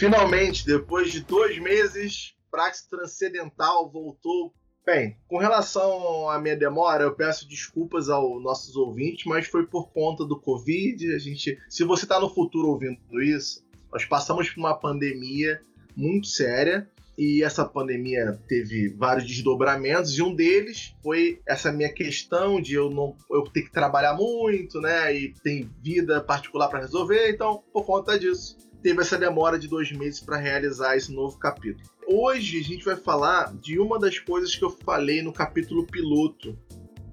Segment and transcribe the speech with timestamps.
[0.00, 4.50] Finalmente, depois de dois meses, Praxis Transcendental voltou.
[4.82, 9.92] Bem, com relação à minha demora, eu peço desculpas aos nossos ouvintes, mas foi por
[9.92, 11.14] conta do Covid.
[11.14, 15.60] A gente, se você está no futuro ouvindo isso, nós passamos por uma pandemia
[15.94, 22.58] muito séria e essa pandemia teve vários desdobramentos e um deles foi essa minha questão
[22.58, 27.28] de eu não eu ter que trabalhar muito, né, e tem vida particular para resolver,
[27.28, 31.88] então por conta disso teve essa demora de dois meses para realizar esse novo capítulo.
[32.06, 36.58] Hoje a gente vai falar de uma das coisas que eu falei no capítulo piloto.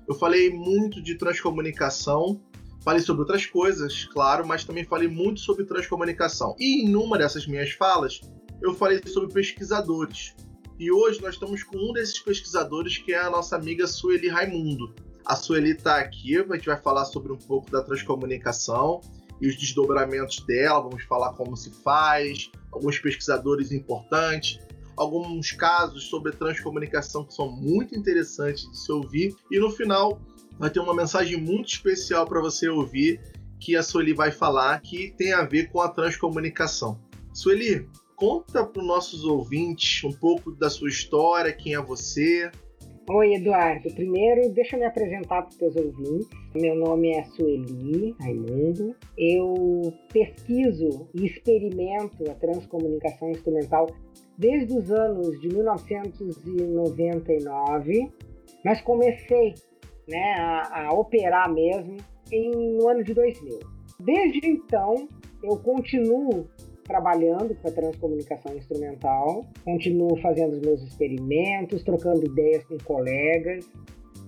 [0.07, 2.41] Eu falei muito de transcomunicação,
[2.83, 6.55] falei sobre outras coisas, claro, mas também falei muito sobre transcomunicação.
[6.57, 8.21] E em uma dessas minhas falas,
[8.61, 10.35] eu falei sobre pesquisadores.
[10.79, 14.95] E hoje nós estamos com um desses pesquisadores que é a nossa amiga Sueli Raimundo.
[15.25, 19.01] A Sueli está aqui, a gente vai falar sobre um pouco da transcomunicação
[19.41, 24.59] e os desdobramentos dela, vamos falar como se faz, alguns pesquisadores importantes,
[24.95, 30.19] alguns casos sobre transcomunicação que são muito interessantes de se ouvir e no final
[30.57, 33.21] vai ter uma mensagem muito especial para você ouvir
[33.59, 36.99] que a Sueli vai falar que tem a ver com a transcomunicação.
[37.33, 42.51] Sueli, conta para os nossos ouvintes um pouco da sua história, quem é você.
[43.09, 43.89] Oi, Eduardo.
[43.93, 46.27] Primeiro, deixa eu me apresentar para os teus ouvintes.
[46.53, 48.93] Meu nome é Sueli Raimundo.
[49.17, 53.87] Eu pesquiso e experimento a transcomunicação instrumental
[54.37, 58.11] desde os anos de 1999,
[58.65, 59.53] mas comecei
[60.05, 61.95] né, a, a operar mesmo
[62.29, 63.57] em, no ano de 2000.
[64.01, 65.07] Desde então,
[65.41, 66.49] eu continuo
[66.87, 73.69] trabalhando com a transcomunicação instrumental, continuo fazendo os meus experimentos, trocando ideias com colegas,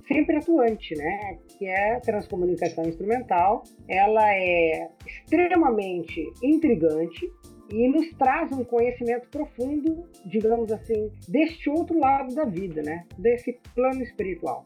[0.08, 1.38] sempre atuante, né?
[1.58, 3.64] Que é a transcomunicação instrumental.
[3.88, 7.32] Ela é extremamente intrigante
[7.72, 13.06] e nos traz um conhecimento profundo, digamos assim, deste outro lado da vida, né?
[13.18, 14.66] Desse plano espiritual.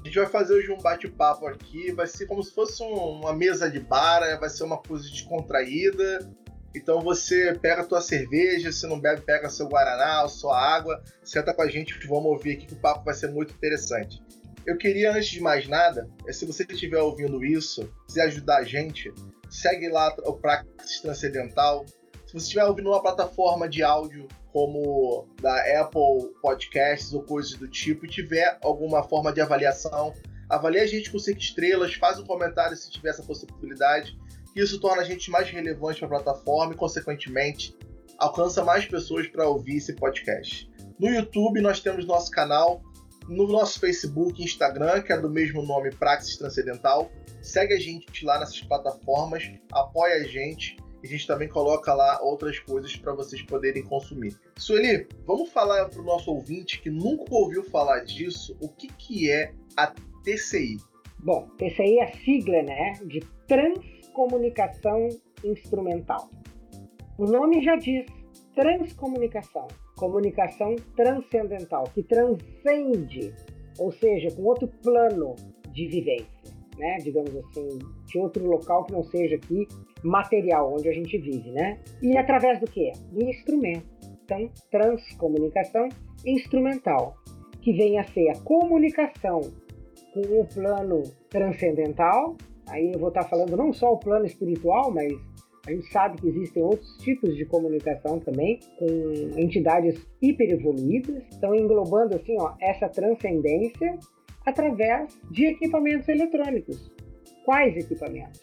[0.00, 3.34] A gente vai fazer hoje um bate-papo aqui, vai ser como se fosse um, uma
[3.34, 6.20] mesa de bar, vai ser uma coisa descontraída,
[6.74, 11.52] então você pega a tua cerveja, se não bebe, pega seu Guaraná, sua água, senta
[11.52, 14.22] com a gente, vamos ouvir aqui que o papo vai ser muito interessante.
[14.66, 18.64] Eu queria, antes de mais nada, é, se você estiver ouvindo isso, quiser ajudar a
[18.64, 19.12] gente,
[19.48, 21.84] segue lá o Praxis Transcendental.
[22.26, 27.66] Se você estiver ouvindo uma plataforma de áudio como da Apple Podcasts ou coisas do
[27.66, 30.12] tipo e tiver alguma forma de avaliação,
[30.48, 34.16] avalie a gente com cinco estrelas, faz um comentário se tiver essa possibilidade
[34.54, 37.76] isso torna a gente mais relevante para a plataforma e, consequentemente,
[38.18, 40.70] alcança mais pessoas para ouvir esse podcast.
[40.98, 42.82] No YouTube, nós temos nosso canal,
[43.28, 47.10] no nosso Facebook e Instagram, que é do mesmo nome Praxis Transcendental.
[47.40, 52.20] Segue a gente lá nessas plataformas, apoia a gente e a gente também coloca lá
[52.22, 54.36] outras coisas para vocês poderem consumir.
[54.58, 59.30] Sueli, vamos falar para o nosso ouvinte que nunca ouviu falar disso, o que, que
[59.30, 59.86] é a
[60.22, 60.76] TCI?
[61.18, 65.08] Bom, TCI é a sigla né, de Trans transcomunicação
[65.44, 66.28] instrumental.
[67.18, 68.06] O nome já diz
[68.54, 73.32] transcomunicação, comunicação transcendental, que transcende,
[73.78, 75.34] ou seja, com outro plano
[75.72, 76.96] de vivência, né?
[77.02, 79.68] digamos assim, de outro local que não seja aqui
[80.02, 81.50] material, onde a gente vive.
[81.50, 81.78] Né?
[82.02, 82.90] E através do que?
[83.12, 83.86] Do instrumento.
[84.24, 85.88] Então, transcomunicação
[86.24, 87.16] instrumental,
[87.62, 89.40] que vem a ser a comunicação
[90.12, 92.36] com o plano transcendental,
[92.70, 95.12] Aí eu vou estar falando não só o plano espiritual, mas
[95.66, 98.86] a gente sabe que existem outros tipos de comunicação também, com
[99.38, 103.98] entidades hiperevoluídas, estão englobando assim, ó, essa transcendência
[104.46, 106.90] através de equipamentos eletrônicos.
[107.44, 108.40] Quais equipamentos?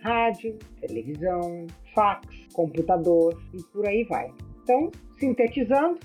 [0.00, 4.30] Rádio, televisão, fax, computador e por aí vai.
[4.62, 5.98] Então, sintetizando,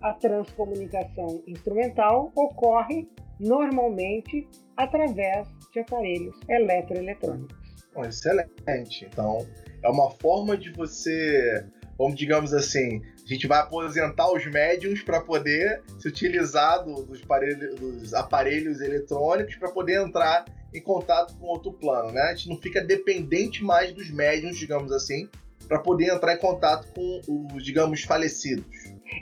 [0.00, 3.08] a transcomunicação instrumental ocorre
[3.38, 7.58] normalmente através de aparelhos eletroeletrônicos.
[7.94, 9.06] Bom, excelente.
[9.10, 9.46] Então,
[9.82, 11.64] é uma forma de você,
[11.98, 17.22] vamos digamos assim, a gente vai aposentar os médiums para poder se utilizar do, dos,
[17.22, 22.22] aparelhos, dos aparelhos eletrônicos para poder entrar em contato com outro plano, né?
[22.22, 25.28] A gente não fica dependente mais dos médiums, digamos assim,
[25.66, 28.64] para poder entrar em contato com os, digamos, falecidos.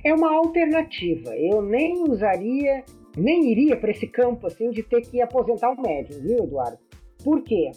[0.04, 1.34] É uma alternativa.
[1.36, 2.84] Eu nem usaria
[3.16, 6.78] nem iria para esse campo assim de ter que aposentar o médium, viu, Eduardo?
[7.24, 7.70] Por quê?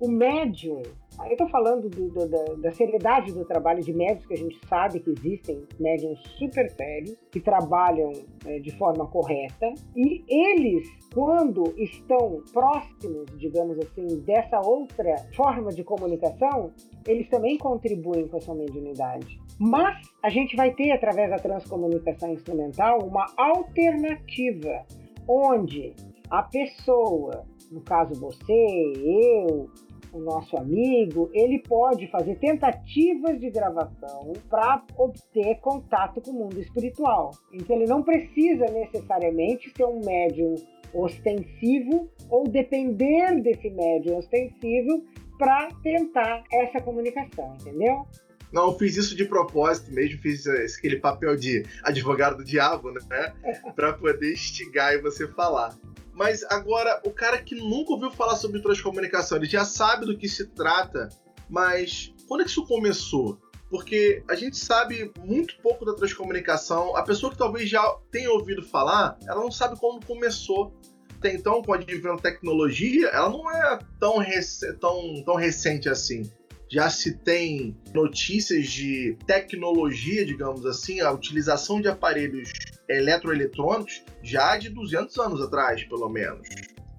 [0.00, 0.82] O médium,
[1.20, 4.58] eu estou falando do, do, da, da, seriedade do trabalho de médicos, que a gente
[4.68, 8.12] sabe que existem médiums super sérios, que trabalham
[8.46, 15.84] é, de forma correta, e eles, quando estão próximos, digamos assim, dessa outra forma de
[15.84, 16.72] comunicação,
[17.06, 19.38] eles também contribuem com a sua mediunidade.
[19.58, 24.84] Mas a gente vai ter, através da transcomunicação instrumental, uma alternativa,
[25.28, 25.94] onde
[26.30, 29.70] a pessoa, no caso você, eu,
[30.14, 36.60] o nosso amigo, ele pode fazer tentativas de gravação para obter contato com o mundo
[36.60, 37.32] espiritual.
[37.52, 40.54] Então ele não precisa necessariamente ser um médium
[40.94, 45.04] ostensivo ou depender desse médium ostensivo
[45.36, 48.06] para tentar essa comunicação, entendeu?
[48.54, 53.34] Não, eu fiz isso de propósito mesmo, fiz aquele papel de advogado do diabo, né?
[53.74, 55.76] para poder instigar e você falar.
[56.12, 60.28] Mas agora, o cara que nunca ouviu falar sobre transcomunicação, ele já sabe do que
[60.28, 61.08] se trata,
[61.50, 63.40] mas quando é que isso começou?
[63.68, 66.94] Porque a gente sabe muito pouco da transcomunicação.
[66.94, 70.72] A pessoa que talvez já tenha ouvido falar, ela não sabe quando começou.
[71.18, 74.44] Até então, com a advento tecnologia, ela não é tão, rec
[74.78, 76.30] tão, tão recente assim
[76.74, 82.52] já se tem notícias de tecnologia, digamos assim, a utilização de aparelhos
[82.88, 86.48] eletroeletrônicos já de 200 anos atrás, pelo menos.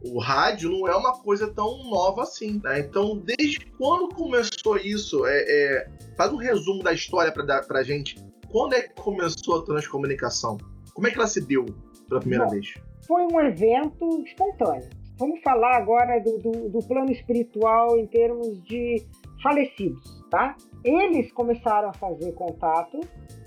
[0.01, 2.79] O rádio não é uma coisa tão nova assim, né?
[2.79, 5.25] Então, desde quando começou isso?
[5.25, 5.89] É, é...
[6.15, 8.15] Faz um resumo da história para pra gente.
[8.49, 10.57] Quando é que começou a transcomunicação?
[10.93, 11.65] Como é que ela se deu
[12.07, 12.73] pela primeira Bom, vez?
[13.05, 14.89] Foi um evento espontâneo.
[15.17, 19.05] Vamos falar agora do, do, do plano espiritual em termos de
[19.45, 20.55] falecidos, tá?
[20.83, 22.99] Eles começaram a fazer contato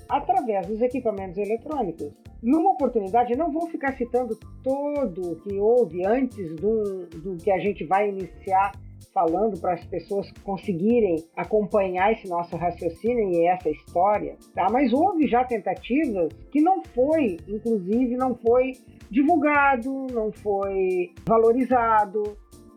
[0.09, 2.13] através dos equipamentos eletrônicos.
[2.41, 7.59] Numa oportunidade, não vou ficar citando todo o que houve antes do, do que a
[7.59, 8.71] gente vai iniciar
[9.13, 14.69] falando para as pessoas conseguirem acompanhar esse nosso raciocínio e essa história, tá?
[14.71, 18.75] Mas houve já tentativas que não foi, inclusive não foi
[19.11, 22.23] divulgado, não foi valorizado,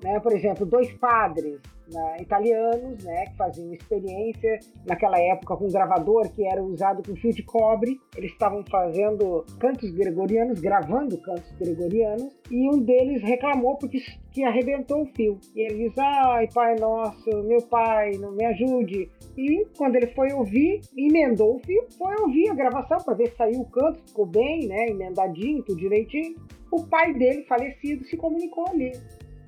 [0.04, 0.20] né?
[0.20, 1.60] Por exemplo, dois padres
[1.92, 7.16] né, italianos, né, que faziam experiência naquela época com um gravador que era usado com
[7.16, 8.00] fio de cobre.
[8.16, 14.00] Eles estavam fazendo cantos gregorianos, gravando cantos gregorianos, e um deles reclamou porque
[14.32, 15.38] que arrebentou o fio.
[15.56, 19.10] E ele diz: "Ai, Pai nosso, meu pai, não me ajude".
[19.38, 23.36] E quando ele foi ouvir, emendou o fio, foi ouvir a gravação para ver se
[23.36, 26.36] saiu o canto, ficou bem, né, emendadinho, tudo direitinho.
[26.72, 28.92] O pai dele, falecido, se comunicou ali.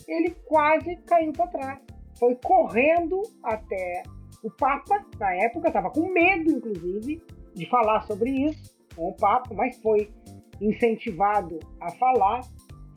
[0.07, 1.93] Ele quase caiu para trás
[2.24, 4.04] foi correndo até
[4.42, 7.22] o Papa, na época, estava com medo, inclusive,
[7.54, 10.10] de falar sobre isso com o Papa, mas foi
[10.62, 12.42] incentivado a falar,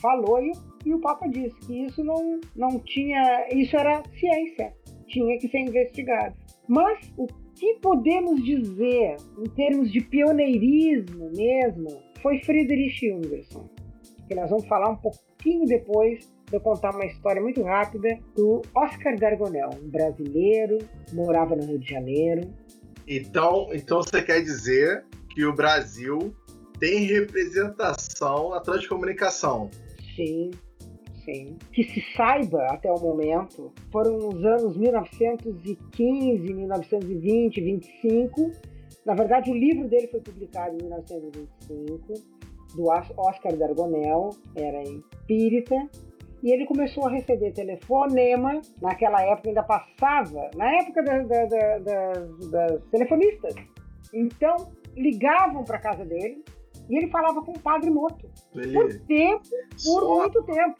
[0.01, 0.53] falou e,
[0.85, 4.73] e o Papa disse que isso não, não tinha, isso era ciência,
[5.09, 6.37] tinha que ser investigado.
[6.69, 11.89] Mas o que podemos dizer em termos de pioneirismo mesmo
[12.23, 13.69] foi Friedrich Hungerson,
[14.29, 19.19] que nós vamos falar um pouquinho depois eu contar uma história muito rápida do Oscar
[19.19, 20.79] Gargonel, um brasileiro,
[21.13, 22.53] morava no Rio de Janeiro.
[23.07, 26.35] Então, então você quer dizer que o Brasil
[26.79, 29.71] tem representação na transcomunicação?
[30.15, 30.51] Sim,
[31.25, 31.57] sim.
[31.73, 38.53] Que se saiba até o momento, foram os anos 1915, 1920, 25.
[39.05, 42.15] Na verdade, o livro dele foi publicado em 1925,
[42.75, 45.89] do Oscar Gargonel, era espírita,
[46.43, 51.45] e ele começou a receber telefonema, naquela época ainda passava, na época da, da,
[51.79, 52.13] da,
[52.51, 53.55] das telefonistas.
[54.13, 56.45] Então, ligavam para casa dele
[56.89, 58.29] e ele falava com o padre morto.
[58.55, 58.73] Ele...
[58.73, 59.43] Por tempo,
[59.85, 60.19] por só...
[60.19, 60.77] muito tempo.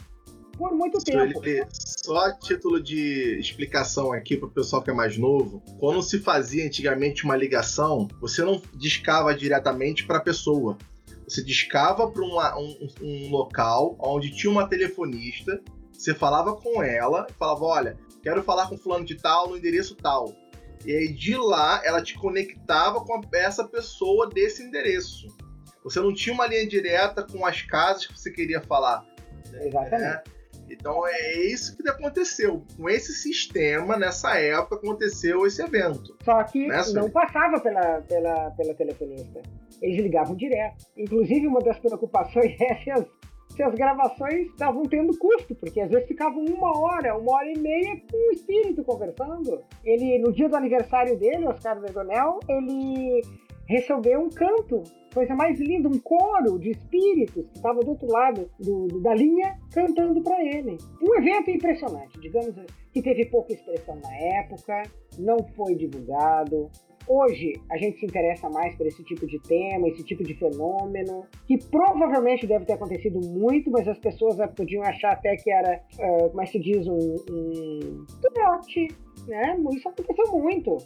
[0.57, 1.45] Por muito tempo.
[1.45, 1.67] Ele...
[1.69, 6.19] Só a título de explicação aqui para o pessoal que é mais novo, quando se
[6.21, 10.79] fazia antigamente uma ligação, você não discava diretamente para a pessoa
[11.27, 15.61] você discava para um, um, local onde tinha uma telefonista,
[15.93, 19.97] você falava com ela e falava: Olha, quero falar com fulano de tal no endereço
[19.97, 20.33] tal.
[20.85, 25.27] E aí de lá ela te conectava com essa pessoa desse endereço.
[25.83, 29.05] Você não tinha uma linha direta com as casas que você queria falar.
[29.53, 30.03] Exatamente.
[30.03, 30.23] Né?
[30.69, 32.65] Então é isso que aconteceu.
[32.77, 36.17] Com esse sistema, nessa época, aconteceu esse evento.
[36.25, 39.43] Só que né, não passava pela, pela, pela telefonista.
[39.87, 40.85] Eles ligavam direto.
[40.97, 43.07] Inclusive, uma das preocupações é se as,
[43.51, 47.59] se as gravações estavam tendo custo, porque às vezes ficavam uma hora, uma hora e
[47.59, 49.63] meia com o espírito conversando.
[49.85, 53.23] Ele, no dia do aniversário dele, Oscar Vergonel, ele
[53.69, 54.83] recebeu um canto
[55.17, 59.15] coisa mais linda, um coro de espíritos que estava do outro lado do, do, da
[59.15, 60.77] linha cantando para ele.
[61.01, 62.55] Um evento impressionante, digamos
[62.93, 64.83] que teve pouca expressão na época,
[65.19, 66.71] não foi divulgado,
[67.09, 71.25] Hoje a gente se interessa mais por esse tipo de tema, esse tipo de fenômeno,
[71.47, 76.31] que provavelmente deve ter acontecido muito, mas as pessoas podiam achar até que era, uh,
[76.31, 78.89] como é se diz, um, um trote,
[79.29, 79.57] né?
[79.73, 80.77] Isso aconteceu muito.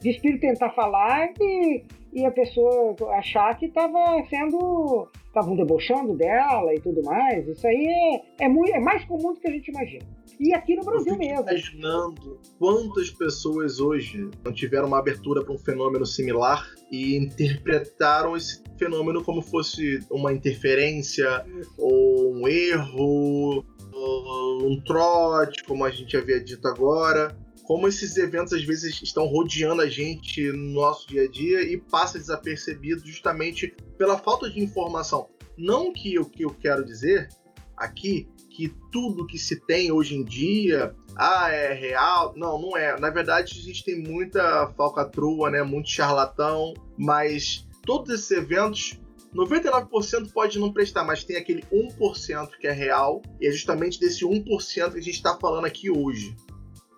[0.00, 5.08] De espírito tentar falar e, e a pessoa achar que estava sendo.
[5.26, 7.48] estavam debochando dela e tudo mais.
[7.48, 10.04] Isso aí é, é, muito, é mais comum do que a gente imagina.
[10.38, 11.42] E aqui no Brasil mesmo.
[11.42, 18.62] imaginando quantas pessoas hoje não tiveram uma abertura para um fenômeno similar e interpretaram esse
[18.78, 21.44] fenômeno como fosse uma interferência
[21.78, 27.36] ou um erro, ou um trote, como a gente havia dito agora.
[27.64, 31.78] Como esses eventos às vezes estão rodeando a gente no nosso dia a dia e
[31.78, 35.28] passa desapercebido justamente pela falta de informação.
[35.56, 37.28] Não que o que eu quero dizer
[37.76, 42.32] aqui que tudo que se tem hoje em dia ah, é real.
[42.36, 42.98] Não, não é.
[42.98, 45.62] Na verdade, a gente tem muita falcatrua, né?
[45.62, 49.00] Muito charlatão, mas todos esses eventos
[49.34, 54.24] 99% pode não prestar, mas tem aquele 1% que é real, e é justamente desse
[54.24, 54.44] 1%
[54.92, 56.36] que a gente está falando aqui hoje.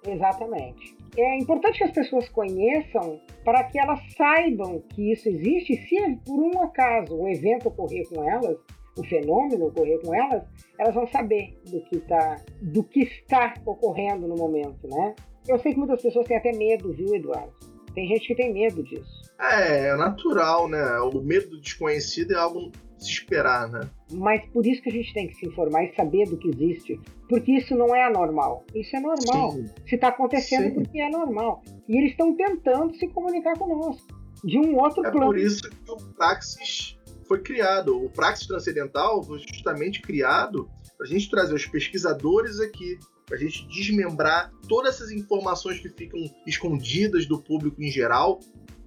[0.06, 0.94] Exatamente.
[1.16, 5.72] É importante que as pessoas conheçam para que elas saibam que isso existe.
[5.72, 8.58] E se por um acaso um evento ocorrer com elas,
[8.96, 10.42] o fenômeno ocorrer com elas,
[10.78, 15.14] elas vão saber do que, tá, do que está ocorrendo no momento, né?
[15.48, 17.52] Eu sei que muitas pessoas têm até medo, viu, Eduardo?
[17.94, 19.22] Tem gente que tem medo disso.
[19.40, 20.98] É, é natural, né?
[21.00, 23.88] O medo do desconhecido é algo se esperar, né?
[24.12, 27.00] Mas por isso que a gente tem que se informar e saber do que existe.
[27.28, 28.64] Porque isso não é anormal.
[28.74, 29.52] Isso é normal.
[29.52, 29.70] Sim.
[29.86, 30.74] Se está acontecendo, Sim.
[30.74, 31.62] porque é normal.
[31.88, 34.06] E eles estão tentando se comunicar conosco.
[34.44, 35.26] De um outro é plano.
[35.26, 36.95] É por isso que o Praxis
[37.26, 38.02] foi criado.
[38.02, 43.40] O Praxis Transcendental foi justamente criado para a gente trazer os pesquisadores aqui, para a
[43.40, 48.40] gente desmembrar todas essas informações que ficam escondidas do público em geral,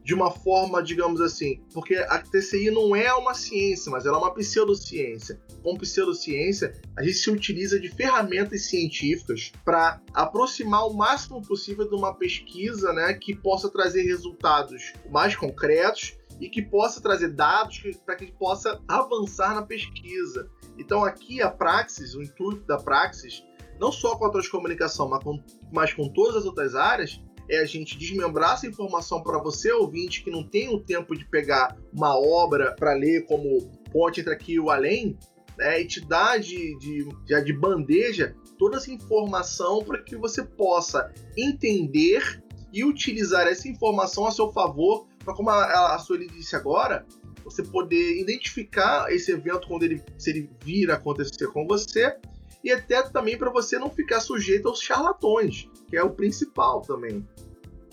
[0.04, 4.20] de uma forma, digamos assim, porque a TCI não é uma ciência, mas ela é
[4.20, 5.40] uma pseudociência.
[5.62, 11.94] Com pseudociência, a gente se utiliza de ferramentas científicas para aproximar o máximo possível de
[11.94, 18.16] uma pesquisa né, que possa trazer resultados mais concretos e que possa trazer dados para
[18.16, 20.50] que possa avançar na pesquisa.
[20.78, 23.44] Então aqui a Praxis, o intuito da Praxis,
[23.80, 27.66] não só com a transcomunicação, mas com, mas com todas as outras áreas, é a
[27.66, 32.16] gente desmembrar essa informação para você, ouvinte, que não tem o tempo de pegar uma
[32.16, 35.18] obra para ler como ponte entre aqui e o além,
[35.58, 40.44] né, e te dar de, de, de, de bandeja toda essa informação para que você
[40.44, 47.06] possa entender e utilizar essa informação a seu favor como a, a Sueli disse agora,
[47.44, 52.16] você poder identificar esse evento quando ele se ele vir a acontecer com você
[52.64, 57.26] e até também para você não ficar sujeito aos charlatões, que é o principal também.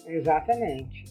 [0.07, 1.05] Exatamente.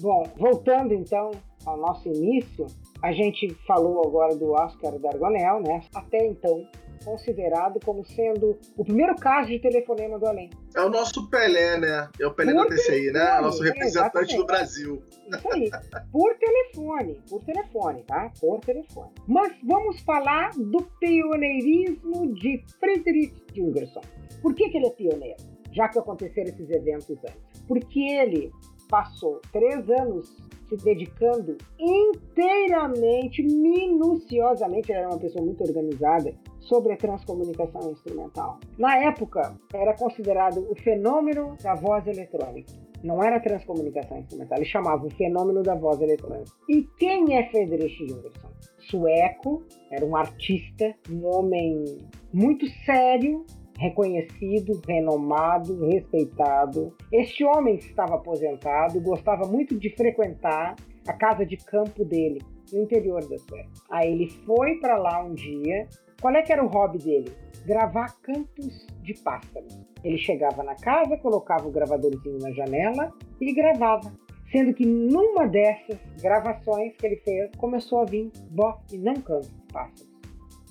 [0.00, 1.30] Bom, voltando então
[1.64, 2.66] ao nosso início,
[3.02, 5.82] a gente falou agora do Oscar Dargonel, né?
[5.94, 6.66] Até então,
[7.04, 10.50] considerado como sendo o primeiro caso de telefonema do além.
[10.74, 12.08] É o nosso Pelé, né?
[12.20, 13.40] É o Pelé por da TCI, né?
[13.40, 15.02] Nosso representante é, do Brasil.
[15.28, 15.70] Isso aí.
[16.12, 18.30] Por telefone, por telefone, tá?
[18.40, 19.10] Por telefone.
[19.26, 24.02] Mas vamos falar do pioneirismo de Friedrich Jungerson.
[24.42, 25.36] Por que, que ele é pioneiro?
[25.72, 27.64] Já que aconteceram esses eventos antes.
[27.66, 28.50] Porque ele
[28.88, 30.36] passou três anos
[30.68, 38.60] se dedicando inteiramente, minuciosamente, ele era uma pessoa muito organizada, sobre a transcomunicação instrumental.
[38.78, 42.72] Na época, era considerado o fenômeno da voz eletrônica.
[43.02, 46.50] Não era transcomunicação instrumental, ele chamava o fenômeno da voz eletrônica.
[46.68, 48.50] E quem é Friedrich Jungerson?
[48.78, 51.84] Sueco, era um artista, um homem
[52.32, 53.44] muito sério,
[53.78, 56.94] reconhecido, renomado, respeitado.
[57.10, 60.76] Este homem estava aposentado, gostava muito de frequentar
[61.08, 62.40] a casa de campo dele,
[62.72, 63.70] no interior da Suécia.
[63.90, 65.88] Aí ele foi para lá um dia.
[66.20, 67.32] Qual é que era o hobby dele?
[67.66, 69.80] Gravar cantos de pássaros.
[70.04, 74.12] Ele chegava na casa, colocava o gravadorzinho na janela e gravava.
[74.52, 79.48] Sendo que numa dessas gravações que ele fez, começou a vir voz e não canto
[79.48, 80.10] de pássaros.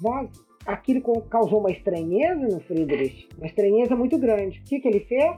[0.01, 4.60] Vozes aquilo causou uma estranheza no Friedrich, uma estranheza muito grande.
[4.60, 5.38] O que, que ele fez?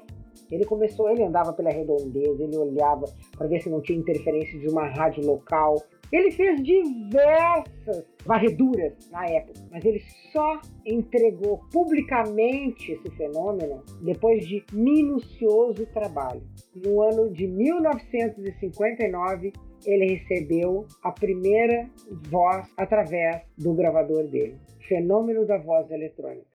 [0.51, 3.06] Ele começou, ele andava pela redondeza, ele olhava
[3.38, 5.82] para ver se não tinha interferência de uma rádio local.
[6.12, 10.01] Ele fez diversas varreduras na época, mas ele
[10.34, 16.41] só entregou publicamente esse fenômeno depois de minucioso trabalho.
[16.75, 19.53] No ano de 1959,
[19.86, 21.89] ele recebeu a primeira
[22.30, 24.60] voz através do gravador dele.
[24.88, 26.51] Fenômeno da voz eletrônica.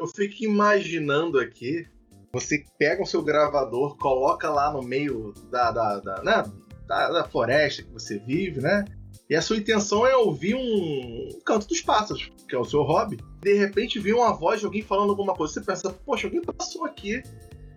[0.00, 1.86] Eu fico imaginando aqui,
[2.32, 6.50] você pega o seu gravador, coloca lá no meio da, da, da, né,
[6.86, 8.86] da, da floresta que você vive, né?
[9.28, 13.18] E a sua intenção é ouvir um canto dos pássaros, que é o seu hobby.
[13.42, 15.52] De repente vem uma voz de alguém falando alguma coisa.
[15.52, 17.22] Você pensa, poxa, alguém passou aqui.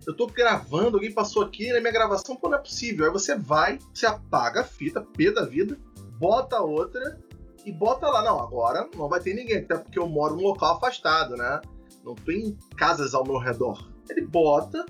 [0.08, 3.06] Eu tô gravando, alguém passou aqui na minha gravação, pô, não é possível.
[3.06, 5.78] Aí você vai, você apaga a fita, P da vida,
[6.18, 7.20] bota outra
[7.66, 8.24] e bota lá.
[8.24, 11.62] Não, agora não vai ter ninguém, até porque eu moro num local afastado, né?
[12.04, 13.90] Não tem casas ao meu redor.
[14.10, 14.86] Ele bota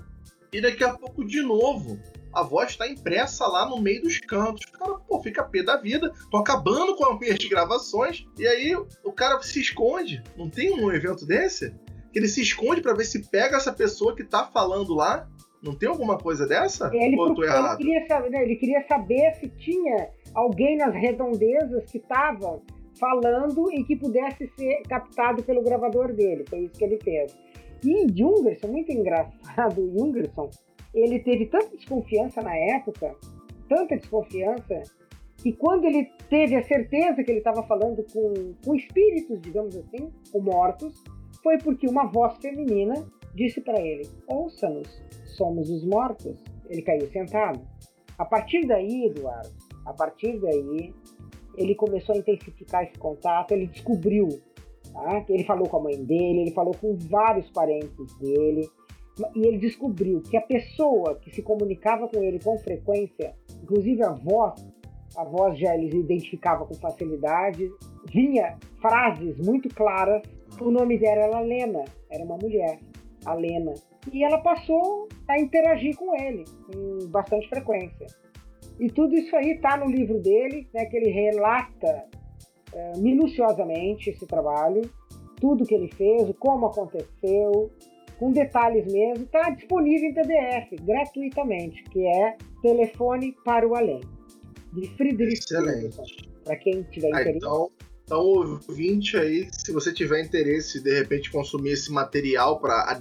[0.52, 1.98] e daqui a pouco de novo
[2.34, 4.64] a voz está impressa lá no meio dos cantos.
[4.66, 6.12] O cara, pô, fica pé da vida.
[6.30, 8.26] Tô acabando com as de gravações.
[8.36, 10.22] E aí o cara se esconde.
[10.36, 11.72] Não tem um evento desse?
[12.12, 15.28] Que ele se esconde para ver se pega essa pessoa que tá falando lá.
[15.62, 16.90] Não tem alguma coisa dessa?
[16.92, 17.80] Ele, Ou eu tô errado?
[17.80, 22.62] Ele queria, saber, ele queria saber se tinha alguém nas redondezas que estavam
[22.98, 26.44] falando e que pudesse ser captado pelo gravador dele.
[26.48, 27.36] Foi isso que ele fez.
[27.84, 30.48] E Jungerson, muito engraçado, Jungerson,
[30.94, 33.14] ele teve tanta desconfiança na época,
[33.68, 34.82] tanta desconfiança,
[35.36, 40.10] que quando ele teve a certeza que ele estava falando com, com espíritos, digamos assim,
[40.32, 41.02] com mortos,
[41.42, 42.94] foi porque uma voz feminina
[43.34, 45.02] disse para ele: Ouça-nos,
[45.36, 46.42] somos os mortos.
[46.70, 47.60] Ele caiu sentado.
[48.16, 49.50] A partir daí, Eduardo,
[49.84, 50.94] a partir daí,
[51.56, 54.28] ele começou a intensificar esse contato, ele descobriu.
[54.92, 55.24] Tá?
[55.28, 58.68] Ele falou com a mãe dele, ele falou com vários parentes dele,
[59.34, 64.12] e ele descobriu que a pessoa que se comunicava com ele com frequência, inclusive a
[64.12, 64.54] voz,
[65.16, 67.70] a voz já ele identificava com facilidade,
[68.12, 70.22] vinha frases muito claras.
[70.60, 72.78] O nome dela era Lena, era uma mulher,
[73.24, 73.74] a Lena.
[74.12, 78.06] E ela passou a interagir com ele com bastante frequência.
[78.78, 82.04] E tudo isso aí está no livro dele, né, que ele relata
[82.72, 84.82] é, minuciosamente esse trabalho,
[85.40, 87.70] tudo que ele fez, como aconteceu,
[88.18, 94.00] com detalhes mesmo, está disponível em PDF, gratuitamente, que é Telefone para o Além,
[94.72, 96.28] de Friedrich Excelente.
[96.44, 97.38] Para quem tiver ah, interesse.
[97.38, 97.70] Então,
[98.04, 102.94] então, ouvinte aí, se você tiver interesse de repente consumir esse material para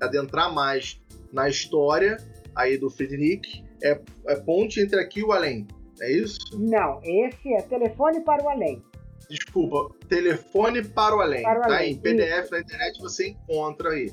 [0.00, 1.00] adentrar mais
[1.32, 2.16] na história
[2.56, 5.66] aí do Friedrich, é, é ponte entre aqui e o além.
[6.00, 6.38] É isso?
[6.58, 8.82] Não, esse é telefone para o além.
[9.28, 11.42] Desculpa, telefone para o além.
[11.42, 11.74] Para o tá?
[11.76, 11.92] além.
[11.92, 12.52] Em PDF isso.
[12.52, 14.08] na internet você encontra aí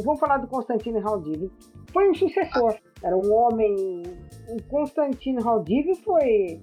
[0.00, 1.50] vamos falar do Constantino Haldiv.
[1.92, 4.02] Foi um sucessor, era um homem.
[4.48, 6.60] O Constantino Haldiv foi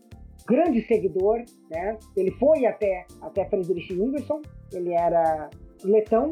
[0.48, 1.98] grande seguidor, né?
[2.18, 4.42] Ele foi até até Friedrich Jungerson,
[4.74, 5.50] ele era
[5.84, 6.32] letão,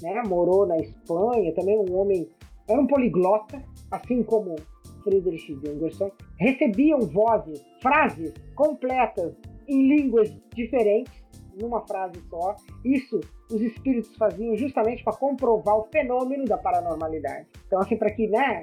[0.00, 0.22] né?
[0.26, 2.28] Morou na Espanha, também um homem
[2.66, 4.56] era um poliglota, assim como
[5.02, 6.10] Friedrich Jungerson.
[6.38, 9.34] Recebiam vozes, frases completas
[9.68, 11.12] em línguas diferentes
[11.60, 12.56] numa frase só.
[12.84, 17.46] Isso os espíritos faziam justamente para comprovar o fenômeno da paranormalidade.
[17.66, 18.60] Então, assim, para que né,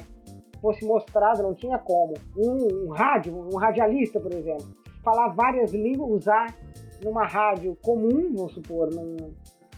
[0.62, 2.14] fosse mostrado, não tinha como.
[2.38, 4.68] Um, um rádio, um radialista, por exemplo,
[5.04, 6.56] falar várias línguas, usar
[7.04, 9.18] numa rádio comum, vamos supor, num,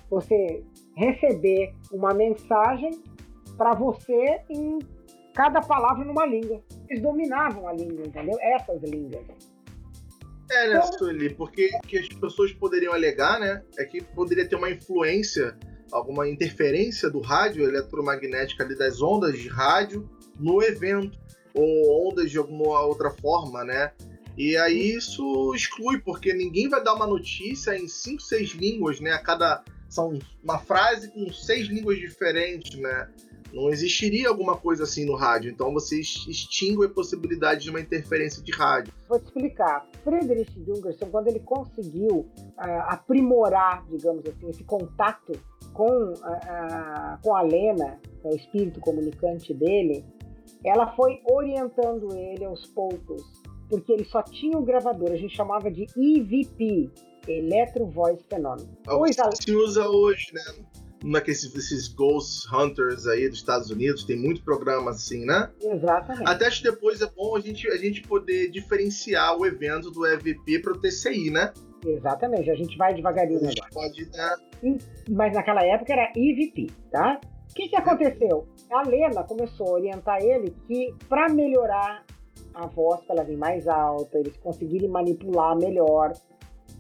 [0.10, 0.64] você
[0.96, 2.92] receber uma mensagem
[3.58, 4.80] para você em
[5.40, 6.62] cada palavra numa língua.
[6.90, 8.38] Eles dominavam a língua, entendeu?
[8.42, 9.26] Essas línguas.
[10.52, 11.34] É, né, Sueli?
[11.34, 13.64] Porque que as pessoas poderiam alegar, né?
[13.78, 15.58] É que poderia ter uma influência,
[15.94, 21.18] alguma interferência do rádio eletromagnética ali das ondas de rádio no evento,
[21.54, 23.94] ou ondas de alguma outra forma, né?
[24.38, 29.12] E aí isso exclui, porque ninguém vai dar uma notícia em cinco, seis línguas, né?
[29.12, 29.64] A cada.
[29.88, 33.10] São uma frase com seis línguas diferentes, né?
[33.54, 38.44] Não existiria alguma coisa assim no rádio, então você extingue a possibilidade de uma interferência
[38.44, 38.94] de rádio.
[39.08, 39.88] Vou te explicar.
[40.04, 42.26] Friedrich Jungerson, quando ele conseguiu uh,
[42.88, 45.34] aprimorar, digamos assim, esse contato
[45.74, 50.06] com, uh, uh, com a Lena, é o espírito comunicante dele,
[50.64, 53.24] ela foi orientando ele aos poucos,
[53.70, 56.92] porque ele só tinha um gravador, a gente chamava de EVP,
[57.28, 58.68] Electro Voice Phenomenon.
[58.88, 60.42] É o que se usa hoje, né?
[61.04, 65.50] Naqueles esses Ghost Hunters aí dos Estados Unidos, tem muito programa assim, né?
[65.62, 66.30] Exatamente.
[66.30, 70.06] Até acho que depois é bom a gente, a gente poder diferenciar o evento do
[70.06, 71.54] EVP para o TCI, né?
[71.86, 73.40] Exatamente, a gente vai devagarinho.
[73.40, 74.76] A gente pode, né?
[75.10, 77.20] Mas naquela época era EVP, tá?
[77.50, 78.48] O que, que aconteceu?
[78.72, 82.06] A Lena começou a orientar ele que para melhorar
[82.54, 86.14] a voz, para ela vir mais alta, eles conseguirem manipular melhor,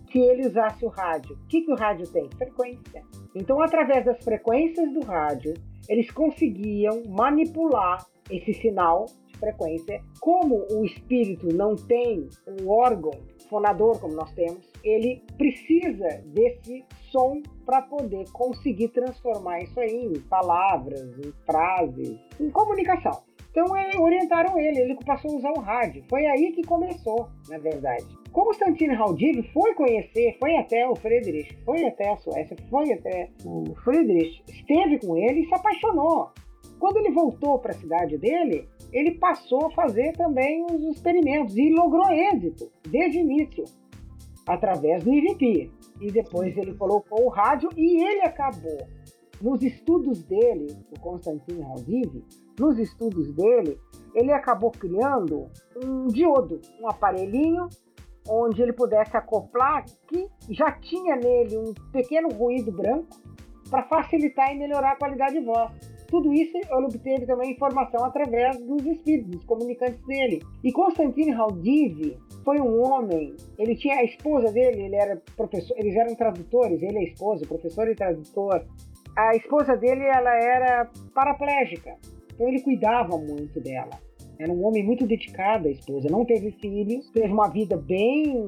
[0.10, 1.36] que ele usasse o rádio.
[1.36, 2.30] O que, que o rádio tem?
[2.38, 3.04] Frequência.
[3.36, 5.54] Então, através das frequências do rádio,
[5.88, 10.02] eles conseguiam manipular esse sinal de frequência.
[10.20, 13.12] Como o espírito não tem um órgão
[13.50, 20.20] fonador como nós temos, ele precisa desse som para poder conseguir transformar isso aí em
[20.22, 23.29] palavras, em frases, em comunicação.
[23.52, 26.04] Então é, orientaram ele, ele passou a usar o rádio.
[26.10, 28.06] Foi aí que começou, na verdade.
[28.32, 33.74] Constantino Haldiv foi conhecer, foi até o Friedrich, foi até a Suécia, foi até o
[33.84, 36.32] Friedrich, esteve com ele e se apaixonou.
[36.80, 41.70] Quando ele voltou para a cidade dele, ele passou a fazer também os experimentos e
[41.72, 43.66] logrou êxito desde o início,
[44.48, 45.70] através do IVP.
[46.00, 48.78] E depois ele colocou o rádio e ele acabou,
[49.42, 52.24] nos estudos dele, o Constantino Haldiv,
[52.60, 53.80] nos estudos dele,
[54.14, 55.48] ele acabou criando
[55.84, 57.68] um diodo, um aparelhinho
[58.28, 63.08] onde ele pudesse acoplar que já tinha nele um pequeno ruído branco
[63.70, 65.72] para facilitar e melhorar a qualidade de voz.
[66.08, 70.42] Tudo isso ele obteve também informação através dos espíritos, dos comunicantes dele.
[70.64, 75.96] E Constantino Haldiv foi um homem, ele tinha a esposa dele, ele era professor, eles
[75.96, 78.66] eram tradutores, ele é esposa, professor e tradutor.
[79.16, 81.96] A esposa dele, ela era paraplégica,
[82.40, 84.00] então ele cuidava muito dela.
[84.40, 88.48] Era um homem muito dedicado à esposa, não teve filhos, teve uma vida bem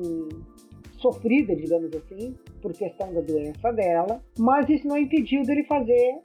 [0.97, 6.21] sofrida, digamos assim, por questão da doença dela, mas isso não impediu dele fazer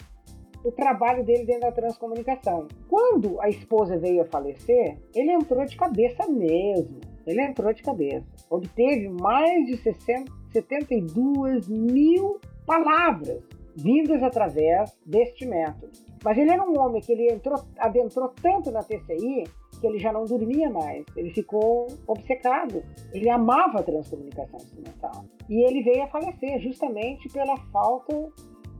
[0.62, 2.68] o trabalho dele dentro da transcomunicação.
[2.88, 7.00] Quando a esposa veio a falecer, ele entrou de cabeça mesmo.
[7.26, 8.26] Ele entrou de cabeça.
[8.48, 13.42] Obteve mais de 60, 72 mil palavras
[13.76, 15.92] vindas através deste método.
[16.24, 19.44] Mas ele era um homem que ele entrou, adentrou tanto na TCI
[19.80, 21.04] que ele já não dormia mais.
[21.14, 22.82] Ele ficou obcecado.
[23.12, 25.24] Ele amava a transcomunicação instrumental.
[25.48, 28.32] E ele veio a falecer justamente pela falta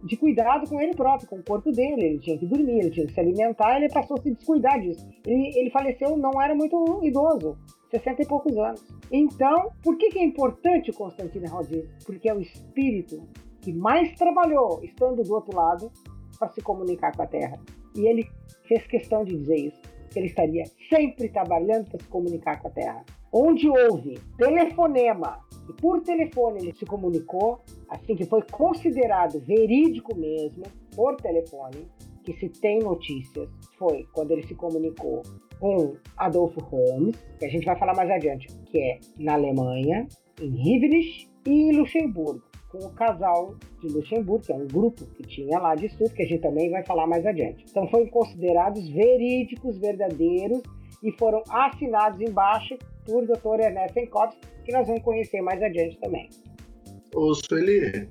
[0.03, 2.05] de cuidado com ele próprio, com o corpo dele.
[2.05, 5.07] Ele tinha que dormir, ele tinha que se alimentar, ele passou a se descuidar disso.
[5.27, 7.59] Ele, ele faleceu, não era muito idoso,
[7.91, 8.85] 60 e poucos anos.
[9.13, 11.89] Então, por que, que é importante o Constantino Haldir?
[12.05, 13.23] Porque é o espírito
[13.67, 15.91] que mais trabalhou estando do outro lado
[16.39, 17.59] para se comunicar com a Terra.
[17.97, 18.25] E ele
[18.63, 22.71] fez questão de dizer isso, que ele estaria sempre trabalhando para se comunicar com a
[22.71, 23.05] Terra.
[23.33, 30.63] Onde houve telefonema e por telefone ele se comunicou, assim que foi considerado verídico mesmo,
[30.95, 31.89] por telefone,
[32.23, 35.23] que se tem notícias, foi quando ele se comunicou
[35.59, 40.07] com Adolfo Holmes, que a gente vai falar mais adiante, que é na Alemanha,
[40.41, 42.46] em Rivnich e em Luxemburgo
[42.77, 46.23] com o casal de Luxemburgo, que é um grupo que tinha lá de estudo, que
[46.23, 47.65] a gente também vai falar mais adiante.
[47.69, 50.63] Então foram considerados verídicos, verdadeiros
[51.03, 53.61] e foram assinados embaixo por Dr.
[53.61, 56.29] Ernesto Senkowski, que nós vamos conhecer mais adiante também.
[57.15, 58.09] Ô, Sueli,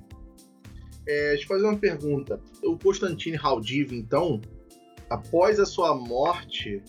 [1.06, 2.40] é, deixa eu fazer uma pergunta.
[2.64, 4.40] O Constantine Haldiv, então,
[5.10, 6.82] após a sua morte,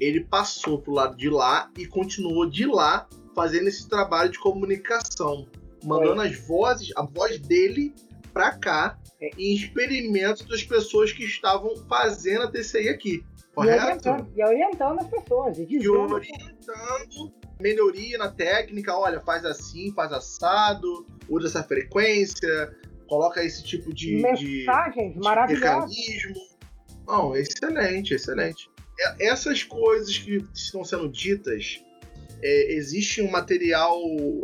[0.00, 5.46] ele passou pro lado de lá e continuou de lá fazendo esse trabalho de comunicação
[5.82, 7.94] mandando as vozes, a voz dele
[8.32, 9.30] para cá é.
[9.38, 13.24] em experimentos das pessoas que estavam fazendo a TCI aqui.
[13.54, 13.82] Correto?
[13.82, 15.58] E orientando, e orientando as pessoas.
[15.58, 22.74] E, e orientando melhoria na técnica, olha, faz assim, faz assado, usa essa frequência,
[23.06, 24.16] coloca esse tipo de.
[24.16, 25.90] Mensagens de, maravilhosas.
[25.90, 26.34] mecanismo.
[27.06, 28.70] Não, excelente, excelente.
[29.20, 31.82] Essas coisas que estão sendo ditas
[32.42, 33.96] é, existe um material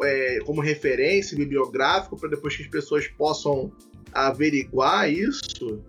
[0.05, 3.73] é, como referência bibliográfico para depois que as pessoas possam
[4.13, 5.83] averiguar isso?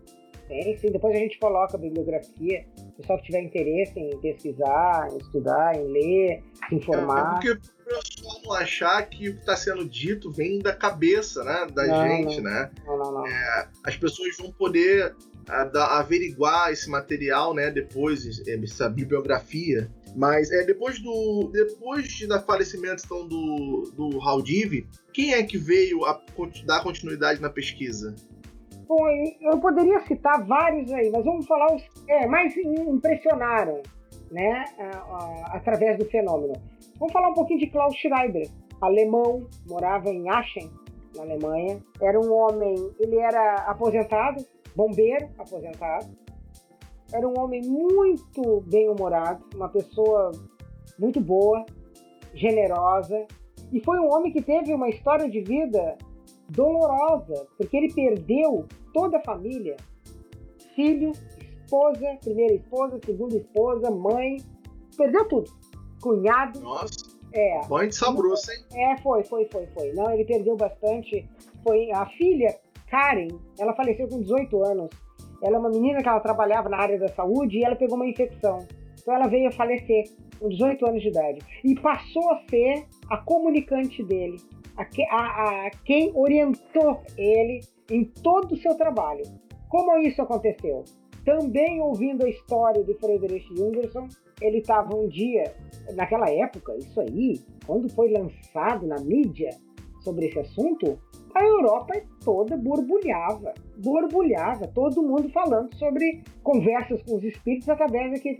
[0.49, 0.91] Tem, sim.
[0.91, 2.65] Depois a gente coloca a bibliografia.
[2.75, 7.19] O pessoal que tiver interesse em pesquisar, em estudar, em ler, se informar.
[7.19, 11.43] É, porque o pessoal não achar que o que está sendo dito vem da cabeça
[11.43, 12.51] né, da não, gente, não.
[12.51, 12.71] né?
[12.83, 13.27] Não, não, não.
[13.27, 15.15] É, as pessoas vão poder
[15.47, 17.69] a, a, averiguar esse material, né?
[17.69, 25.33] Depois, essa bibliografia mas é, depois do depois da falecimento então, do, do Haldiv, quem
[25.33, 26.19] é que veio a
[26.65, 28.15] dar continuidade na pesquisa?
[28.87, 29.07] Bom,
[29.41, 33.83] eu poderia citar vários aí, mas vamos falar os é, mais impressionaram,
[34.31, 34.65] né,
[35.51, 36.53] através do fenômeno.
[36.97, 38.49] Vamos falar um pouquinho de Klaus Schreiber,
[38.81, 40.71] alemão, morava em Aachen,
[41.15, 41.79] na Alemanha.
[42.01, 44.43] Era um homem, ele era aposentado,
[44.75, 46.07] bombeiro aposentado,
[47.11, 50.31] era um homem muito bem-humorado, uma pessoa
[50.97, 51.65] muito boa,
[52.33, 53.25] generosa,
[53.71, 55.97] e foi um homem que teve uma história de vida
[56.49, 59.77] dolorosa, porque ele perdeu toda a família,
[60.75, 64.37] filho, esposa, primeira esposa, segunda esposa, mãe,
[64.97, 65.51] perdeu tudo,
[66.01, 67.19] cunhado, Nossa.
[67.31, 67.61] É.
[67.67, 68.65] Banho de sabroso, hein?
[68.73, 69.93] É, foi, foi, foi, foi.
[69.93, 71.29] Não, ele perdeu bastante.
[71.63, 72.57] Foi a filha,
[72.89, 73.27] Karen,
[73.59, 74.89] ela faleceu com 18 anos.
[75.41, 78.07] Ela é uma menina que ela trabalhava na área da saúde e ela pegou uma
[78.07, 78.59] infecção.
[79.01, 80.03] Então ela veio a falecer
[80.39, 81.39] com 18 anos de idade.
[81.63, 84.37] E passou a ser a comunicante dele,
[84.77, 84.83] a,
[85.15, 89.23] a, a quem orientou ele em todo o seu trabalho.
[89.67, 90.83] Como isso aconteceu?
[91.25, 94.07] Também ouvindo a história de Friedrich Jungerson,
[94.41, 95.53] ele estava um dia,
[95.95, 99.49] naquela época, isso aí, quando foi lançado na mídia
[100.01, 100.97] sobre esse assunto,
[101.35, 108.37] a Europa toda borbulhava, borbulhava, todo mundo falando sobre conversas com os espíritos através de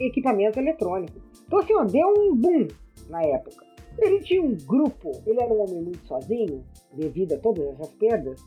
[0.00, 1.20] equipamento eletrônico.
[1.46, 2.68] Então, assim, ó, deu um boom
[3.08, 3.64] na época.
[3.98, 6.64] Ele tinha um grupo, ele era um homem muito sozinho,
[6.94, 8.42] devido a todas essas perdas,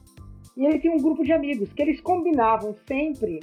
[0.57, 3.39] e ele tinha um grupo de amigos que eles combinavam sempre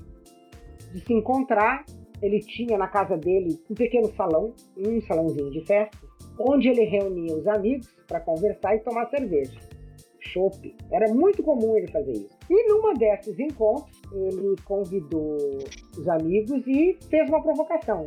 [0.92, 1.85] de se encontrar.
[2.20, 5.98] Ele tinha na casa dele um pequeno salão, um salãozinho de festa,
[6.38, 9.59] onde ele reunia os amigos para conversar e tomar cerveja.
[10.91, 12.31] Era muito comum ele fazer isso.
[12.49, 15.37] E numa desses encontros, ele convidou
[15.97, 18.07] os amigos e fez uma provocação.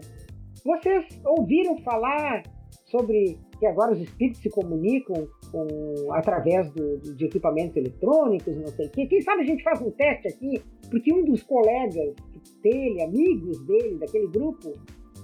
[0.63, 2.43] Vocês ouviram falar
[2.85, 8.87] sobre que agora os espíritos se comunicam com, através do, de equipamentos eletrônicos, não sei
[8.87, 9.05] o quê.
[9.07, 12.15] Quem sabe a gente faz um teste aqui, porque um dos colegas
[12.61, 14.73] dele, amigos dele, daquele grupo,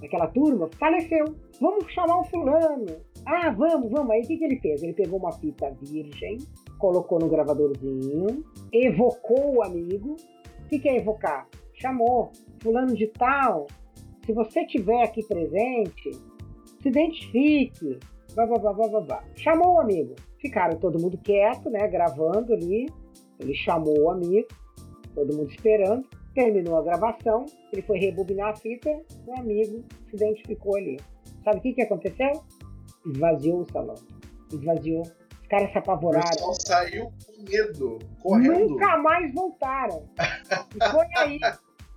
[0.02, 1.26] daquela turma, faleceu.
[1.60, 2.86] Vamos chamar o fulano.
[3.26, 4.10] Ah, vamos, vamos.
[4.12, 4.82] Aí o que, que ele fez?
[4.82, 6.38] Ele pegou uma fita virgem,
[6.82, 10.18] colocou no gravadorzinho, evocou o amigo.
[10.66, 11.48] O que, que é evocar?
[11.76, 13.68] Chamou fulano de tal.
[14.26, 16.12] Se você tiver aqui presente,
[16.82, 18.00] se identifique,
[18.36, 19.24] babá.
[19.36, 20.16] Chamou o amigo.
[20.40, 21.88] Ficaram todo mundo quieto, né?
[21.88, 22.88] Gravando ali.
[23.40, 24.48] Ele chamou o amigo,
[25.14, 26.04] todo mundo esperando.
[26.34, 28.90] Terminou a gravação, ele foi rebobinar a fita,
[29.28, 30.98] o amigo se identificou ali.
[31.44, 32.32] Sabe o que, que aconteceu?
[33.06, 33.96] Esvaziou o salão.
[34.50, 35.04] Esvaziou.
[35.52, 36.28] Caras se apavoraram.
[36.28, 38.70] O pessoal saiu com medo, correndo.
[38.70, 40.08] Nunca mais voltaram.
[40.74, 41.40] e foi aí.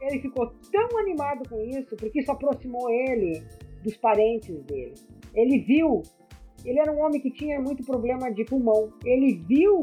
[0.00, 3.46] Ele ficou tão animado com isso, porque isso aproximou ele
[3.84, 4.94] dos parentes dele.
[5.32, 6.02] Ele viu,
[6.64, 8.92] ele era um homem que tinha muito problema de pulmão.
[9.04, 9.78] Ele viu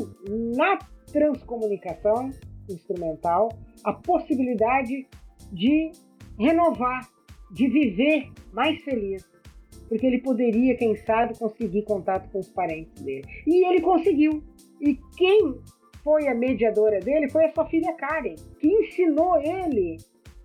[0.53, 0.77] na
[1.09, 2.29] transcomunicação
[2.69, 3.47] instrumental
[3.85, 5.07] a possibilidade
[5.49, 5.91] de
[6.37, 7.07] renovar,
[7.49, 9.30] de viver mais feliz.
[9.91, 13.25] Porque ele poderia, quem sabe, conseguir contato com os parentes dele.
[13.45, 14.41] E ele conseguiu.
[14.79, 15.59] E quem
[16.01, 19.97] foi a mediadora dele foi a sua filha Karen, que ensinou ele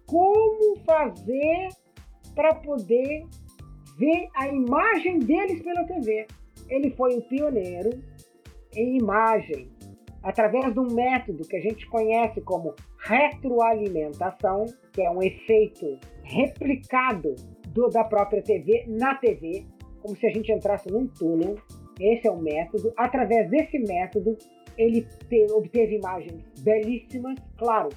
[0.05, 1.69] como fazer
[2.35, 3.25] para poder
[3.97, 6.27] ver a imagem deles pela TV.
[6.69, 7.91] Ele foi o pioneiro
[8.75, 9.71] em imagem,
[10.25, 17.37] através de um método que a gente conhece como retroalimentação, que é um efeito replicado
[17.77, 19.67] do, da própria TV na TV,
[20.01, 21.57] como se a gente entrasse num túnel.
[22.01, 22.93] Esse é o método.
[22.97, 24.37] Através desse método,
[24.77, 27.91] ele te, obteve imagens belíssimas, claro,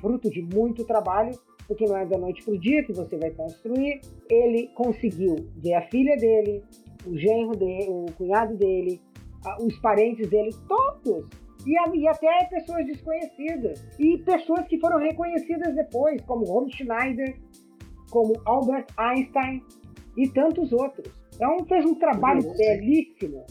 [0.00, 3.30] fruto de muito trabalho, porque não é da noite para o dia que você vai
[3.30, 4.00] construir.
[4.30, 6.64] Ele conseguiu ver a filha dele,
[7.06, 9.00] o genro dele, o cunhado dele,
[9.60, 11.26] os parentes dele, todos.
[11.66, 13.84] E, até pessoas desconhecidas.
[13.98, 17.36] E pessoas que foram reconhecidas depois, como Ron Schneider,
[18.10, 19.62] como Albert Einstein
[20.16, 21.12] e tantos outros.
[21.34, 23.44] Então fez um trabalho belíssimo,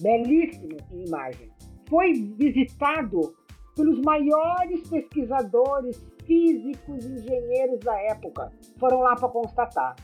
[0.00, 1.50] belíssimo em imagem.
[1.88, 3.34] Foi visitado
[3.74, 9.96] pelos maiores pesquisadores físicos, engenheiros da época foram lá para constatar.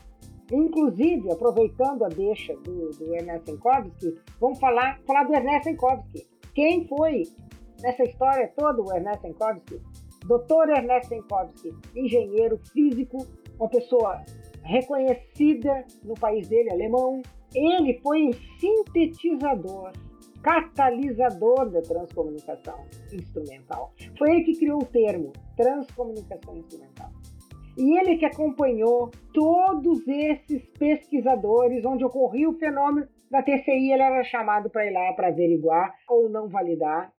[0.51, 6.27] Inclusive, aproveitando a deixa do, do Ernest Enkovsky, vamos falar, falar do Ernest Enkovsky.
[6.53, 7.23] Quem foi
[7.81, 9.81] nessa história toda o Ernest Enkovsky?
[10.25, 10.69] Dr.
[10.77, 13.25] Ernest Enkovsky, engenheiro físico,
[13.61, 14.23] uma pessoa
[14.63, 17.21] reconhecida no país dele, alemão.
[17.53, 19.91] Ele foi o sintetizador
[20.41, 23.93] catalisador da transcomunicação instrumental.
[24.17, 27.11] Foi ele que criou o termo transcomunicação instrumental.
[27.77, 34.23] E ele que acompanhou todos esses pesquisadores onde ocorria o fenômeno da TCI, ele era
[34.23, 37.13] chamado para ir lá para averiguar ou não validar.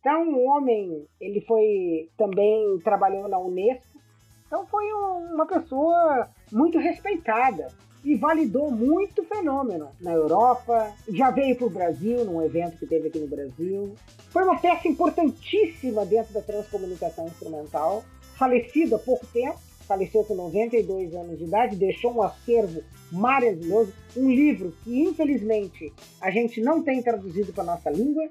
[0.00, 4.00] Então, o homem, ele foi também trabalhou na Unesco.
[4.46, 7.68] Então, foi um, uma pessoa muito respeitada
[8.02, 10.90] e validou muito fenômeno na Europa.
[11.08, 13.94] Já veio para o Brasil, num evento que teve aqui no Brasil.
[14.30, 18.02] Foi uma peça importantíssima dentro da transcomunicação instrumental.
[18.38, 22.82] Falecido há pouco tempo, faleceu com 92 anos de idade, deixou um acervo
[23.12, 28.30] maravilhoso, um livro que infelizmente a gente não tem traduzido para nossa língua,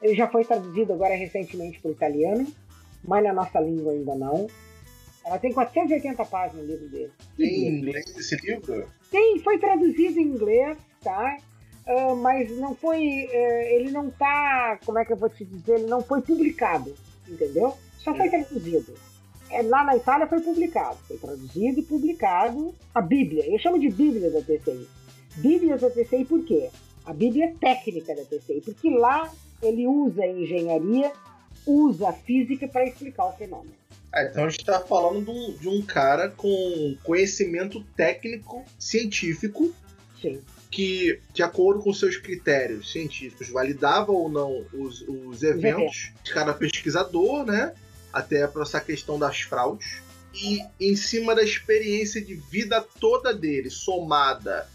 [0.00, 2.46] Ele já foi traduzido agora recentemente para o italiano,
[3.04, 4.46] mas na nossa língua ainda não.
[5.24, 7.12] Ela tem 480 páginas o livro dele.
[7.36, 8.88] Tem em inglês esse livro?
[9.10, 11.36] Tem, foi traduzido em inglês, tá?
[11.86, 13.26] Uh, mas não foi.
[13.26, 14.78] Uh, ele não tá.
[14.84, 15.80] Como é que eu vou te dizer?
[15.80, 16.94] Ele não foi publicado,
[17.28, 17.74] entendeu?
[17.98, 18.94] Só foi traduzido.
[19.50, 20.96] É, lá na Itália foi publicado.
[21.06, 23.50] Foi traduzido e publicado a Bíblia.
[23.50, 24.86] Eu chamo de Bíblia da TCI.
[25.36, 26.70] Bíblia da TCI por quê?
[27.04, 29.30] A Bíblia técnica da TCI, porque lá
[29.62, 31.12] ele usa a engenharia,
[31.66, 33.74] usa a física para explicar o fenômeno.
[34.12, 39.72] Ah, então a gente está falando de um, de um, cara com conhecimento técnico, científico,
[40.20, 40.40] Sim.
[40.70, 46.54] que, de acordo com seus critérios científicos, validava ou não os, os eventos de cada
[46.54, 47.74] pesquisador, né?
[48.10, 50.00] Até para essa questão das fraudes.
[50.34, 54.66] E em cima da experiência de vida toda dele, somada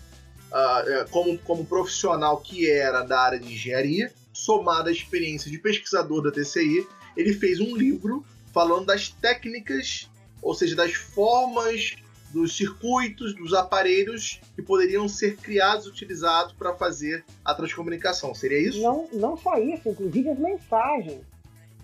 [0.51, 6.21] uh, como, como profissional que era da área de engenharia, somada à experiência de pesquisador
[6.21, 10.09] da TCI, ele fez um livro falando das técnicas,
[10.41, 11.95] ou seja, das formas
[12.33, 18.33] dos circuitos, dos aparelhos que poderiam ser criados, utilizados para fazer a transcomunicação.
[18.33, 18.81] Seria isso?
[18.81, 21.21] Não, não só isso, inclusive as mensagens.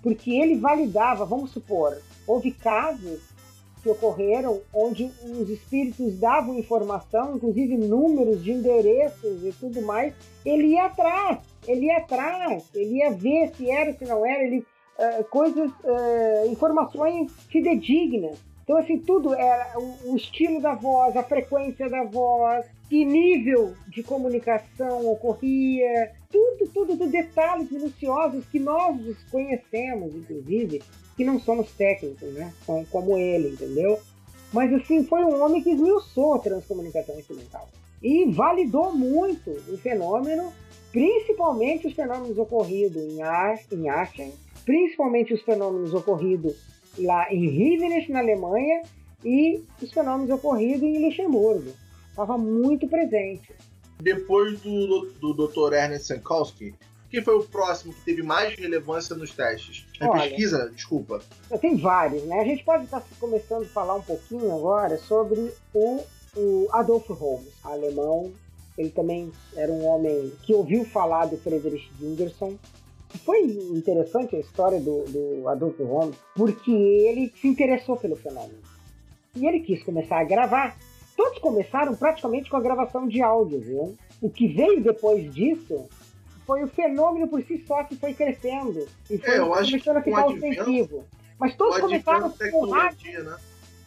[0.02, 3.20] Porque ele validava, vamos supor, houve casos
[3.84, 10.14] que ocorreram onde os espíritos davam informação, inclusive números de endereços e tudo mais,
[10.46, 14.66] ele ia atrás, ele ia atrás, ele ia ver se era, se não era, ele
[14.98, 18.38] uh, coisas, uh, informações fidedignas.
[18.64, 23.74] Então, assim, tudo era o, o estilo da voz, a frequência da voz, que nível
[23.88, 30.82] de comunicação ocorria, tudo, tudo, tudo, detalhes minuciosos que nós desconhecemos, inclusive,
[31.18, 32.54] que não somos técnicos, né?
[32.66, 34.00] Como, como ele, entendeu?
[34.54, 37.68] Mas assim, foi um homem que esmiuçou a transcomunicação instrumental.
[38.02, 40.54] E validou muito o fenômeno,
[40.92, 44.34] principalmente os fenômenos ocorridos em, Ar, em Aachen,
[44.66, 46.56] principalmente os fenômenos ocorridos
[46.98, 48.82] lá em Rivnitz, na Alemanha,
[49.24, 51.74] e os fenômenos ocorridos em Luxemburgo.
[52.10, 53.54] Estava muito presente.
[54.02, 55.74] Depois do, do Dr.
[55.74, 56.74] Ernest Sankowski,
[57.10, 59.86] quem foi o próximo que teve mais relevância nos testes?
[60.00, 61.22] Na Olha, pesquisa, desculpa.
[61.60, 62.40] Tem vários, né?
[62.40, 66.04] A gente pode estar começando a falar um pouquinho agora sobre o,
[66.36, 68.32] o Adolf Holmes, alemão.
[68.80, 72.56] Ele também era um homem que ouviu falar do Friedrich Gingerson.
[73.26, 78.58] Foi interessante a história do, do Adolf Holmes, porque ele se interessou pelo fenômeno.
[79.36, 80.78] E ele quis começar a gravar.
[81.18, 83.98] Todos começaram praticamente com a gravação de áudio, viu?
[84.22, 85.86] O que veio depois disso
[86.46, 90.26] foi o fenômeno por si só que foi crescendo e foi é, começando a ficar
[90.26, 91.04] ofensivo.
[91.38, 93.38] Mas todos começaram com o rádio né?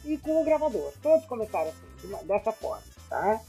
[0.04, 0.92] e com o gravador.
[1.02, 3.40] Todos começaram assim, dessa forma, tá?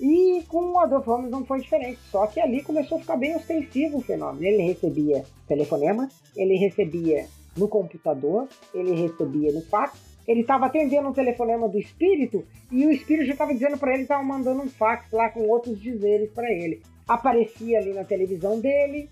[0.00, 3.34] E com o Adolfo Holmes não foi diferente, só que ali começou a ficar bem
[3.34, 4.44] ostensivo o fenômeno.
[4.44, 11.12] Ele recebia telefonemas, ele recebia no computador, ele recebia no fax, ele estava atendendo um
[11.12, 15.10] telefonema do espírito e o espírito já estava dizendo para ele, estava mandando um fax
[15.10, 19.08] lá com outros dizeres para ele aparecia ali na televisão dele.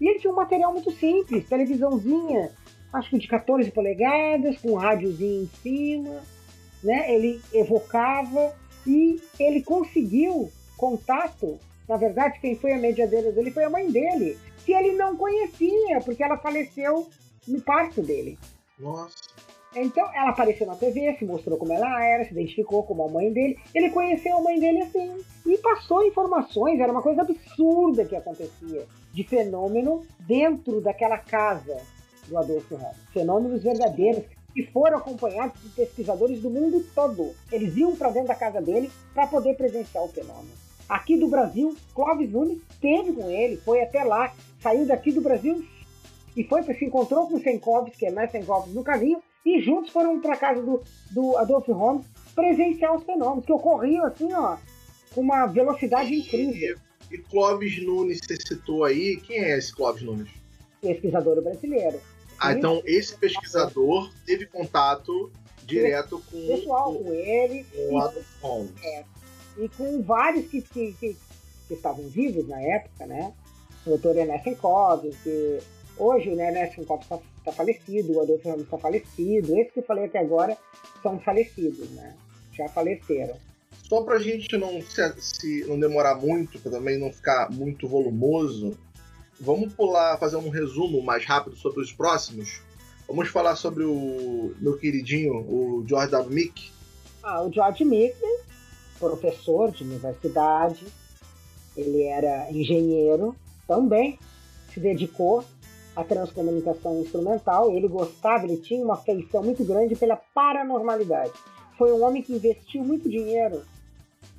[0.00, 2.50] E ele tinha um material muito simples, televisãozinha,
[2.92, 6.22] acho que de 14 polegadas, com um rádiozinho em cima,
[6.82, 7.14] né?
[7.14, 8.52] Ele evocava
[8.86, 11.58] e ele conseguiu contato.
[11.88, 16.00] Na verdade, quem foi a mediadeira dele foi a mãe dele, que ele não conhecia,
[16.04, 17.08] porque ela faleceu
[17.46, 18.38] no parto dele.
[18.78, 19.34] Nossa.
[19.76, 23.32] Então ela apareceu na TV, se mostrou como ela era, se identificou como a mãe
[23.32, 23.58] dele.
[23.74, 26.78] Ele conheceu a mãe dele assim e passou informações.
[26.78, 31.76] Era uma coisa absurda que acontecia de fenômeno dentro daquela casa
[32.28, 32.96] do Adolfo Holmes.
[33.12, 37.34] Fenômenos verdadeiros que foram acompanhados por pesquisadores do mundo todo.
[37.50, 40.64] Eles iam para dentro da casa dele para poder presenciar o fenômeno.
[40.88, 45.64] Aqui do Brasil, Clóvis Nunes esteve com ele, foi até lá, saiu daqui do Brasil
[46.36, 49.90] e foi se encontrou com o Senkovs, que é mais Senkovs no caminho, e juntos
[49.90, 54.56] foram para casa do, do Adolf Holmes presenciar os fenômenos que ocorriam assim, ó,
[55.14, 56.76] com uma velocidade incrível.
[57.10, 60.28] E, e Clóvis Nunes, você citou aí, quem é esse Clóvis Nunes?
[60.80, 62.00] Pesquisador brasileiro.
[62.38, 65.32] Ah, então esse pesquisador teve contato
[65.64, 68.72] direto com pessoal com ele com Adolf Holmes.
[68.82, 69.04] É,
[69.58, 71.16] e com vários que, que, que,
[71.68, 73.32] que, estavam vivos na época, né?
[73.86, 74.18] O Dr.
[74.18, 75.58] Enesenkov, que
[75.96, 79.84] hoje né, o Enesenkov está está falecido, o Adolfo Ramos está falecido, esses que eu
[79.84, 80.56] falei até agora
[81.02, 82.16] são falecidos, né?
[82.52, 83.36] Já faleceram.
[83.86, 87.86] Só para a gente não se, se, não demorar muito, para também não ficar muito
[87.86, 88.78] volumoso,
[89.44, 92.60] vamos pular, fazer um resumo mais rápido sobre os próximos.
[93.06, 96.34] Vamos falar sobre o meu queridinho, o George W.
[96.34, 96.70] Mick.
[97.22, 98.16] Ah, o George Mick,
[98.98, 100.86] professor de universidade,
[101.76, 103.36] ele era engenheiro
[103.68, 104.18] também,
[104.72, 105.44] se dedicou
[105.94, 107.70] a transcomunicação instrumental.
[107.70, 111.32] Ele gostava, ele tinha uma feição muito grande pela paranormalidade.
[111.76, 113.62] Foi um homem que investiu muito dinheiro,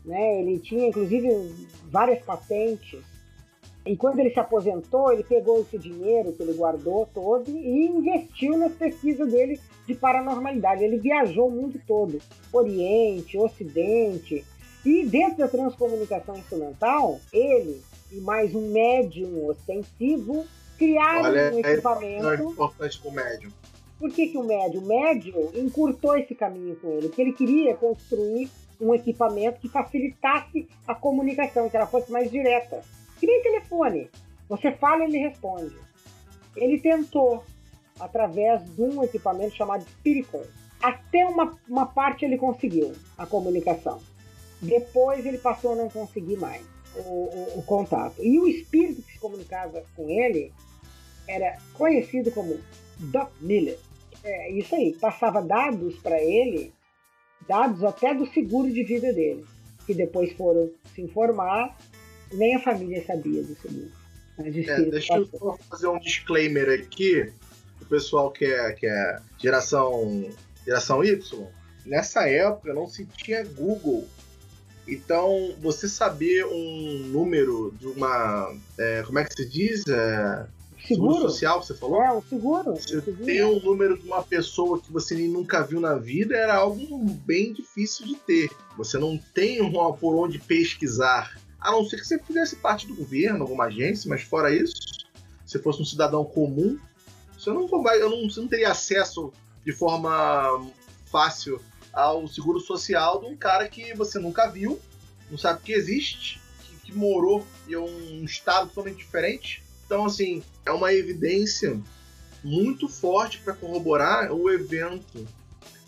[0.03, 0.41] né?
[0.41, 3.14] Ele tinha inclusive várias patentes.
[3.85, 8.57] E quando ele se aposentou, ele pegou esse dinheiro que ele guardou todo e investiu
[8.57, 10.83] nas pesquisas dele de paranormalidade.
[10.83, 12.19] Ele viajou o mundo todo,
[12.51, 14.43] Oriente, Ocidente.
[14.83, 17.81] E dentro da transcomunicação instrumental, ele
[18.11, 20.45] e mais um médium ostensivo
[20.77, 22.27] criaram Olha, um equipamento.
[22.27, 23.51] É importante para o médium.
[23.99, 24.83] Por que, que o médium?
[24.83, 30.67] O médium encurtou esse caminho com ele, porque ele queria construir um equipamento que facilitasse
[30.87, 32.81] a comunicação, que ela fosse mais direta.
[33.19, 34.09] Que nem telefone.
[34.49, 35.75] Você fala ele responde.
[36.55, 37.43] Ele tentou,
[37.99, 40.43] através de um equipamento chamado Spiricon.
[40.81, 43.99] Até uma, uma parte ele conseguiu a comunicação.
[44.61, 46.63] Depois ele passou a não conseguir mais
[46.95, 48.23] o, o, o contato.
[48.23, 50.51] E o espírito que se comunicava com ele
[51.27, 52.59] era conhecido como
[52.99, 53.77] Doc Miller.
[54.23, 56.73] É isso aí, passava dados para ele,
[57.47, 59.45] dados até do seguro de vida dele,
[59.85, 61.77] que depois foram se informar,
[62.33, 63.91] nem a família sabia seguro.
[64.37, 67.31] É, deixa eu fazer um disclaimer aqui,
[67.81, 70.29] o pessoal que é, que é geração,
[70.65, 71.47] geração Y,
[71.85, 74.05] nessa época não se tinha Google.
[74.87, 78.55] Então, você saber um número de uma.
[78.77, 79.83] É, como é que se diz?
[79.87, 80.45] É,
[80.87, 81.13] Seguro?
[81.13, 82.03] seguro social, você falou?
[82.03, 82.73] É, o seguro.
[82.73, 86.55] Você ter um número de uma pessoa que você nem nunca viu na vida era
[86.55, 88.51] algo bem difícil de ter.
[88.77, 91.35] Você não tem uma por onde pesquisar.
[91.67, 94.73] A não ser que você fizesse parte do governo, alguma agência, mas fora isso,
[95.45, 96.79] se fosse um cidadão comum,
[97.37, 99.31] você não, eu não, você não teria acesso
[99.65, 100.69] de forma
[101.05, 101.61] fácil
[101.91, 104.79] ao seguro social de um cara que você nunca viu,
[105.29, 110.71] não sabe que existe, que, que morou em um estado totalmente diferente então, assim, é
[110.71, 111.79] uma evidência
[112.43, 115.27] muito forte para corroborar o evento.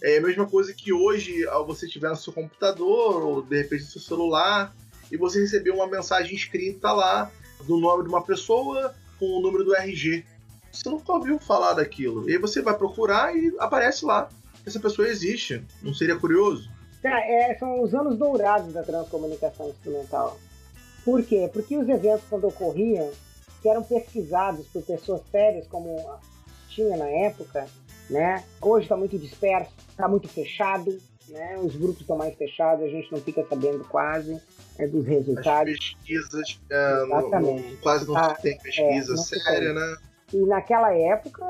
[0.02, 3.90] É a mesma coisa que hoje, você estiver no seu computador ou de repente no
[3.90, 4.76] seu celular
[5.12, 7.32] e você receber uma mensagem escrita lá
[7.66, 10.26] do nome de uma pessoa com o número do RG.
[10.72, 12.30] Você nunca ouviu falar daquilo.
[12.30, 14.30] E aí você vai procurar e aparece lá.
[14.66, 15.64] Essa pessoa existe.
[15.82, 16.70] Não seria curioso?
[17.03, 20.38] É, são os anos dourados da transcomunicação instrumental.
[21.05, 21.49] Por quê?
[21.51, 23.10] Porque os eventos, quando ocorriam,
[23.62, 26.20] que eram pesquisados por pessoas sérias, como
[26.70, 27.66] tinha na época,
[28.10, 28.43] né?
[28.62, 30.97] Hoje está muito disperso, está muito fechado,
[31.30, 31.58] né?
[31.60, 34.39] Os grupos estão mais fechados, a gente não fica sabendo quase
[34.78, 35.74] é, dos resultados.
[35.74, 39.98] As pesquisas, é, no, quase não tá, tem pesquisa é, séria, né?
[40.34, 41.46] E naquela época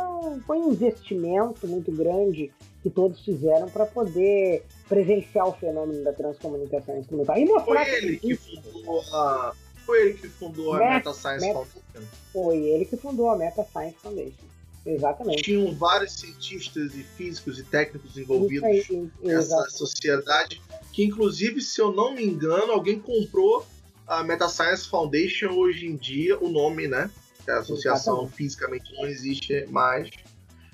[0.45, 2.51] foi um investimento muito grande
[2.83, 7.37] que todos fizeram para poder presenciar o fenômeno da transcomunicação instrumental.
[7.37, 9.53] E mostrar foi ele que, que fundou a
[9.87, 12.07] foi ele que fundou a Meta, Science Meta, Foundation?
[12.33, 14.45] Foi ele que fundou a Meta Science Foundation.
[14.85, 15.43] Exatamente.
[15.43, 20.61] Tinham vários cientistas e físicos e técnicos envolvidos aí, nessa sociedade,
[20.97, 23.63] que inclusive, se eu não me engano, alguém comprou
[24.07, 27.11] a Meta Science Foundation hoje em dia, o nome, né?
[27.47, 28.35] A associação exatamente.
[28.35, 30.09] fisicamente não existe mais.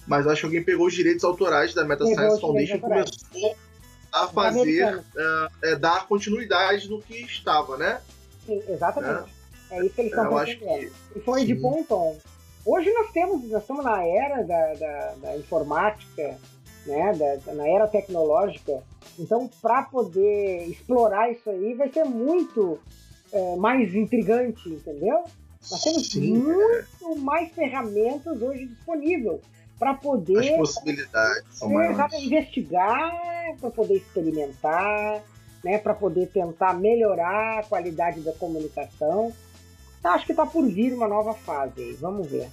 [0.08, 3.56] Mas acho que alguém pegou os direitos autorais da Meta Science Foundation e começou
[4.14, 5.04] a fazer, uh,
[5.62, 8.00] é, dar continuidade no que estava, né?
[8.46, 9.30] Sim, exatamente.
[9.72, 10.60] É, é isso que eles estão fazendo.
[10.60, 10.92] Que...
[11.18, 12.16] E foi de ponto
[12.66, 16.38] Hoje nós temos, nós estamos na era da, da, da informática,
[16.86, 18.84] né, da, na era tecnológica.
[19.18, 22.80] Então, para poder explorar isso aí, vai ser muito
[23.32, 25.24] é, mais intrigante, entendeu?
[25.72, 27.16] Nós temos Sim, muito é.
[27.20, 29.42] mais ferramentas hoje disponíveis
[29.80, 30.54] para poder.
[30.54, 33.12] As possibilidades são é, investigar,
[33.60, 35.22] para poder experimentar,
[35.64, 39.32] né, para poder tentar melhorar a qualidade da comunicação.
[40.04, 42.50] Eu acho que está por vir uma nova fase vamos ver.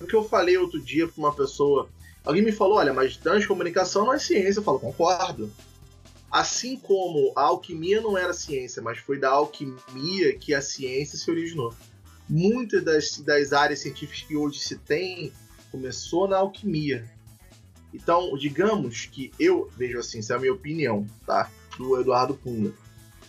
[0.00, 1.88] O que eu falei outro dia para uma pessoa,
[2.24, 5.52] alguém me falou, olha, mas transcomunicação não é ciência, eu falo, concordo.
[6.30, 11.30] Assim como a alquimia não era ciência, mas foi da alquimia que a ciência se
[11.30, 11.74] originou.
[12.28, 15.32] Muitas das, das áreas científicas que hoje se tem
[15.70, 17.10] começou na alquimia.
[17.92, 21.50] Então, digamos que eu vejo assim, essa é a minha opinião, tá?
[21.76, 22.72] do Eduardo Punga.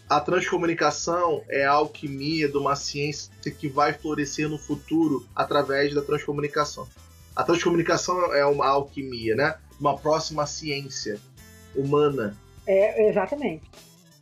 [0.09, 6.01] A transcomunicação é a alquimia de uma ciência que vai florescer no futuro através da
[6.01, 6.87] transcomunicação.
[7.35, 9.55] A transcomunicação é uma alquimia, né?
[9.79, 11.19] Uma próxima ciência
[11.75, 12.37] humana.
[12.65, 13.63] É, exatamente.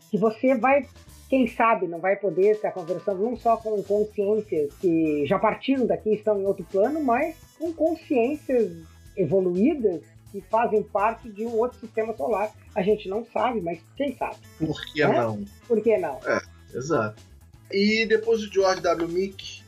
[0.10, 0.88] Que você vai,
[1.30, 6.14] quem sabe, não vai poder estar conversando não só com consciências que já partiram daqui,
[6.14, 8.72] estão em outro plano, mas com consciências
[9.16, 10.02] evoluídas
[10.32, 12.52] que fazem parte de um outro sistema solar.
[12.74, 14.38] A gente não sabe, mas quem sabe?
[14.58, 15.08] Por que é?
[15.08, 15.46] não?
[15.68, 16.20] Por que não?
[16.26, 16.42] É,
[16.74, 17.22] exato.
[17.70, 19.08] E depois do George W.
[19.10, 19.62] Meek,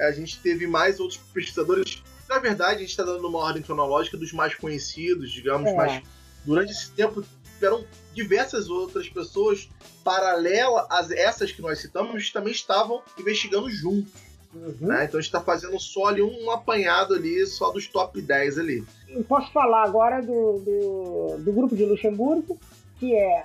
[0.00, 4.16] a gente teve mais outros pesquisadores na verdade, a gente está dando uma ordem cronológica
[4.16, 5.74] dos mais conhecidos, digamos, é.
[5.74, 6.02] mas
[6.44, 7.24] durante esse tempo
[7.54, 9.68] tiveram diversas outras pessoas
[10.04, 14.12] paralelas a essas que nós citamos também estavam investigando juntos.
[14.54, 14.74] Uhum.
[14.80, 15.04] Né?
[15.04, 18.84] Então a gente está fazendo só ali um apanhado ali, só dos top 10 ali.
[19.08, 22.58] Eu posso falar agora do, do, do grupo de Luxemburgo,
[23.00, 23.44] que é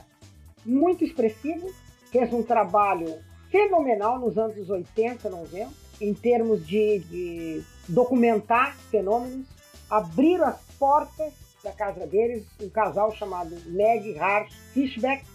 [0.64, 1.74] muito expressivo,
[2.12, 3.18] fez um trabalho
[3.50, 5.72] fenomenal nos anos 80, 90,
[6.02, 9.46] em termos de, de documentar fenômenos,
[9.90, 11.34] abriram as portas
[11.64, 15.26] da casa deles, um casal chamado Meg Harsh Fishback,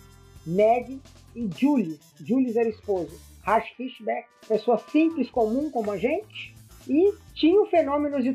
[0.47, 1.01] Meg
[1.35, 1.99] e Julius.
[2.21, 3.19] Julius era esposo.
[3.45, 6.55] Harsh Fishback, pessoa simples, comum como a gente,
[6.89, 8.35] e tinha fenômenos de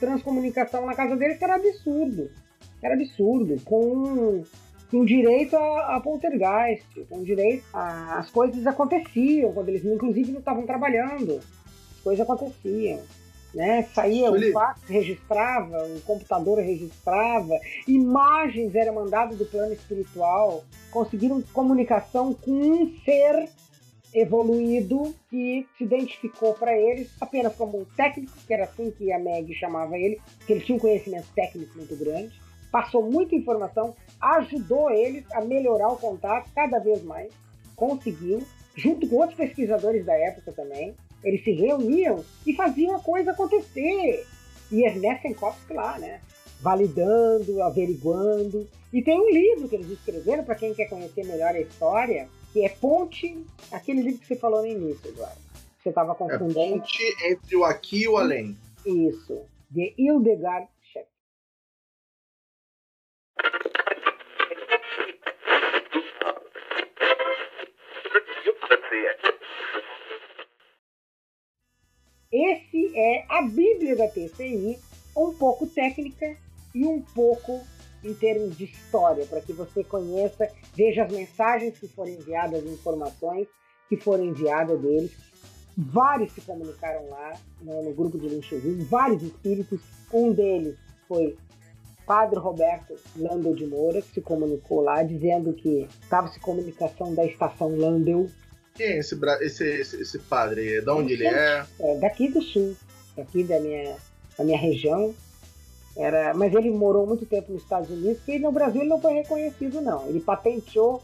[0.00, 2.30] transcomunicação na casa deles que era absurdo.
[2.82, 4.44] Era absurdo, com,
[4.90, 10.40] com direito a, a poltergeist, com direito a, as coisas aconteciam, quando eles inclusive não
[10.40, 13.00] estavam trabalhando, as coisas aconteciam
[13.56, 13.88] né?
[13.94, 22.34] Saía o fax, registrava, o computador registrava, imagens eram mandadas do plano espiritual, conseguiram comunicação
[22.34, 23.48] com um ser
[24.12, 29.18] evoluído que se identificou para eles apenas como um técnico, que era assim que a
[29.18, 32.38] Meg chamava ele, que ele tinha um conhecimento técnico muito grande,
[32.70, 37.32] passou muita informação, ajudou eles a melhorar o contato cada vez mais,
[37.74, 38.42] conseguiu,
[38.74, 40.94] junto com outros pesquisadores da época também,
[41.26, 44.24] eles se reuniam e faziam a coisa acontecer.
[44.70, 46.20] E Ernest Enkovsky lá, né?
[46.60, 48.66] Validando, averiguando.
[48.92, 52.64] E tem um livro que eles escreveram, para quem quer conhecer melhor a história, que
[52.64, 55.40] é Ponte, aquele livro que você falou no início, Eduardo.
[55.82, 56.60] Você estava é confundindo.
[56.60, 58.56] É ponte entre o aqui e o além.
[58.84, 59.40] Isso.
[59.68, 60.68] De Hildegard
[72.96, 74.78] é a Bíblia da TCI,
[75.14, 76.34] um pouco técnica
[76.74, 77.60] e um pouco
[78.02, 82.70] em termos de história, para que você conheça, veja as mensagens que foram enviadas, as
[82.70, 83.46] informações
[83.88, 85.12] que foram enviadas deles.
[85.76, 89.80] Vários se comunicaram lá no, no grupo de Lincheville, vários espíritos.
[90.10, 90.76] Um deles
[91.06, 91.36] foi
[92.06, 97.26] Padre Roberto Landel de Moura, que se comunicou lá, dizendo que estava se comunicação da
[97.26, 98.30] estação Landel,
[98.76, 100.82] quem é esse, esse, esse, esse padre?
[100.82, 101.64] De onde ele é?
[101.80, 101.96] é?
[101.96, 102.76] Daqui do sul,
[103.16, 103.96] daqui da minha,
[104.36, 105.14] da minha região.
[105.96, 109.14] Era, mas ele morou muito tempo nos Estados Unidos, e no Brasil ele não foi
[109.14, 110.06] reconhecido, não.
[110.06, 111.02] Ele patenteou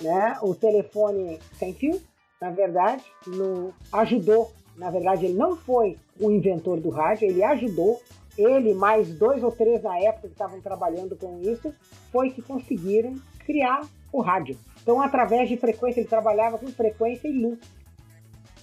[0.00, 2.00] né, o telefone sem fio,
[2.40, 4.50] na verdade, no, ajudou.
[4.76, 8.00] Na verdade, ele não foi o inventor do rádio, ele ajudou.
[8.38, 11.72] Ele, mais dois ou três na época que estavam trabalhando com isso,
[12.10, 14.56] foi que conseguiram criar o rádio.
[14.82, 17.58] Então, através de frequência, ele trabalhava com frequência e luz.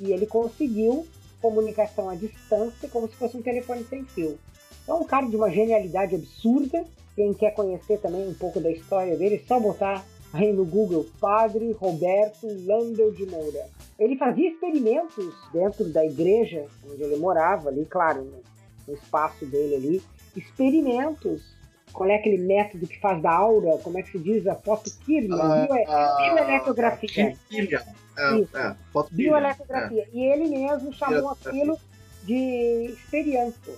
[0.02, 1.06] E ele conseguiu
[1.42, 4.38] comunicação à distância como se fosse um telefone sem fio.
[4.88, 6.84] É um cara de uma genialidade absurda.
[7.16, 11.06] Quem quer conhecer também um pouco da história dele, é só botar aí no Google
[11.20, 13.68] Padre Roberto Landel de Moura.
[13.98, 18.42] Ele fazia experimentos dentro da igreja onde ele morava, ali, claro, no,
[18.88, 20.02] no espaço dele ali,
[20.36, 21.59] experimentos
[21.94, 24.46] qual é aquele método que faz da aura, como é que se diz?
[24.48, 27.36] A foto Kirlian, ah, bioeletrografia.
[27.50, 27.82] Kirlian,
[28.18, 28.76] é, é,
[29.12, 30.04] bioeletrografia.
[30.04, 30.08] É.
[30.14, 31.78] E ele mesmo chamou aquilo
[32.24, 33.72] de experimento.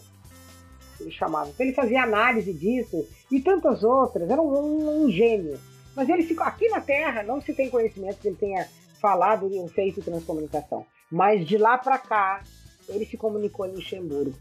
[0.99, 1.49] Ele chamava.
[1.49, 4.29] Então ele fazia análise disso e tantas outras.
[4.29, 5.59] Era um, um, um gênio.
[5.95, 8.67] Mas ele ficou aqui na Terra, não se tem conhecimento que ele tenha
[8.99, 10.85] falado ou feito transcomunicação.
[11.11, 12.43] Mas de lá para cá,
[12.87, 14.33] ele se comunicou em Luxemburgo.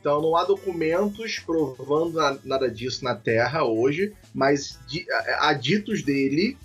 [0.00, 4.78] Então não há documentos provando nada disso na Terra hoje, mas
[5.38, 6.56] há ditos dele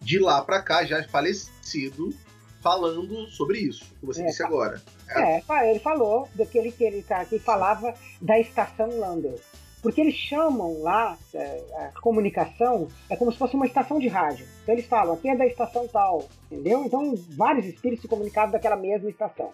[0.00, 2.14] de lá para cá, já falecido,
[2.62, 4.82] falando sobre isso, que você é, disse agora.
[5.08, 5.42] É.
[5.48, 9.34] é, ele falou daquele que ele tá, que falava da estação Landau.
[9.82, 14.46] Porque eles chamam lá é, a comunicação, é como se fosse uma estação de rádio.
[14.62, 16.84] Então eles falam, aqui é da estação tal, entendeu?
[16.84, 19.52] Então vários espíritos se comunicavam daquela mesma estação.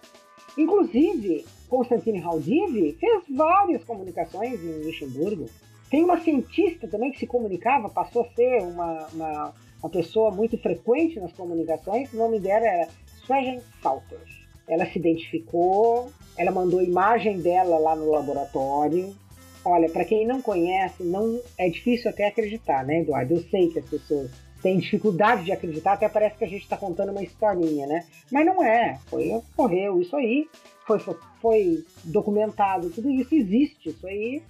[0.58, 5.46] Inclusive, Constantine Haldiv fez várias comunicações em Luxemburgo.
[5.90, 10.58] Tem uma cientista também que se comunicava, passou a ser uma, uma, uma pessoa muito
[10.58, 12.12] frequente nas comunicações.
[12.12, 12.88] O nome dela era
[13.24, 14.18] Swagen Salter.
[14.66, 19.14] Ela se identificou, ela mandou imagem dela lá no laboratório.
[19.68, 23.34] Olha, para quem não conhece, não é difícil até acreditar, né, Eduardo?
[23.34, 24.30] Eu sei que as pessoas
[24.62, 28.06] têm dificuldade de acreditar, até parece que a gente está contando uma historinha, né?
[28.30, 28.96] Mas não é.
[29.06, 30.48] Foi, ocorreu isso aí,
[30.86, 31.00] foi,
[31.42, 34.40] foi documentado, tudo isso existe, isso aí,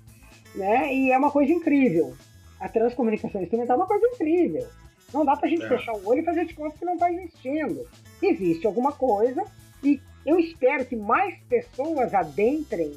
[0.55, 0.95] né?
[0.95, 2.13] E é uma coisa incrível.
[2.61, 4.67] A transcomunicação instrumental é uma coisa incrível.
[5.15, 5.69] Não dá pra gente é.
[5.69, 7.89] fechar o olho e fazer de conta que não está existindo.
[8.21, 9.43] Existe alguma coisa
[9.83, 12.93] e eu espero que mais pessoas adentrem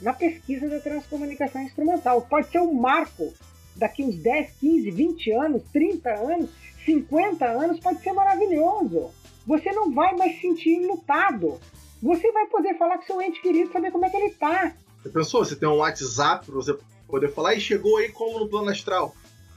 [0.00, 2.22] na pesquisa da transcomunicação instrumental.
[2.22, 3.32] Pode ser um marco
[3.76, 6.50] daqui uns 10, 15, 20 anos, 30 anos,
[6.84, 9.10] 50 anos, pode ser maravilhoso.
[9.46, 11.58] Você não vai mais se sentir lutado.
[12.02, 14.74] Você vai poder falar com seu ente querido, saber como é que ele tá.
[15.02, 15.44] Você pensou?
[15.44, 16.76] Você tem um WhatsApp pra você
[17.06, 19.14] poder falar e chegou aí como no plano astral.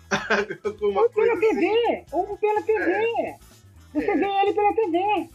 [0.81, 2.05] ou pela TV, assim.
[2.11, 2.91] ou pela TV.
[2.91, 3.37] É.
[3.93, 4.15] Você é.
[4.15, 5.29] vê ele pela TV.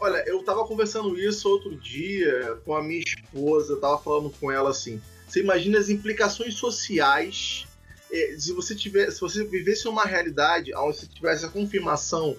[0.00, 4.50] Olha, eu tava conversando isso outro dia com a minha esposa, eu tava falando com
[4.50, 5.00] ela assim.
[5.26, 7.66] Você imagina as implicações sociais
[8.10, 12.36] é, se você tiver, se você vivesse uma realidade onde você tivesse a confirmação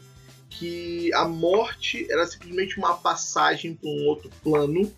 [0.50, 4.92] que a morte era simplesmente uma passagem para um outro plano,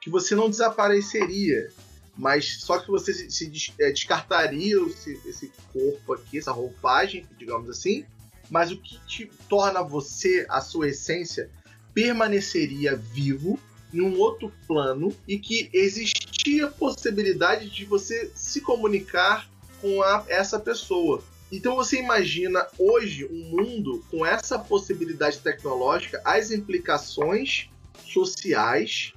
[0.00, 1.70] que você não desapareceria,
[2.16, 7.70] mas só que você se, se é, descartaria esse, esse corpo aqui, essa roupagem, digamos
[7.70, 8.04] assim,
[8.50, 11.50] mas o que te torna você, a sua essência,
[11.96, 13.58] permaneceria vivo
[13.90, 19.48] em um outro plano e que existia possibilidade de você se comunicar
[19.80, 21.24] com a, essa pessoa.
[21.50, 27.70] Então você imagina hoje um mundo com essa possibilidade tecnológica, as implicações
[28.04, 29.14] sociais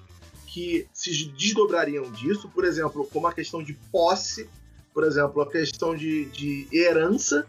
[0.48, 4.50] que se desdobrariam disso, por exemplo, como a questão de posse,
[4.94, 7.46] por exemplo, a questão de, de herança,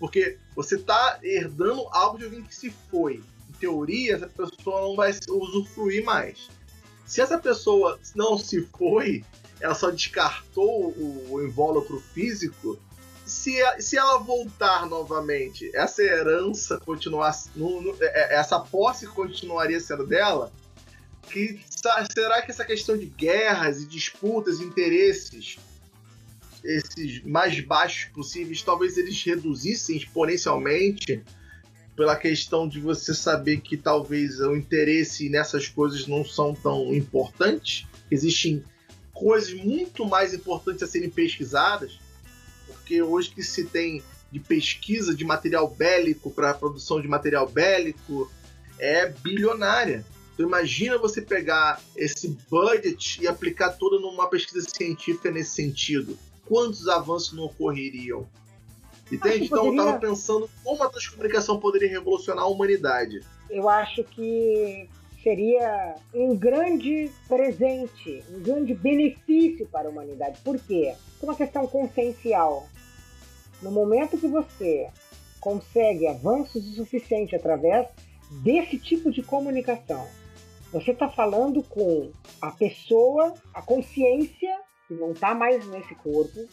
[0.00, 3.22] porque você está herdando algo de alguém que se foi.
[3.64, 6.50] Teoria, essa pessoa não vai usufruir mais.
[7.06, 9.24] Se essa pessoa não se foi,
[9.58, 12.78] ela só descartou o, o invólucro físico,
[13.24, 17.34] se, se ela voltar novamente, essa herança continuar.
[17.56, 20.52] No, no, é, é, essa posse continuaria sendo dela?
[21.22, 21.58] Que,
[22.12, 25.58] será que essa questão de guerras e disputas, interesses,
[26.62, 31.24] esses mais baixos possíveis, talvez eles reduzissem exponencialmente
[31.96, 37.86] pela questão de você saber que talvez o interesse nessas coisas não são tão importantes?
[38.10, 38.64] Existem
[39.12, 41.98] coisas muito mais importantes a serem pesquisadas,
[42.66, 48.30] porque hoje que se tem de pesquisa de material bélico para produção de material bélico
[48.78, 50.04] é bilionária.
[50.34, 56.18] Então imagina você pegar esse budget e aplicar todo numa pesquisa científica nesse sentido.
[56.44, 58.28] Quantos avanços não ocorreriam?
[59.10, 59.44] Entende?
[59.44, 59.80] Então poderia...
[59.80, 63.20] eu estava pensando como a transcomunicação poderia revolucionar a humanidade.
[63.50, 64.88] Eu acho que
[65.22, 70.38] seria um grande presente, um grande benefício para a humanidade.
[70.42, 70.94] Por quê?
[71.18, 72.68] Por uma questão consciencial.
[73.62, 74.90] No momento que você
[75.40, 77.88] consegue avanços o suficiente através
[78.42, 80.06] desse tipo de comunicação,
[80.70, 82.10] você está falando com
[82.42, 86.46] a pessoa, a consciência, que não está mais nesse corpo,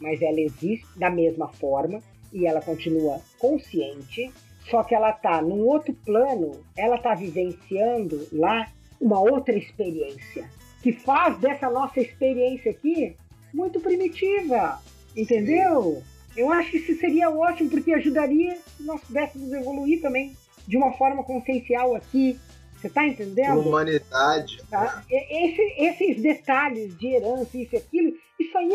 [0.00, 2.00] mas ela existe da mesma forma
[2.32, 4.30] e ela continua consciente
[4.70, 8.70] só que ela tá num outro plano, ela tá vivenciando lá
[9.00, 10.48] uma outra experiência
[10.82, 13.16] que faz dessa nossa experiência aqui
[13.52, 14.80] muito primitiva,
[15.16, 16.02] entendeu?
[16.36, 20.36] Eu acho que isso seria ótimo porque ajudaria se nós pudéssemos evoluir também
[20.66, 22.38] de uma forma consciencial aqui.
[22.80, 23.60] Você tá entendendo?
[23.60, 24.62] Humanidade.
[24.70, 25.02] Tá?
[25.10, 28.72] Esse, esses detalhes de herança, isso e aquilo, isso aí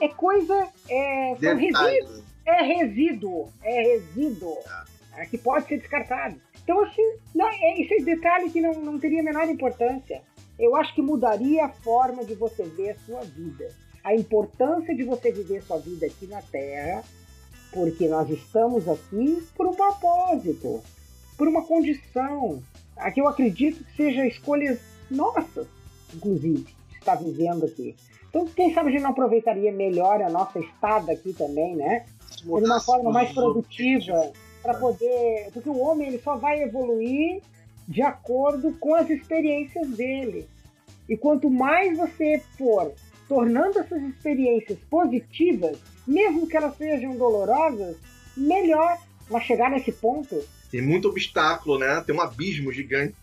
[0.00, 0.68] é, é coisa.
[0.88, 2.22] É, são resíduos.
[2.46, 3.52] É resíduo.
[3.62, 4.58] É resíduo.
[4.66, 6.40] É é, que pode ser descartado.
[6.62, 10.22] Então, assim, não, é, esse é detalhe que não, não teria a menor importância.
[10.58, 13.68] Eu acho que mudaria a forma de você ver a sua vida.
[14.04, 17.02] A importância de você viver sua vida aqui na Terra,
[17.72, 20.82] porque nós estamos aqui por um propósito,
[21.36, 22.62] por uma condição.
[23.00, 24.78] Aqui eu acredito que seja escolhas
[25.10, 25.66] nossas,
[26.14, 27.96] inclusive, estar vivendo aqui.
[28.28, 32.06] Então, quem sabe a gente não aproveitaria melhor a nossa estada aqui também, né?
[32.42, 34.32] De uma forma mais produtiva
[34.62, 35.50] para poder.
[35.52, 37.42] Porque o homem ele só vai evoluir
[37.88, 40.48] de acordo com as experiências dele.
[41.08, 42.92] E quanto mais você for
[43.28, 47.96] tornando essas experiências positivas, mesmo que elas sejam dolorosas,
[48.36, 48.96] melhor
[49.28, 50.40] vai chegar nesse ponto.
[50.70, 52.02] Tem muito obstáculo, né?
[52.06, 53.14] Tem um abismo gigante,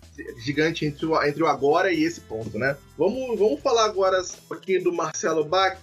[0.44, 2.76] gigante entre, o, entre o agora e esse ponto, né?
[2.98, 5.80] Vamos, vamos falar agora um pouquinho do Marcelo Bach.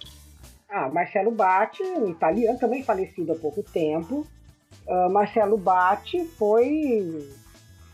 [0.69, 4.27] Ah, Marcelo Bach, um italiano também falecido há pouco tempo,
[4.87, 7.27] uh, Marcelo Batti foi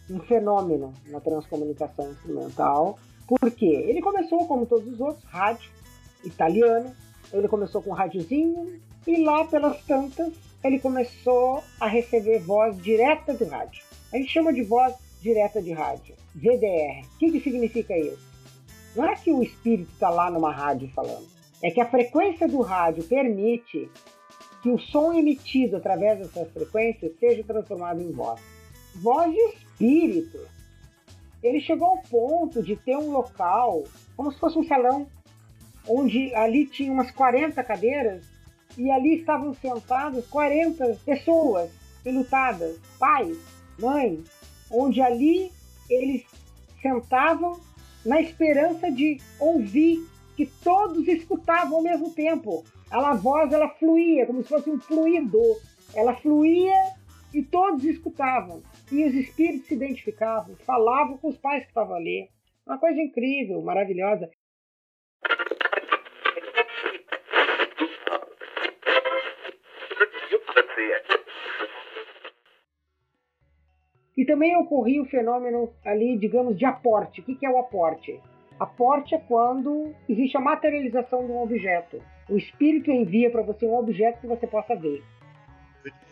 [0.09, 2.99] um fenômeno na transcomunicação instrumental.
[3.27, 3.85] Por quê?
[3.87, 5.69] Ele começou, como todos os outros, rádio
[6.23, 6.93] italiano.
[7.31, 10.33] Ele começou com um rádiozinho e lá pelas tantas
[10.63, 13.83] ele começou a receber voz direta do rádio.
[14.13, 17.05] A gente chama de voz direta de rádio, VDR.
[17.05, 18.31] O que, que significa isso?
[18.95, 21.27] Não é que o espírito está lá numa rádio falando,
[21.61, 23.89] é que a frequência do rádio permite
[24.61, 28.39] que o som emitido através dessas frequências seja transformado em voz.
[28.95, 30.39] Voz de espírito.
[31.41, 33.83] Ele chegou ao ponto de ter um local,
[34.15, 35.07] como se fosse um salão,
[35.87, 38.30] onde ali tinha umas 40 cadeiras
[38.77, 41.71] e ali estavam sentadas 40 pessoas
[42.05, 43.37] enlutadas, pais,
[43.79, 44.19] mães,
[44.71, 45.51] onde ali
[45.89, 46.23] eles
[46.81, 47.59] sentavam
[48.05, 49.99] na esperança de ouvir
[50.35, 52.63] que todos escutavam ao mesmo tempo.
[52.89, 55.39] A voz ela fluía como se fosse um fluido.
[55.93, 56.73] Ela fluía
[57.33, 58.61] e todos escutavam.
[58.91, 62.29] E os espíritos se identificavam, falavam com os pais que estavam ali.
[62.65, 64.29] Uma coisa incrível, maravilhosa.
[74.31, 77.19] Também ocorria o fenômeno ali, digamos, de aporte.
[77.19, 78.17] O que é o aporte?
[78.57, 82.01] Aporte é quando existe a materialização de um objeto.
[82.29, 85.03] O espírito envia para você um objeto que você possa ver.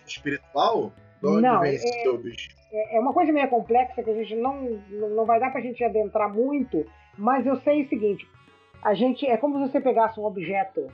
[0.05, 0.91] Espiritual?
[1.22, 5.51] não, é, é, é, uma coisa meio complexa que a gente não, não vai dar
[5.51, 6.86] para a gente adentrar muito,
[7.17, 8.28] mas eu sei o seguinte:
[8.82, 10.88] a gente é como se você pegasse um objeto,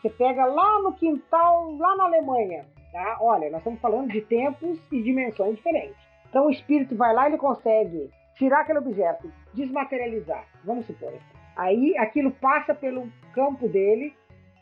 [0.00, 3.18] você pega lá no quintal, lá na Alemanha, tá?
[3.20, 6.07] Olha, nós estamos falando de tempos e dimensões diferentes.
[6.28, 11.12] Então o espírito vai lá e ele consegue tirar aquele objeto, desmaterializar, vamos supor.
[11.56, 14.14] Aí aquilo passa pelo campo dele,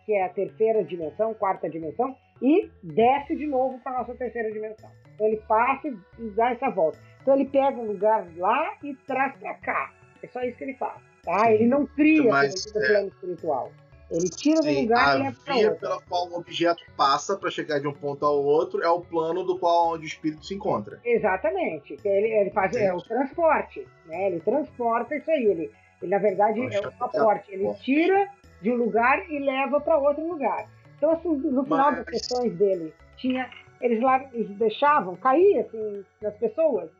[0.04, 4.50] que é a terceira dimensão, quarta dimensão, e desce de novo para a nossa terceira
[4.50, 4.90] dimensão.
[5.14, 6.98] Então ele passa e dá essa volta.
[7.20, 9.92] Então ele pega um lugar lá e traz para cá.
[10.22, 11.00] É só isso que ele faz.
[11.22, 11.52] Tá?
[11.52, 12.86] Ele não cria Mas, é...
[12.86, 13.72] plano espiritual.
[14.10, 15.80] Ele tira Sim, do lugar e leva para outro.
[15.80, 19.42] pela qual o objeto passa para chegar de um ponto ao outro é o plano
[19.42, 21.00] do qual onde o espírito se encontra.
[21.04, 21.96] Exatamente.
[22.04, 24.28] Ele, ele faz é o transporte, né?
[24.28, 25.44] Ele transporta isso aí.
[25.44, 27.52] Ele, ele na verdade é um aporte.
[27.52, 28.30] Ele tira
[28.62, 30.68] de um lugar e leva para outro lugar.
[30.96, 32.04] Então, assim, no final Mas...
[32.04, 33.50] das sessões dele, tinha,
[33.80, 36.90] eles lá eles deixavam cair assim, nas pessoas,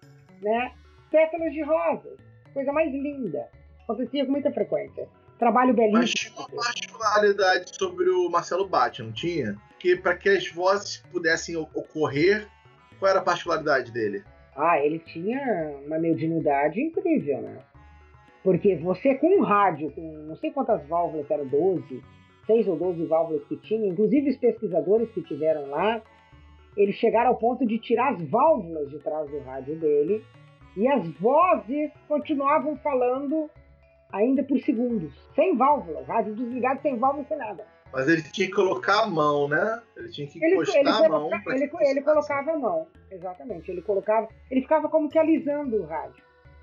[0.43, 0.73] né?
[1.11, 2.19] Pétalas de rosas,
[2.53, 3.49] coisa mais linda.
[3.85, 5.09] Acontecia com muita frequência.
[5.39, 6.01] Trabalho belíssimo.
[6.01, 9.57] Mas tinha uma particularidade sobre o Marcelo Batti, não tinha?
[9.79, 12.49] Que para que as vozes pudessem ocorrer,
[12.99, 14.25] qual era a particularidade dele?
[14.57, 17.59] Ah, ele tinha uma mediunidade incrível, né?
[18.43, 22.03] Porque você com um rádio, com não sei quantas válvulas, era 12,
[22.47, 26.01] 6 ou 12 válvulas que tinha, inclusive os pesquisadores que tiveram lá,
[26.77, 30.25] eles chegaram ao ponto de tirar as válvulas de trás do rádio dele
[30.77, 33.51] e as vozes continuavam falando
[34.13, 37.65] ainda por segundos, sem válvula, rádio desligado, sem válvula, sem nada.
[37.93, 39.81] Mas ele tinha que colocar a mão, né?
[39.97, 41.31] Ele tinha que encostar ele, ele a mão.
[41.47, 43.71] Ele, ele colocava a mão, exatamente.
[43.71, 46.23] Ele colocava, ele ficava como que alisando o rádio.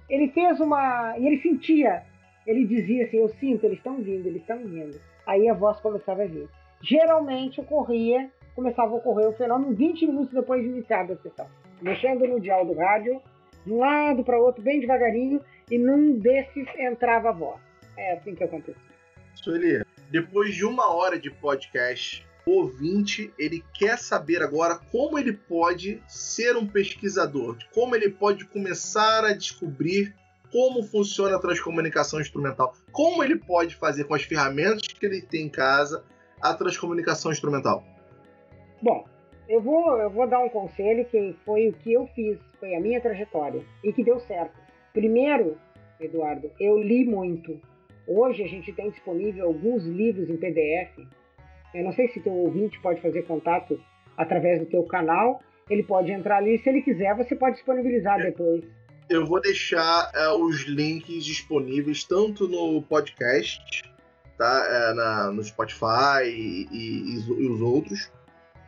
[0.10, 1.18] Ele fez uma.
[1.18, 2.04] E ele sentia,
[2.46, 6.24] ele dizia assim: Eu sinto, eles estão vindo, eles estão vindo aí a voz começava
[6.24, 6.48] a vir.
[6.82, 11.48] Geralmente ocorria, começava a ocorrer o fenômeno 20 minutos depois de iniciada a sessão.
[11.82, 13.22] Mexendo no dial do rádio,
[13.66, 17.60] de um lado para o outro, bem devagarinho, e num desses entrava a voz.
[17.98, 18.94] É assim que acontecia.
[19.36, 25.34] Sueli, depois de uma hora de podcast, o ouvinte ele quer saber agora como ele
[25.34, 30.14] pode ser um pesquisador, como ele pode começar a descobrir
[30.52, 35.48] como funciona a transcomunicação instrumental, como ele pode fazer com as ferramentas que ele tem
[35.48, 36.04] em casa
[36.40, 37.84] a transcomunicação instrumental.
[38.82, 39.04] Bom,
[39.50, 42.80] eu vou, eu vou dar um conselho que foi o que eu fiz, foi a
[42.80, 44.63] minha trajetória e que deu certo.
[44.94, 45.58] Primeiro,
[46.00, 47.60] Eduardo, eu li muito.
[48.08, 51.00] Hoje a gente tem disponível alguns livros em PDF.
[51.74, 53.80] Eu não sei se teu ouvinte pode fazer contato
[54.16, 55.42] através do teu canal.
[55.70, 58.64] Ele pode entrar ali, se ele quiser, você pode disponibilizar depois
[59.10, 63.84] eu vou deixar é, os links disponíveis tanto no podcast,
[64.38, 64.68] tá?
[64.70, 68.12] É, na, no Spotify e, e, e, os outros,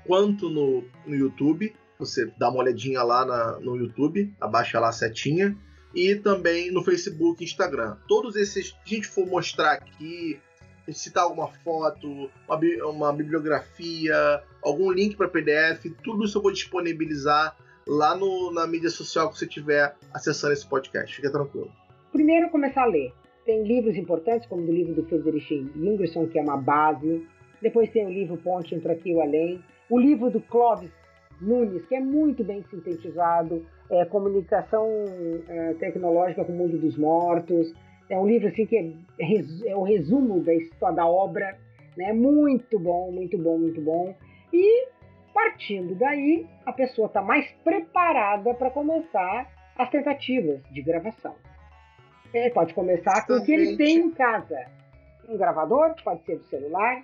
[0.05, 1.75] quanto no, no YouTube.
[1.97, 5.57] Você dá uma olhadinha lá na, no YouTube, abaixa lá a setinha.
[5.95, 7.95] E também no Facebook Instagram.
[8.07, 10.39] Todos esses que a gente for mostrar aqui,
[10.91, 17.55] citar alguma foto, uma, uma bibliografia, algum link para PDF, tudo isso eu vou disponibilizar
[17.87, 21.15] lá no, na mídia social que você estiver acessando esse podcast.
[21.15, 21.71] Fica tranquilo.
[22.11, 23.13] Primeiro, começar a ler.
[23.45, 27.25] Tem livros importantes, como o livro do Friedrich Jüngerson, que é uma base.
[27.61, 29.63] Depois tem o livro Ponte entre aqui e o além.
[29.89, 30.89] O livro do Clóvis
[31.41, 33.65] Nunes, que é muito bem sintetizado.
[33.89, 34.87] É comunicação
[35.47, 37.73] é, tecnológica com o mundo dos mortos.
[38.09, 41.57] É um livro assim que é, é o resumo da história da obra,
[41.97, 42.13] né?
[42.13, 44.15] Muito bom, muito bom, muito bom.
[44.53, 44.87] E
[45.35, 51.35] Partindo daí, a pessoa está mais preparada para começar as tentativas de gravação.
[52.33, 54.65] Ele pode começar com o que ele tem em casa.
[55.27, 57.03] Um gravador, pode ser do celular,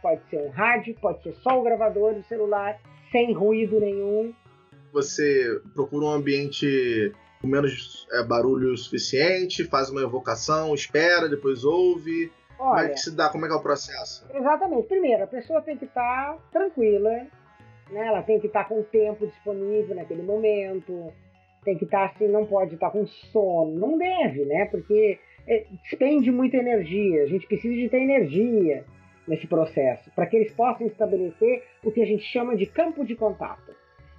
[0.00, 2.78] pode ser um rádio, pode ser só o gravador do celular,
[3.10, 4.32] sem ruído nenhum.
[4.92, 12.30] Você procura um ambiente com menos é, barulho suficiente, faz uma evocação, espera, depois ouve.
[12.58, 13.28] Olha, como é que se dá?
[13.30, 14.26] Como é que é o processo?
[14.34, 14.88] Exatamente.
[14.88, 17.10] Primeiro, a pessoa tem que estar tá tranquila,
[17.90, 18.06] né?
[18.06, 21.12] Ela tem que estar tá com o tempo disponível naquele momento,
[21.64, 24.66] tem que estar tá, assim, não pode estar tá com sono, não deve, né?
[24.66, 28.84] Porque é, despende muita energia, a gente precisa de ter energia
[29.26, 33.14] nesse processo, para que eles possam estabelecer o que a gente chama de campo de
[33.14, 33.74] contato.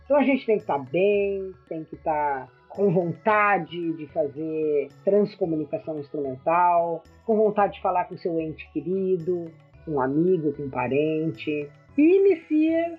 [0.05, 4.07] Então a gente tem que estar tá bem, tem que estar tá com vontade de
[4.07, 9.51] fazer transcomunicação instrumental, com vontade de falar com seu ente querido,
[9.87, 12.97] um amigo, com um parente, e inicia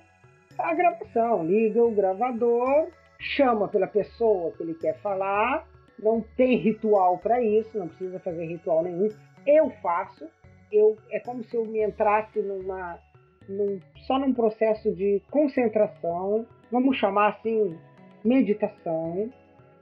[0.59, 1.45] a gravação.
[1.45, 2.89] Liga o gravador,
[3.19, 5.67] chama pela pessoa que ele quer falar,
[5.99, 9.09] não tem ritual para isso, não precisa fazer ritual nenhum.
[9.47, 10.29] Eu faço,
[10.73, 12.99] eu é como se eu me entrasse numa
[13.49, 17.77] num, só num processo de concentração, vamos chamar assim
[18.25, 19.31] meditação,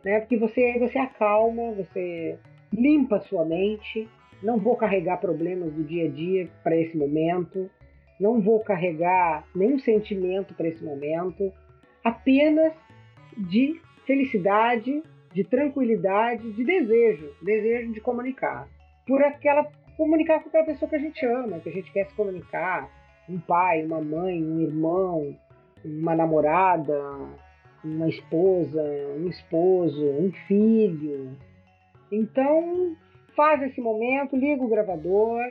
[0.05, 0.21] né?
[0.21, 2.39] Porque você você acalma, você
[2.73, 4.09] limpa sua mente.
[4.43, 7.71] Não vou carregar problemas do dia a dia para esse momento.
[8.19, 11.53] Não vou carregar nenhum sentimento para esse momento.
[12.03, 12.73] Apenas
[13.37, 18.67] de felicidade, de tranquilidade, de desejo, desejo de comunicar.
[19.07, 19.65] Por aquela
[20.01, 22.89] comunicar com aquela pessoa que a gente ama, que a gente quer se comunicar,
[23.29, 25.37] um pai, uma mãe, um irmão,
[25.85, 26.99] uma namorada,
[27.85, 28.83] uma esposa,
[29.19, 31.37] um esposo, um filho.
[32.11, 32.97] Então,
[33.37, 35.43] faz esse momento, liga o gravador,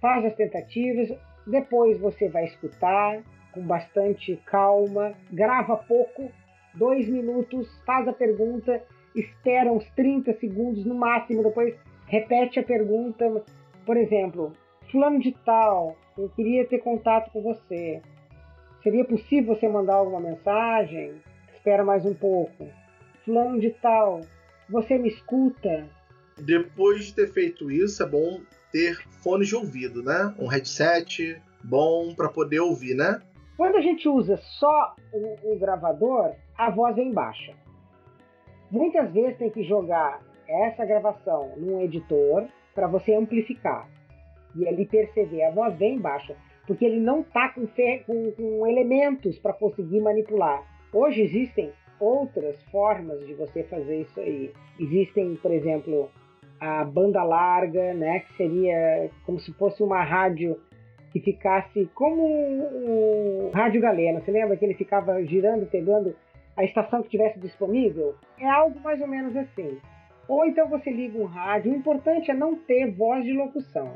[0.00, 1.08] faz as tentativas,
[1.44, 6.30] depois você vai escutar com bastante calma, grava pouco,
[6.74, 8.80] dois minutos, faz a pergunta,
[9.16, 11.74] espera uns 30 segundos no máximo, depois
[12.06, 13.42] repete a pergunta.
[13.86, 14.52] Por exemplo,
[14.90, 18.02] fulano de tal, eu queria ter contato com você.
[18.82, 21.22] Seria possível você mandar alguma mensagem?
[21.54, 22.68] Espera mais um pouco.
[23.24, 24.22] Fulano de tal,
[24.68, 25.88] você me escuta?
[26.36, 28.40] Depois de ter feito isso, é bom
[28.72, 30.34] ter fones de ouvido, né?
[30.36, 33.20] Um headset bom para poder ouvir, né?
[33.56, 37.54] Quando a gente usa só o, o gravador, a voz vem baixa.
[38.68, 43.88] Muitas vezes tem que jogar essa gravação num editor para você amplificar
[44.54, 49.38] e ali perceber a voz bem baixa, porque ele não está com, com, com elementos
[49.38, 50.62] para conseguir manipular.
[50.92, 54.52] Hoje existem outras formas de você fazer isso aí.
[54.78, 56.10] Existem, por exemplo,
[56.60, 60.60] a banda larga, né, que seria como se fosse uma rádio
[61.12, 64.20] que ficasse como o rádio galena.
[64.20, 66.14] Você lembra que ele ficava girando, pegando
[66.56, 68.14] a estação que tivesse disponível?
[68.38, 69.78] É algo mais ou menos assim.
[70.28, 71.72] Ou então você liga um rádio.
[71.72, 73.94] O importante é não ter voz de locução.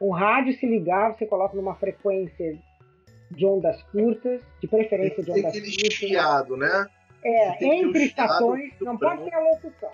[0.00, 2.58] O rádio se ligar, você coloca numa frequência
[3.30, 5.92] de ondas curtas, de preferência de ondas curtas.
[5.92, 6.86] Chiado, né?
[7.24, 9.92] É, entre estações, não pode ter a locução.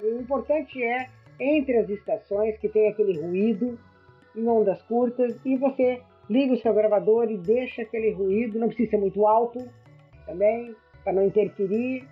[0.00, 1.08] O importante é
[1.38, 3.78] entre as estações que tem aquele ruído
[4.34, 8.90] em ondas curtas e você liga o seu gravador e deixa aquele ruído, não precisa
[8.90, 9.68] ser muito alto
[10.26, 10.74] também,
[11.04, 12.06] para não interferir.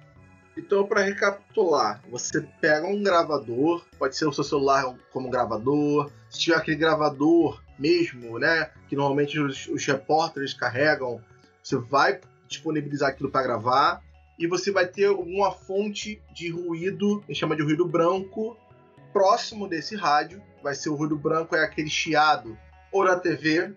[0.57, 6.39] Então, para recapitular, você pega um gravador, pode ser o seu celular como gravador, se
[6.39, 11.21] tiver aquele gravador mesmo, né, que normalmente os, os repórteres carregam,
[11.63, 14.03] você vai disponibilizar aquilo para gravar
[14.39, 18.57] e você vai ter uma fonte de ruído, a gente chama de ruído branco,
[19.13, 20.43] próximo desse rádio.
[20.63, 22.59] Vai ser o ruído branco, é aquele chiado
[22.91, 23.73] ou da TV,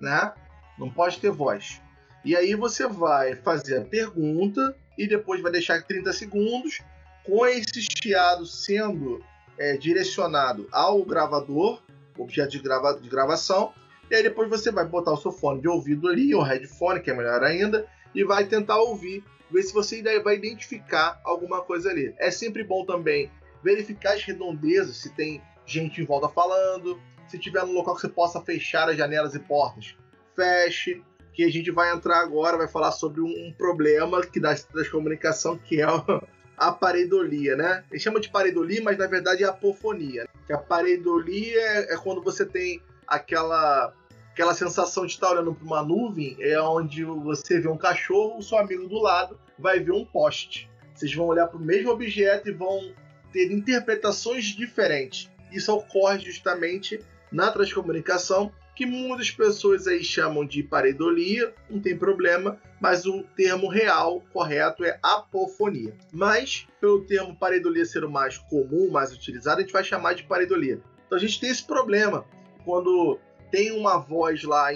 [0.00, 0.32] né?
[0.76, 1.80] Não pode ter voz.
[2.24, 6.80] E aí você vai fazer a pergunta e depois vai deixar 30 segundos
[7.24, 9.24] com esse chiado sendo
[9.56, 11.80] é, direcionado ao gravador,
[12.18, 13.72] objeto de, grava de gravação.
[14.10, 17.10] E aí depois você vai botar o seu fone de ouvido ali, ou headphone, que
[17.10, 22.14] é melhor ainda, e vai tentar ouvir, ver se você vai identificar alguma coisa ali.
[22.18, 23.30] É sempre bom também
[23.64, 28.08] verificar as redondezas, se tem gente em volta falando, se tiver um local que você
[28.08, 29.96] possa fechar as janelas e portas,
[30.36, 31.02] feche.
[31.40, 35.56] Que a gente vai entrar agora, vai falar sobre um problema que dá das comunicação,
[35.56, 35.86] que é
[36.54, 37.82] a pareidolia, né?
[37.90, 40.28] Ele chama de pareidolia, mas na verdade é apofonia.
[40.46, 43.94] Que a pareidolia é, é quando você tem aquela
[44.34, 48.42] aquela sensação de estar olhando para uma nuvem, é onde você vê um cachorro, o
[48.42, 50.68] seu amigo do lado vai ver um poste.
[50.94, 52.92] Vocês vão olhar para o mesmo objeto e vão
[53.32, 55.30] ter interpretações diferentes.
[55.50, 57.00] Isso ocorre justamente
[57.32, 63.68] na transcomunicação, que muitas pessoas aí chamam de pareidolia, não tem problema, mas o termo
[63.68, 65.94] real correto é apofonia.
[66.12, 70.24] Mas, pelo termo pareidolia ser o mais comum, mais utilizado, a gente vai chamar de
[70.24, 70.80] pareidolia.
[71.06, 72.24] Então a gente tem esse problema
[72.64, 73.18] quando
[73.50, 74.68] tem uma voz lá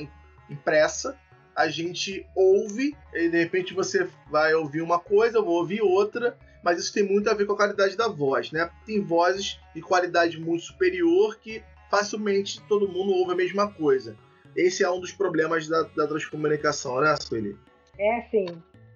[0.50, 1.16] impressa,
[1.54, 6.36] a gente ouve, e de repente você vai ouvir uma coisa, eu vou ouvir outra,
[6.62, 8.68] mas isso tem muito a ver com a qualidade da voz, né?
[8.84, 11.62] Tem vozes de qualidade muito superior que
[11.94, 14.16] facilmente todo mundo ouve a mesma coisa.
[14.56, 17.56] Esse é um dos problemas da, da transcomunicação, né, Sueli?
[17.96, 18.46] É, sim.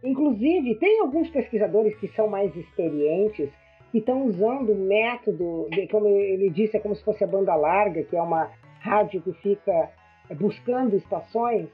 [0.03, 3.51] Inclusive, tem alguns pesquisadores que são mais experientes
[3.93, 7.55] que estão usando o método, de, como ele disse, é como se fosse a banda
[7.55, 9.91] larga, que é uma rádio que fica
[10.37, 11.69] buscando estações.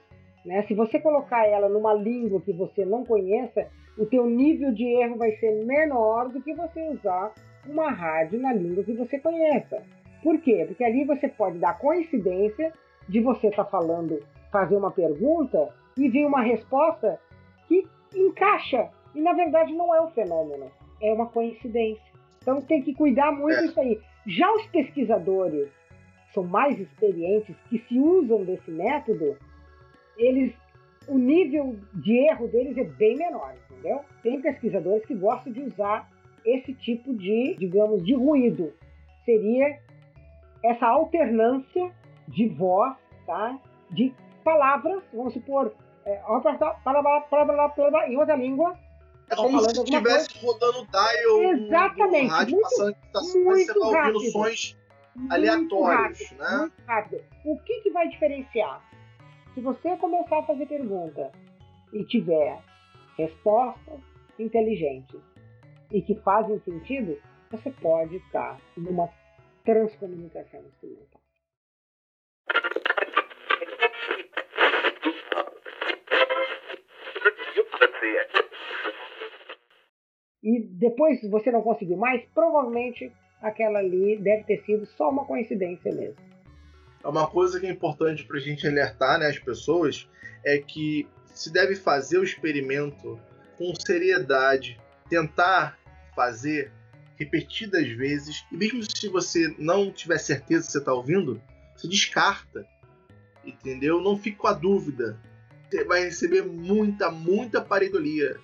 [0.45, 0.63] Né?
[0.69, 3.67] Se você colocar ela numa língua que você não conheça,
[3.99, 7.33] o teu nível de erro vai ser menor do que você usar
[7.67, 9.83] uma rádio na língua que você conheça.
[10.25, 10.65] Por quê?
[10.67, 12.73] Porque ali você pode dar coincidência
[13.07, 14.21] de você estar tá falando,
[14.51, 15.69] fazer uma pergunta
[15.99, 17.21] e vir uma resposta
[17.69, 18.89] que encaixa.
[19.15, 20.73] E na verdade não é um fenômeno,
[21.03, 22.03] é uma coincidência.
[22.41, 23.67] Então tem que cuidar muito é.
[23.67, 24.01] disso aí.
[24.27, 25.69] Já os pesquisadores
[26.33, 29.37] são mais experientes, que se usam desse método,
[30.17, 30.55] eles
[31.07, 34.01] o nível de erro deles é bem menor, entendeu?
[34.23, 36.11] Tem pesquisadores que gostam de usar
[36.47, 38.73] esse tipo de, digamos, de ruído.
[39.27, 39.84] Seria
[40.65, 41.93] essa alternância
[42.27, 42.97] de voz,
[43.27, 43.59] tá?
[43.91, 45.73] De palavras, vamos supor,
[46.07, 46.21] é,
[48.09, 48.77] em outra língua.
[49.31, 54.33] É como se estivesse rodando dial Exatamente, rádio, muito, passando, tá, muito você vai ouvindo
[54.33, 54.77] sons
[55.31, 56.59] aleatórios, rápido, né?
[56.59, 57.25] Muito rápido.
[57.45, 58.83] O que, que vai diferenciar?
[59.55, 61.31] Se você começar a fazer pergunta
[61.93, 62.59] e tiver
[63.17, 64.01] respostas
[64.39, 65.21] inteligentes
[65.93, 67.17] e que fazem sentido,
[67.51, 69.09] você pode estar numa
[69.65, 71.21] transcomunicação instrumental.
[80.43, 83.11] E depois você não conseguiu mais, provavelmente
[83.41, 86.17] aquela ali deve ter sido só uma coincidência mesmo.
[87.03, 90.09] É uma coisa que é importante para a gente alertar né, as pessoas
[90.45, 93.19] é que se deve fazer o experimento
[93.57, 95.79] com seriedade, tentar
[96.15, 96.71] fazer
[97.17, 101.41] repetidas vezes, e mesmo se você não tiver certeza que você está ouvindo,
[101.77, 102.67] você descarta,
[103.45, 104.01] entendeu?
[104.01, 105.19] Não fique com a dúvida.
[105.69, 108.37] Você vai receber muita, muita pareidolia.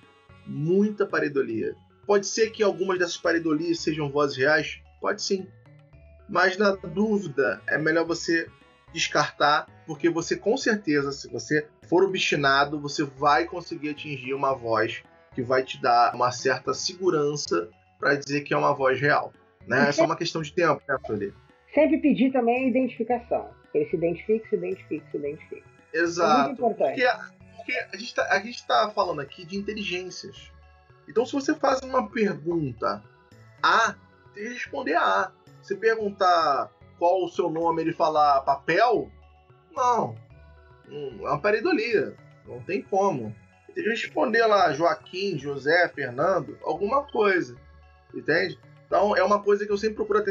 [0.45, 1.75] Muita pareidolia.
[2.05, 4.81] Pode ser que algumas dessas pareidolias sejam vozes reais?
[4.99, 5.47] Pode sim.
[6.27, 8.49] Mas na dúvida, é melhor você
[8.93, 15.03] descartar, porque você com certeza, se você for obstinado, você vai conseguir atingir uma voz
[15.33, 17.69] que vai te dar uma certa segurança
[18.01, 19.31] para dizer que é uma voz real.
[19.67, 19.87] Né?
[19.87, 21.33] É só uma questão de tempo, né, Sueli?
[21.73, 23.49] Sempre pedir também a identificação.
[23.73, 25.63] Ele se identifique, se identifique, se identifique.
[25.93, 26.31] Exato.
[26.31, 27.01] É muito importante.
[27.55, 30.51] Porque, porque a gente está tá falando aqui de inteligências.
[31.07, 33.03] Então, se você faz uma pergunta
[33.61, 33.95] A,
[34.33, 35.31] tem que responder A.
[35.61, 39.09] Se perguntar qual o seu nome ele falar papel,
[39.75, 40.15] não.
[40.89, 42.15] É uma pareidolia.
[42.45, 43.33] Não tem como.
[43.73, 47.55] Tem que responder lá Joaquim, José, Fernando, alguma coisa.
[48.13, 48.59] Entende?
[48.87, 50.23] Então é uma coisa que eu sempre procuro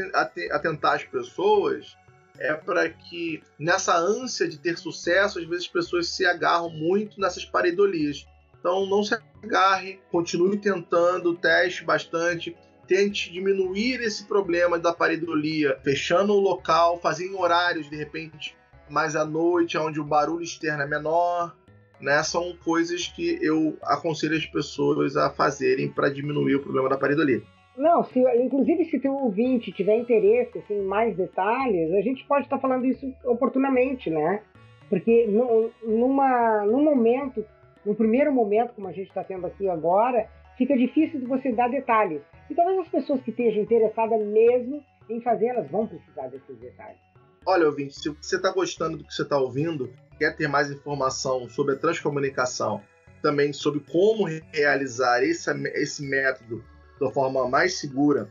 [0.50, 1.96] atentar as pessoas
[2.40, 7.20] é para que nessa ânsia de ter sucesso, às vezes as pessoas se agarram muito
[7.20, 8.26] nessas pareidolias.
[8.58, 12.56] Então não se agarre, continue tentando, teste bastante,
[12.86, 18.56] tente diminuir esse problema da pareidolia, fechando o local, fazendo horários de repente
[18.88, 21.54] mais à noite, onde o barulho externo é menor.
[22.00, 26.96] Né, são coisas que eu aconselho as pessoas a fazerem para diminuir o problema da
[26.96, 27.42] pareidolia.
[27.80, 32.44] Não, se, inclusive se teu ouvinte tiver interesse assim, em mais detalhes, a gente pode
[32.44, 34.42] estar falando isso oportunamente, né?
[34.90, 37.42] Porque no, numa, num momento,
[37.82, 40.28] no primeiro momento, como a gente está tendo aqui agora,
[40.58, 42.20] fica difícil de você dar detalhes.
[42.50, 47.00] E talvez as pessoas que estejam interessadas mesmo em fazer, elas vão precisar desses detalhes.
[47.46, 51.48] Olha, ouvinte, se você está gostando do que você está ouvindo, quer ter mais informação
[51.48, 52.82] sobre a transcomunicação,
[53.22, 56.62] também sobre como realizar esse, esse método
[57.00, 58.28] da forma mais segura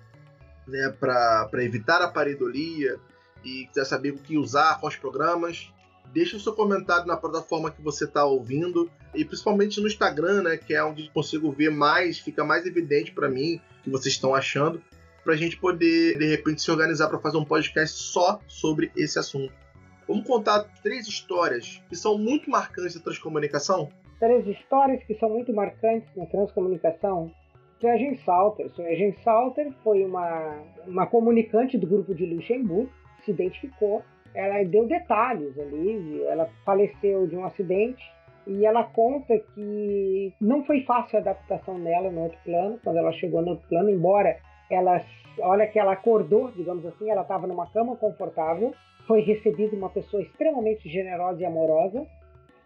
[0.68, 3.00] né, para evitar a pareidolia
[3.44, 5.74] e quiser saber o que usar, quais programas,
[6.14, 10.58] deixa o seu comentário na plataforma que você está ouvindo e principalmente no Instagram, né,
[10.58, 14.36] que é onde consigo ver mais, fica mais evidente para mim o que vocês estão
[14.36, 14.82] achando,
[15.24, 19.18] para a gente poder de repente se organizar para fazer um podcast só sobre esse
[19.18, 19.54] assunto.
[20.08, 23.90] Vamos contar três histórias que são muito marcantes da transcomunicação?
[24.20, 27.32] Três histórias que são muito marcantes na transcomunicação
[27.80, 28.70] Suejen Salter.
[28.72, 32.90] Suejen Salter foi uma, uma comunicante do grupo de Luxemburgo,
[33.24, 34.04] se identificou,
[34.34, 38.04] ela deu detalhes ali, ela faleceu de um acidente
[38.46, 43.12] e ela conta que não foi fácil a adaptação dela no outro plano, quando ela
[43.14, 44.38] chegou no outro plano, embora
[44.70, 45.04] ela,
[45.40, 48.74] olha que ela acordou, digamos assim, ela estava numa cama confortável,
[49.08, 52.06] foi recebida uma pessoa extremamente generosa e amorosa,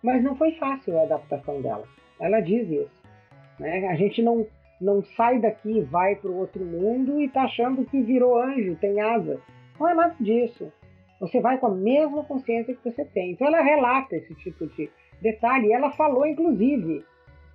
[0.01, 1.83] mas não foi fácil a adaptação dela.
[2.19, 3.03] Ela diz isso.
[3.59, 3.87] Né?
[3.87, 4.45] A gente não
[4.83, 8.99] não sai daqui, vai para o outro mundo e está achando que virou anjo, tem
[8.99, 9.39] asa.
[9.79, 10.71] Não é nada disso.
[11.19, 13.31] Você vai com a mesma consciência que você tem.
[13.31, 14.89] Então ela relata esse tipo de
[15.21, 15.71] detalhe.
[15.71, 17.03] Ela falou, inclusive,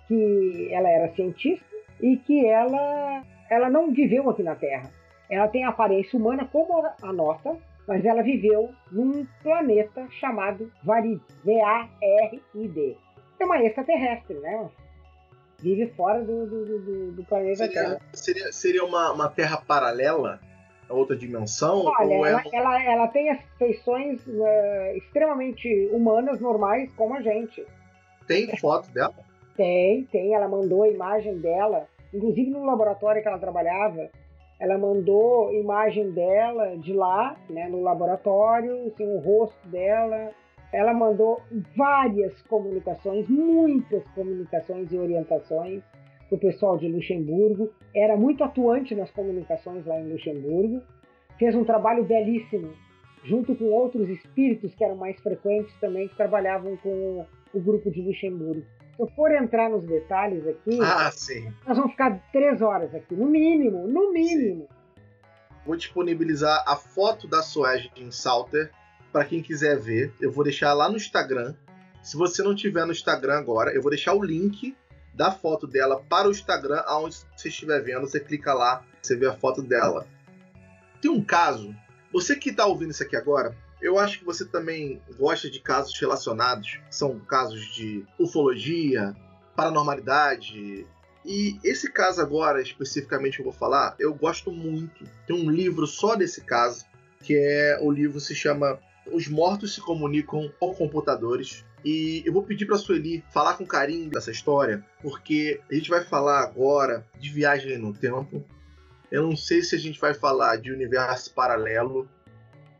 [0.07, 1.65] que ela era cientista
[2.01, 4.91] e que ela, ela não viveu aqui na Terra.
[5.29, 7.55] Ela tem aparência humana como a nossa,
[7.87, 12.97] mas ela viveu num planeta chamado Varid, V-A-R-I-D.
[13.39, 14.69] É uma extraterrestre, né?
[15.61, 18.01] Vive fora do, do, do, do planeta seria, Terra.
[18.13, 20.39] Seria, seria uma, uma Terra paralela?
[20.89, 21.85] outra dimensão?
[21.85, 22.55] Olha, ou ela, é...
[22.55, 27.65] ela, ela, tem as feições uh, extremamente humanas, normais, como a gente.
[28.27, 29.13] Tem foto dela?
[29.55, 30.33] Tem, tem.
[30.33, 34.09] Ela mandou a imagem dela, inclusive no laboratório que ela trabalhava.
[34.59, 40.31] Ela mandou imagem dela de lá, né, no laboratório, assim, o rosto dela.
[40.71, 41.41] Ela mandou
[41.75, 45.81] várias comunicações, muitas comunicações e orientações
[46.27, 47.73] para o pessoal de Luxemburgo.
[47.93, 50.81] Era muito atuante nas comunicações lá em Luxemburgo.
[51.39, 52.71] Fez um trabalho belíssimo,
[53.23, 58.01] junto com outros espíritos que eram mais frequentes também, que trabalhavam com o grupo de
[58.01, 58.63] Luxemburgo.
[58.95, 61.09] Se eu for entrar nos detalhes aqui, ah,
[61.65, 64.67] nós vamos ficar três horas aqui, no mínimo, no mínimo.
[64.67, 64.79] Sim.
[65.65, 68.71] Vou disponibilizar a foto da Suede em Salter
[69.11, 70.13] para quem quiser ver.
[70.19, 71.53] Eu vou deixar lá no Instagram.
[72.01, 74.75] Se você não tiver no Instagram agora, eu vou deixar o link
[75.13, 79.27] da foto dela para o Instagram, aonde você estiver vendo, você clica lá, você vê
[79.27, 80.07] a foto dela.
[81.01, 81.75] Tem um caso,
[82.11, 85.97] você que está ouvindo isso aqui agora, eu acho que você também gosta de casos
[85.99, 89.15] relacionados, são casos de ufologia,
[89.55, 90.85] paranormalidade.
[91.25, 95.05] E esse caso agora, especificamente, que eu vou falar, eu gosto muito.
[95.25, 96.85] Tem um livro só desse caso,
[97.21, 98.79] que é o livro se chama
[99.13, 101.65] Os Mortos se Comunicam com Computadores.
[101.83, 106.03] E eu vou pedir para Sueli falar com carinho dessa história, porque a gente vai
[106.03, 108.43] falar agora de viagem no tempo.
[109.11, 112.07] Eu não sei se a gente vai falar de universo paralelo,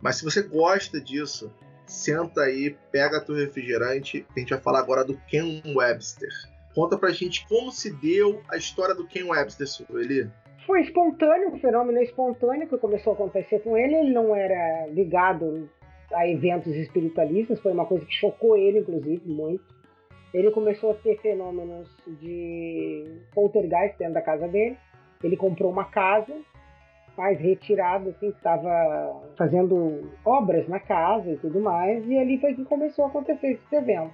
[0.02, 1.52] mas se você gosta disso,
[1.86, 4.26] senta aí, pega teu refrigerante.
[4.36, 6.30] A gente vai falar agora do Ken Webster.
[6.76, 10.30] Conta pra gente como se deu a história do Ken Webster, Sueli.
[10.68, 13.96] Foi espontâneo, um fenômeno espontâneo que começou a acontecer com ele.
[13.96, 15.68] Ele não era ligado
[16.14, 19.64] a eventos espiritualistas, foi uma coisa que chocou ele, inclusive, muito.
[20.34, 24.78] Ele começou a ter fenômenos de poltergeist dentro da casa dele.
[25.24, 26.34] Ele comprou uma casa
[27.18, 32.64] mais retirado, assim, estava fazendo obras na casa e tudo mais, e ali foi que
[32.64, 34.14] começou a acontecer esse evento.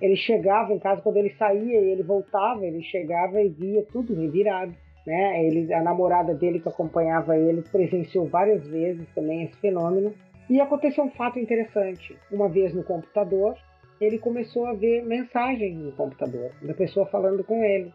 [0.00, 4.14] Ele chegava em casa, quando ele saía e ele voltava, ele chegava e via tudo
[4.14, 4.72] revirado.
[5.06, 5.44] Né?
[5.46, 10.12] Ele, a namorada dele que acompanhava ele presenciou várias vezes também esse fenômeno.
[10.48, 12.16] E aconteceu um fato interessante.
[12.30, 13.56] Uma vez no computador,
[14.00, 17.92] ele começou a ver mensagem no computador, da pessoa falando com ele.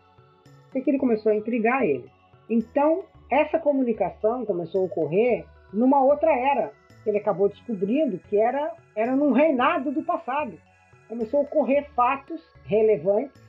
[0.75, 2.09] E que ele começou a intrigar ele.
[2.49, 6.71] Então, essa comunicação começou a ocorrer numa outra era.
[7.05, 10.57] Ele acabou descobrindo que era, era num reinado do passado.
[11.07, 13.41] Começou a ocorrer fatos relevantes.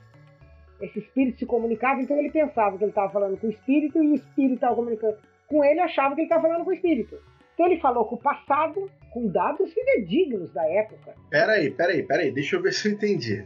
[0.81, 4.11] Esse espírito se comunicava, então ele pensava que ele estava falando com o espírito e
[4.11, 5.17] o espírito estava comunicando
[5.47, 7.17] com ele achava que ele estava falando com o espírito.
[7.53, 11.13] Então ele falou com o passado, com dados fidedignos da época.
[11.29, 13.45] Peraí, peraí, peraí, deixa eu ver se eu entendi.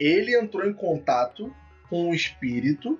[0.00, 1.54] Ele entrou em contato
[1.88, 2.98] com o espírito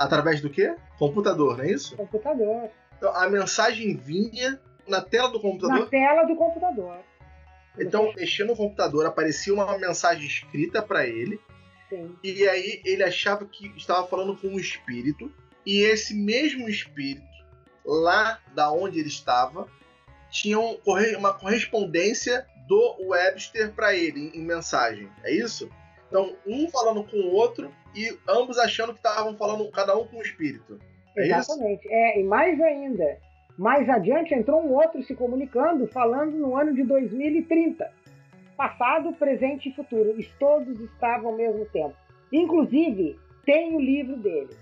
[0.00, 0.74] Através do quê?
[0.98, 1.94] Computador, não é isso?
[1.94, 2.70] Computador.
[2.96, 4.58] Então, a mensagem vinha
[4.88, 5.80] na tela do computador?
[5.80, 7.00] Na tela do computador.
[7.78, 11.38] Então, mexendo no computador, aparecia uma mensagem escrita para ele.
[11.90, 12.16] Sim.
[12.24, 15.30] E aí ele achava que estava falando com um espírito.
[15.66, 17.26] E esse mesmo espírito,
[17.84, 19.68] lá da onde ele estava,
[20.30, 25.08] tinha uma correspondência do Webster para ele em mensagem.
[25.24, 25.68] É isso?
[26.08, 30.18] Então, um falando com o outro e ambos achando que estavam falando cada um com
[30.18, 30.78] o espírito.
[31.16, 31.84] É Exatamente.
[31.84, 31.92] Isso?
[31.92, 33.18] É, e mais ainda,
[33.58, 37.90] mais adiante entrou um outro se comunicando, falando no ano de 2030.
[38.56, 40.20] Passado, presente e futuro.
[40.20, 41.94] E todos estavam ao mesmo tempo.
[42.32, 44.54] Inclusive, tem o livro dele.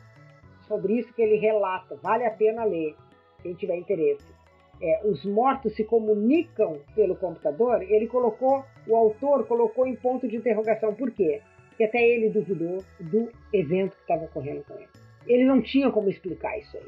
[0.67, 1.97] Sobre isso que ele relata.
[2.03, 2.95] Vale a pena ler,
[3.43, 4.38] quem tiver interesse
[4.81, 10.37] é, os mortos se comunicam pelo computador, ele colocou, o autor colocou em ponto de
[10.37, 10.95] interrogação.
[10.95, 11.41] Por quê?
[11.69, 14.89] Porque até ele duvidou do evento que estava ocorrendo com ele.
[15.27, 16.87] Ele não tinha como explicar isso aí.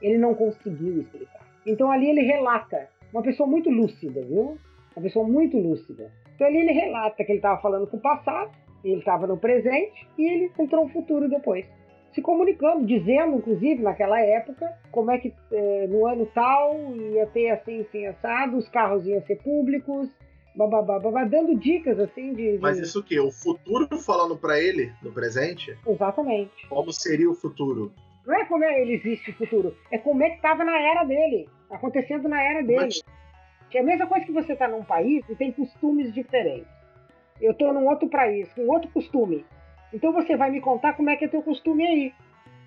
[0.00, 1.40] Ele não conseguiu explicar.
[1.66, 4.58] Então ali ele relata, uma pessoa muito lúcida, viu?
[4.96, 6.10] Uma pessoa muito lúcida.
[6.34, 8.50] Então ali ele relata que ele estava falando com o passado,
[8.84, 11.64] ele estava no presente e ele encontrou um futuro depois
[12.14, 17.50] se comunicando, dizendo, inclusive, naquela época, como é que é, no ano tal ia ter
[17.50, 20.08] assim, assim, assado, os carros iam ser públicos,
[20.54, 22.58] bababá, babá, dando dicas assim de, de...
[22.58, 23.18] Mas isso o quê?
[23.18, 25.76] O futuro falando para ele no presente?
[25.86, 26.68] Exatamente.
[26.68, 27.92] Como seria o futuro?
[28.26, 31.04] Não é como é ele existe o futuro, é como é que estava na era
[31.04, 32.82] dele, acontecendo na era dele.
[32.82, 33.02] Mas
[33.74, 36.70] É a mesma coisa que você está num país e tem costumes diferentes.
[37.40, 39.44] Eu estou num outro país com outro costume.
[39.92, 42.14] Então você vai me contar como é que é teu costume aí.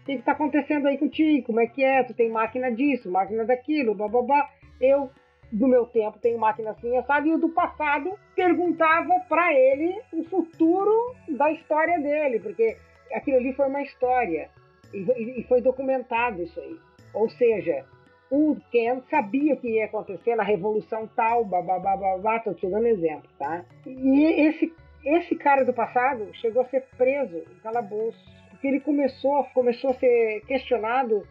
[0.02, 1.48] O que está acontecendo aí contigo?
[1.48, 2.04] Como é que é?
[2.04, 4.50] Tu tem máquina disso, máquina daquilo, babá.
[4.80, 5.10] Eu,
[5.52, 7.30] do meu tempo, tenho máquina assim, sabe?
[7.30, 12.78] E o do passado perguntava para ele o futuro da história dele, porque
[13.12, 14.50] aquilo ali foi uma história.
[14.94, 16.78] E, foi documentado isso aí.
[17.14, 17.86] Ou seja,
[18.30, 23.30] o Ken sabia o que ia acontecer na revolução tal, babá, tô te dando exemplo,
[23.40, 23.64] tá?
[23.86, 24.74] E esse,
[25.06, 28.18] esse cara do passado chegou a ser preso em calabouço,
[28.50, 31.28] porque ele começou, começou a ser questionado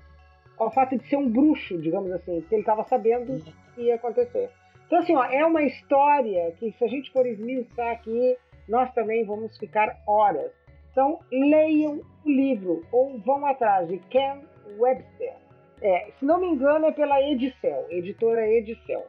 [0.57, 3.97] ao fato de ser um bruxo, digamos assim, porque ele estava sabendo o que ia
[3.97, 4.51] acontecer.
[4.87, 8.37] Então, assim, ó, é uma história que, se a gente for esmiuçar aqui,
[8.69, 10.53] nós também vamos ficar horas.
[10.93, 14.43] Então, leiam o livro ou vão atrás de Ken
[14.79, 15.35] Webster.
[15.83, 19.07] É, se não me engano, é pela Edicel, editora Edicel.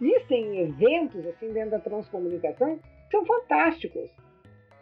[0.00, 4.10] Existem eventos assim dentro da transcomunicação são fantásticos.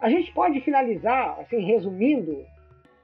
[0.00, 2.44] A gente pode finalizar, assim, resumindo,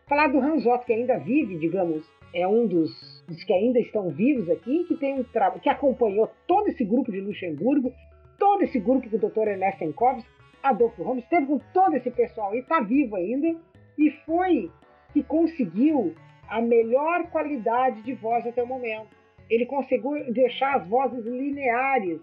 [0.08, 2.04] falar do Hans Otto, que ainda vive, digamos,
[2.34, 6.30] é um dos, dos que ainda estão vivos aqui, que tem um trabalho, que acompanhou
[6.46, 7.92] todo esse grupo de Luxemburgo,
[8.38, 9.48] todo esse grupo com o Dr.
[9.48, 10.24] Ernesto Enkovs,
[10.62, 13.56] Adolfo Holmes, esteve com todo esse pessoal e está vivo ainda,
[13.96, 14.70] e foi
[15.12, 16.14] que conseguiu
[16.48, 19.08] a melhor qualidade de voz até o momento.
[19.50, 22.20] Ele conseguiu deixar as vozes lineares.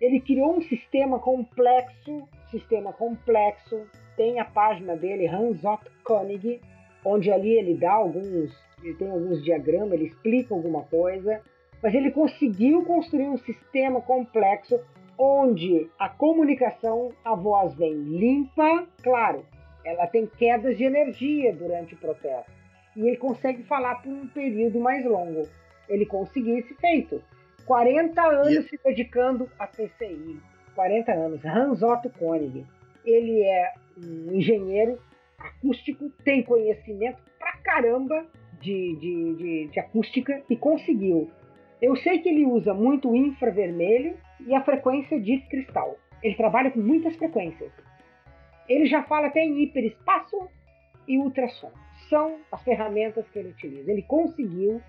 [0.00, 3.86] Ele criou um sistema complexo, sistema complexo.
[4.16, 6.60] Tem a página dele, Hans Otto Koenig,
[7.04, 8.52] onde ali ele dá alguns,
[8.82, 11.40] ele tem alguns diagramas, ele explica alguma coisa,
[11.82, 14.80] mas ele conseguiu construir um sistema complexo
[15.16, 19.44] onde a comunicação, a voz vem limpa, claro,
[19.84, 22.58] ela tem quedas de energia durante o processo
[22.98, 25.48] e ele consegue falar por um período mais longo.
[25.88, 27.22] Ele conseguiu esse feito.
[27.64, 28.68] 40 anos e...
[28.68, 30.40] se dedicando a TCI.
[30.78, 31.44] 40 anos.
[31.44, 32.64] Hans Otto Koenig.
[33.04, 34.96] Ele é um engenheiro
[35.36, 38.24] acústico, tem conhecimento pra caramba
[38.60, 41.28] de, de, de, de acústica e conseguiu.
[41.82, 45.96] Eu sei que ele usa muito infravermelho e a frequência de cristal.
[46.22, 47.72] Ele trabalha com muitas frequências.
[48.68, 50.48] Ele já fala até em hiperespaço
[51.08, 51.72] e ultrassom
[52.08, 53.90] são as ferramentas que ele utiliza.
[53.90, 54.80] Ele conseguiu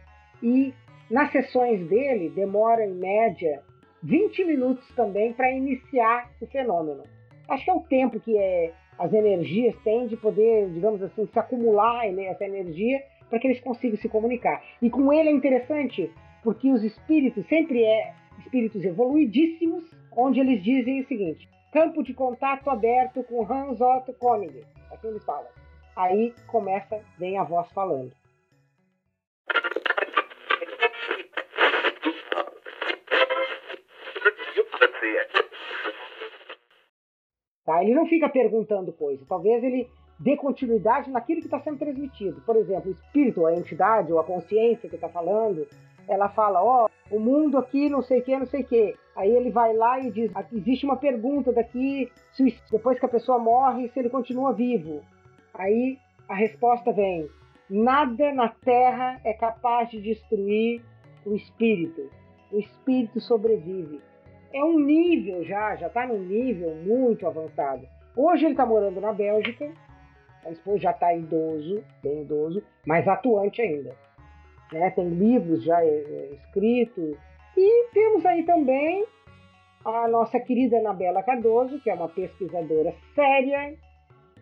[0.43, 0.71] e
[1.09, 3.63] nas sessões dele demora em média
[4.03, 7.03] 20 minutos também para iniciar o fenômeno.
[7.47, 11.39] Acho que é o tempo que é, as energias têm de poder, digamos assim, se
[11.39, 14.61] acumular essa energia para que eles consigam se comunicar.
[14.81, 16.11] E com ele é interessante
[16.43, 19.83] porque os espíritos sempre é espíritos evoluidíssimos,
[20.15, 24.63] onde eles dizem o seguinte: campo de contato aberto com Hans Otto Koenig.
[24.91, 25.47] Assim eles falam.
[25.95, 28.11] Aí começa, vem a voz falando.
[37.69, 37.83] Tá?
[37.83, 39.23] Ele não fica perguntando coisa.
[39.29, 39.87] Talvez ele
[40.19, 42.41] dê continuidade naquilo que está sendo transmitido.
[42.41, 45.67] Por exemplo, o espírito, a entidade ou a consciência que está falando,
[46.07, 48.95] ela fala, ó, oh, o mundo aqui não sei o que, não sei o que.
[49.15, 52.11] Aí ele vai lá e diz, existe uma pergunta daqui,
[52.71, 55.03] depois que a pessoa morre, se ele continua vivo.
[55.53, 57.29] Aí a resposta vem:
[57.69, 60.81] nada na terra é capaz de destruir
[61.23, 62.09] o espírito.
[62.51, 64.01] O espírito sobrevive.
[64.53, 67.87] É um nível já, já está num nível muito avançado.
[68.15, 69.71] Hoje ele está morando na Bélgica,
[70.45, 73.95] a esposa já está idoso, bem idoso, mas atuante ainda.
[74.71, 74.89] Né?
[74.91, 77.17] Tem livros já é, é, escritos.
[77.55, 79.05] E temos aí também
[79.85, 83.75] a nossa querida Anabela Cardoso, que é uma pesquisadora séria,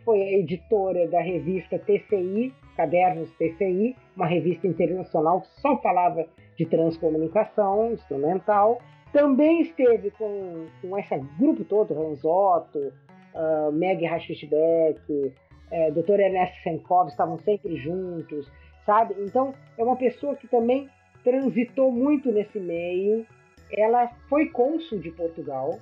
[0.08, 6.26] foi a editora da revista TCI, Cadernos TCI, uma revista internacional que só falava
[6.56, 8.80] de transcomunicação instrumental.
[9.14, 12.94] Também esteve com, com esse grupo todo, Ranzotto,
[13.34, 15.34] uh, Meg Rachishbeck, uh,
[15.72, 16.20] eh, Dr.
[16.20, 18.52] Ernesto Senkov, estavam sempre juntos,
[18.86, 19.16] sabe?
[19.20, 20.90] Então, é uma pessoa que também
[21.24, 23.26] transitou muito nesse meio.
[23.72, 25.80] Ela foi cônsul de Portugal,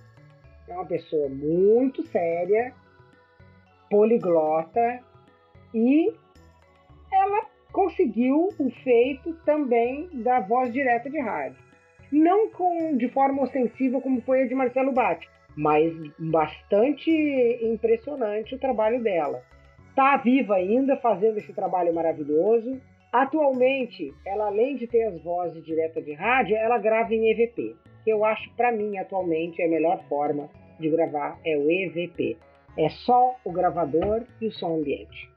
[0.68, 2.74] é uma pessoa muito séria,
[3.90, 5.00] poliglota
[5.74, 6.12] e
[7.12, 11.65] ela conseguiu o feito também da voz direta de rádio.
[12.12, 17.10] Não com, de forma ostensiva como foi a de Marcelo Batti, mas bastante
[17.62, 19.44] impressionante o trabalho dela.
[19.90, 22.80] Está viva ainda, fazendo esse trabalho maravilhoso.
[23.12, 28.10] Atualmente, ela além de ter as vozes direta de rádio, ela grava em EVP, que
[28.10, 30.50] eu acho para mim atualmente é a melhor forma
[30.80, 32.38] de gravar é o EVP.
[32.78, 35.32] É só o gravador e o som ambiente.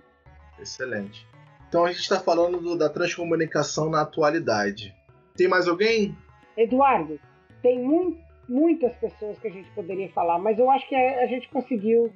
[0.59, 1.25] Excelente.
[1.69, 4.93] Então a gente está falando do, da transcomunicação na atualidade.
[5.37, 6.17] Tem mais alguém?
[6.59, 7.21] Eduardo,
[7.63, 8.19] tem muito,
[8.49, 12.13] muitas pessoas que a gente poderia falar, mas eu acho que a, a gente conseguiu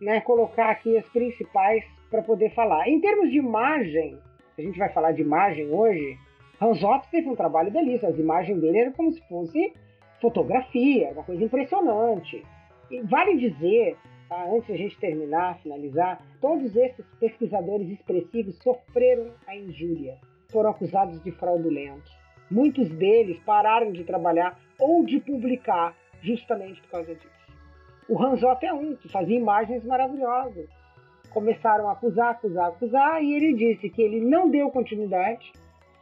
[0.00, 2.88] né, colocar aqui as principais para poder falar.
[2.88, 4.18] Em termos de imagem,
[4.56, 6.16] a gente vai falar de imagem hoje,
[6.60, 8.10] Hans Otto teve um trabalho belíssimo.
[8.10, 9.72] As imagens dele eram como se fosse
[10.20, 12.44] fotografia, uma coisa impressionante.
[12.88, 13.96] E vale dizer,
[14.28, 20.18] tá, antes de a gente terminar, finalizar, todos esses pesquisadores expressivos sofreram a injúria,
[20.52, 22.21] foram acusados de fraudulentos.
[22.52, 27.42] Muitos deles pararam de trabalhar ou de publicar justamente por causa disso.
[28.06, 30.68] O Ranzotto é um que fazia imagens maravilhosas.
[31.30, 35.50] Começaram a acusar, acusar, acusar, e ele disse que ele não deu continuidade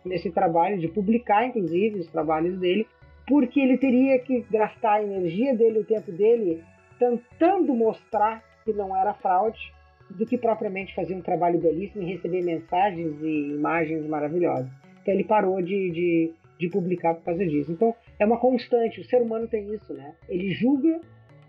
[0.04, 2.84] nesse trabalho, de publicar, inclusive, os trabalhos dele,
[3.28, 6.64] porque ele teria que gastar a energia dele, o tempo dele,
[6.98, 9.72] tentando mostrar que não era fraude,
[10.10, 14.68] do que propriamente fazer um trabalho belíssimo e receber mensagens e imagens maravilhosas.
[15.00, 17.72] Então ele parou de, de, de publicar por causa disso.
[17.72, 20.14] Então é uma constante, o ser humano tem isso, né?
[20.28, 21.00] Ele julga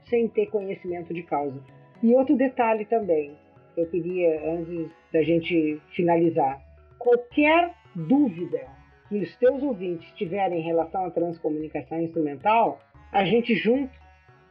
[0.09, 1.61] sem ter conhecimento de causa.
[2.01, 3.37] E outro detalhe também,
[3.77, 6.59] eu queria, antes da gente finalizar,
[6.97, 8.65] qualquer dúvida
[9.09, 12.81] que os teus ouvintes tiverem em relação à transcomunicação instrumental,
[13.11, 13.91] a gente junto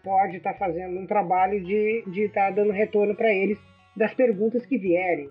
[0.05, 3.59] pode estar tá fazendo um trabalho de estar tá dando retorno para eles
[3.97, 5.31] das perguntas que vierem.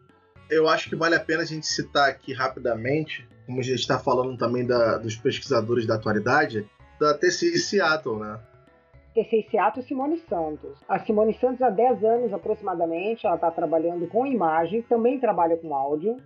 [0.49, 3.98] Eu acho que vale a pena a gente citar aqui rapidamente, como a gente está
[3.98, 6.70] falando também da, dos pesquisadores da atualidade,
[7.00, 8.40] da TCI Seattle, né?
[9.16, 10.78] TCI Seattle Simone Santos.
[10.88, 15.74] A Simone Santos, há 10 anos aproximadamente, ela está trabalhando com imagem, também trabalha com
[15.74, 16.18] áudio,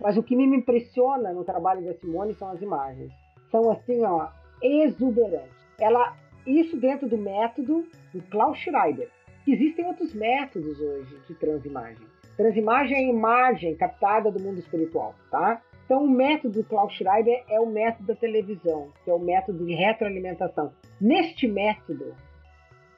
[0.00, 3.12] mas o que me impressiona no trabalho da Simone são as imagens.
[3.50, 4.28] São assim, ó,
[4.62, 5.52] exuberantes.
[5.78, 6.16] Ela,
[6.46, 9.10] isso dentro do método do Klaus Schreiber.
[9.46, 12.06] Existem outros métodos hoje de transimagem.
[12.38, 15.60] Transimagem é a imagem captada do mundo espiritual, tá?
[15.84, 19.64] Então, o método do Klaus Schreiber é o método da televisão, que é o método
[19.64, 20.72] de retroalimentação.
[20.98, 22.14] Neste método,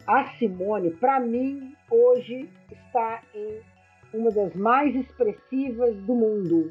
[0.07, 3.61] a Simone, para mim, hoje está em
[4.15, 6.71] uma das mais expressivas do mundo,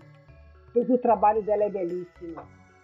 [0.74, 2.42] porque o trabalho dela é belíssimo.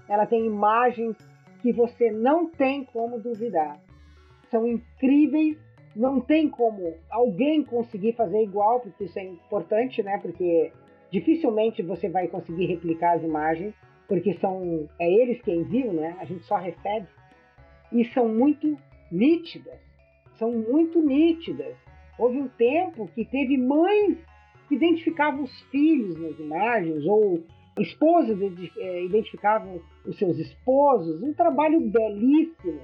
[0.10, 1.16] Ela tem imagens
[1.62, 3.80] que você não tem como duvidar.
[4.50, 5.58] São incríveis,
[5.96, 10.18] não tem como alguém conseguir fazer igual, porque isso é importante, né?
[10.22, 10.74] Porque
[11.12, 13.74] dificilmente você vai conseguir replicar as imagens,
[14.08, 16.16] porque são é eles quem viu, né?
[16.20, 17.08] A gente só recebe.
[17.92, 18.78] E são muito
[19.12, 19.80] nítidas.
[20.38, 21.76] São muito nítidas.
[22.18, 24.18] Houve um tempo que teve mães
[24.68, 27.44] que identificavam os filhos nas imagens, ou
[27.80, 28.40] esposas
[28.78, 31.22] é, identificavam os seus esposos.
[31.22, 32.82] Um trabalho belíssimo.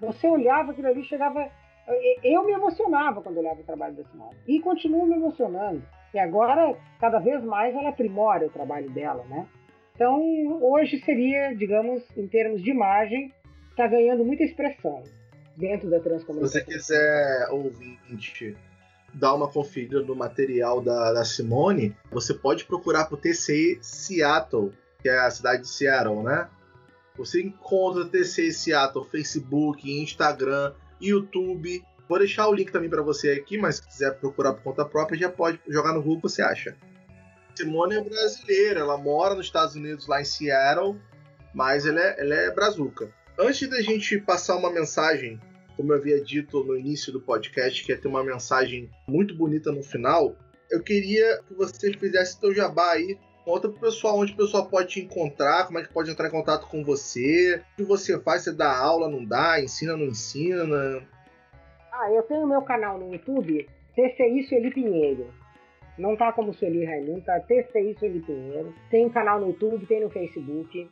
[0.00, 1.50] Você olhava aquilo ali, chegava.
[2.22, 4.36] Eu me emocionava quando olhava o trabalho da Simone.
[4.46, 5.82] E continuo me emocionando.
[6.12, 9.46] E agora, cada vez mais, ela aprimora o trabalho dela, né?
[9.94, 10.18] Então,
[10.62, 13.32] hoje seria, digamos, em termos de imagem,
[13.70, 15.02] está ganhando muita expressão
[15.56, 16.60] dentro da transcomunicação.
[16.60, 18.56] Se você quiser, ouvinte,
[19.12, 25.08] dar uma conferida no material da, da Simone, você pode procurar por TCI Seattle, que
[25.08, 26.48] é a cidade de Seattle, né?
[27.16, 30.72] Você encontra TCI Seattle, Facebook, Instagram,
[31.08, 31.82] YouTube.
[32.08, 35.18] Vou deixar o link também para você aqui, mas se quiser procurar por conta própria,
[35.18, 36.76] já pode jogar no Google, você acha.
[37.54, 41.00] Simone é brasileira, ela mora nos Estados Unidos, lá em Seattle,
[41.54, 43.10] mas ela é, ela é brazuca.
[43.38, 45.40] Antes da gente passar uma mensagem,
[45.76, 49.72] como eu havia dito no início do podcast, que ia ter uma mensagem muito bonita
[49.72, 50.36] no final,
[50.70, 54.88] eu queria que você fizesse seu jabá aí Conta pro pessoal onde o pessoal pode
[54.88, 58.42] te encontrar, como é que pode entrar em contato com você, o que você faz,
[58.42, 61.02] você dá aula, não dá, ensina, não ensina.
[61.92, 65.26] Ah, eu tenho meu canal no YouTube, TCI Sueli Pinheiro.
[65.98, 68.74] Não tá como Sueli Raimundo, tá TCI Sueli Pinheiro.
[68.90, 70.88] Tem canal no YouTube, tem no Facebook.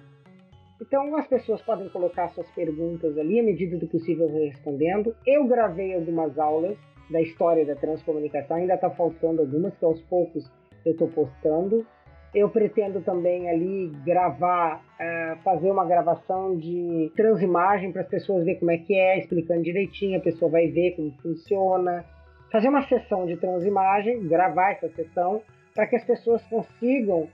[0.80, 5.16] Então as pessoas podem colocar suas perguntas ali, à medida do possível eu respondendo.
[5.26, 6.76] Eu gravei algumas aulas
[7.08, 10.50] da história da transcomunicação, ainda está faltando algumas que aos poucos
[10.84, 11.86] eu estou postando.
[12.34, 18.58] Eu pretendo também ali gravar, uh, fazer uma gravação de transimagem para as pessoas verem
[18.58, 22.04] como é que é, explicando direitinho, a pessoa vai ver como funciona.
[22.50, 25.42] Fazer uma sessão de transimagem, gravar essa sessão,
[25.74, 27.28] para que as pessoas consigam uh,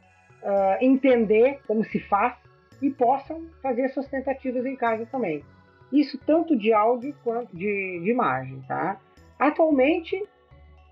[0.80, 2.34] entender como se faz
[2.82, 5.44] e possam fazer suas tentativas em casa também.
[5.92, 8.98] Isso tanto de áudio quanto de, de imagem, tá?
[9.38, 10.22] Atualmente,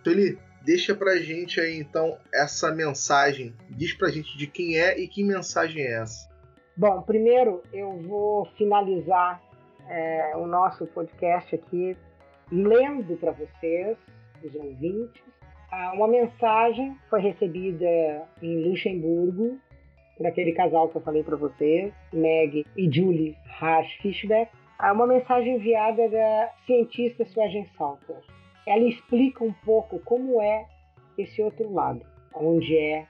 [0.03, 3.53] Felipe, deixa pra gente aí então essa mensagem.
[3.69, 6.29] Diz pra gente de quem é e que mensagem é essa.
[6.75, 9.41] Bom, primeiro eu vou finalizar
[9.87, 11.95] é, o nosso podcast aqui
[12.51, 13.97] lendo para vocês,
[14.43, 15.21] os ouvintes,
[15.93, 19.57] uma mensagem foi recebida em Luxemburgo
[20.15, 24.51] por aquele casal que eu falei para você, Meg e Julie Hash Fishback.
[24.79, 28.17] Uma mensagem enviada da cientista Suagen Salter.
[28.65, 30.65] Ela explica um pouco como é
[31.17, 32.01] esse outro lado,
[32.33, 33.05] onde é,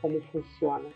[0.00, 0.88] como funciona.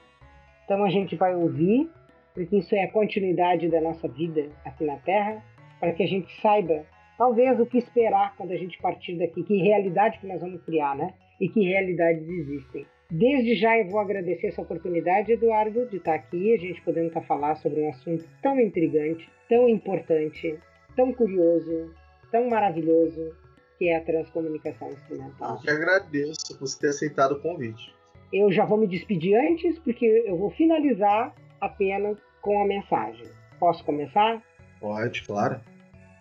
[0.65, 1.91] Então a gente vai ouvir,
[2.35, 5.43] porque isso é a continuidade da nossa vida aqui na Terra,
[5.81, 6.87] para que a gente saiba
[7.19, 10.97] talvez o que esperar quando a gente partir daqui, que realidade que nós vamos criar,
[10.97, 11.15] né?
[11.41, 12.87] E que realidades existem.
[13.11, 17.21] Desde já eu vou agradecer essa oportunidade, Eduardo, de estar aqui, a gente podendo estar
[17.23, 20.59] falar sobre um assunto tão intrigante, tão importante,
[20.97, 21.93] tão curioso,
[22.31, 23.37] tão maravilhoso,
[23.83, 25.57] que é a transcomunicação instrumental.
[25.57, 27.93] Eu que agradeço por você ter aceitado o convite.
[28.33, 33.27] Eu já vou me despedir antes, porque eu vou finalizar apenas com a mensagem.
[33.59, 34.41] Posso começar?
[34.79, 35.61] Pode, claro.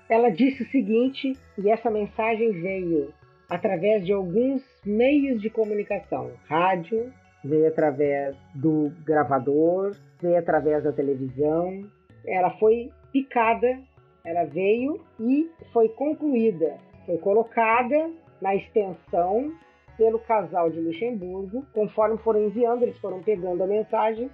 [0.09, 3.13] Ela disse o seguinte, e essa mensagem veio
[3.47, 7.13] através de alguns meios de comunicação: rádio,
[7.45, 11.87] veio através do gravador, veio através da televisão.
[12.25, 13.79] Ela foi picada,
[14.25, 16.75] ela veio e foi concluída,
[17.05, 18.11] foi colocada
[18.41, 19.53] na extensão
[19.97, 21.65] pelo casal de Luxemburgo.
[21.73, 24.29] Conforme foram enviando, eles foram pegando a mensagem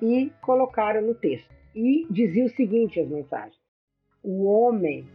[0.00, 1.48] e colocaram no texto.
[1.74, 3.58] E dizia o seguinte as mensagens:
[4.22, 5.06] O homem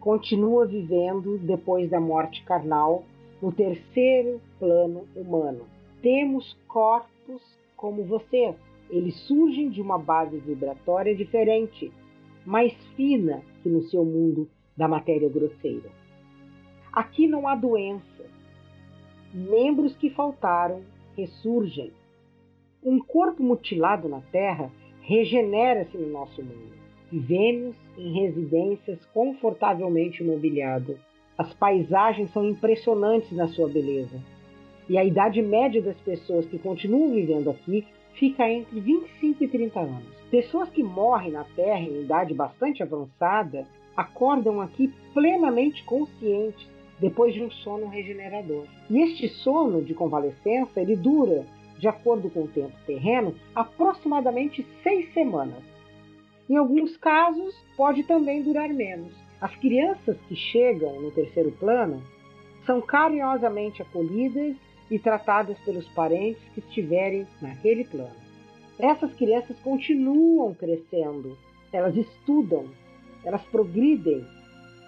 [0.00, 3.04] continua vivendo depois da morte carnal
[3.40, 5.66] no terceiro plano humano.
[6.02, 7.42] Temos corpos
[7.76, 8.54] como vocês.
[8.88, 11.92] Eles surgem de uma base vibratória diferente,
[12.44, 15.90] mais fina que no seu mundo da matéria grosseira.
[16.96, 18.26] Aqui não há doenças.
[19.34, 20.80] Membros que faltaram
[21.14, 21.92] ressurgem.
[22.82, 26.72] Um corpo mutilado na Terra regenera-se no nosso mundo.
[27.12, 30.96] Vivemos em residências confortavelmente mobiliadas.
[31.36, 34.18] As paisagens são impressionantes na sua beleza.
[34.88, 39.80] E a idade média das pessoas que continuam vivendo aqui fica entre 25 e 30
[39.80, 40.16] anos.
[40.30, 47.42] Pessoas que morrem na Terra em idade bastante avançada acordam aqui plenamente conscientes depois de
[47.42, 48.64] um sono regenerador.
[48.88, 51.46] E este sono de convalescença ele dura,
[51.78, 55.62] de acordo com o tempo terreno, aproximadamente seis semanas.
[56.48, 59.12] Em alguns casos, pode também durar menos.
[59.40, 62.02] As crianças que chegam no terceiro plano
[62.64, 64.56] são carinhosamente acolhidas
[64.90, 68.14] e tratadas pelos parentes que estiverem naquele plano.
[68.78, 71.36] Essas crianças continuam crescendo,
[71.72, 72.66] elas estudam,
[73.24, 74.24] elas progridem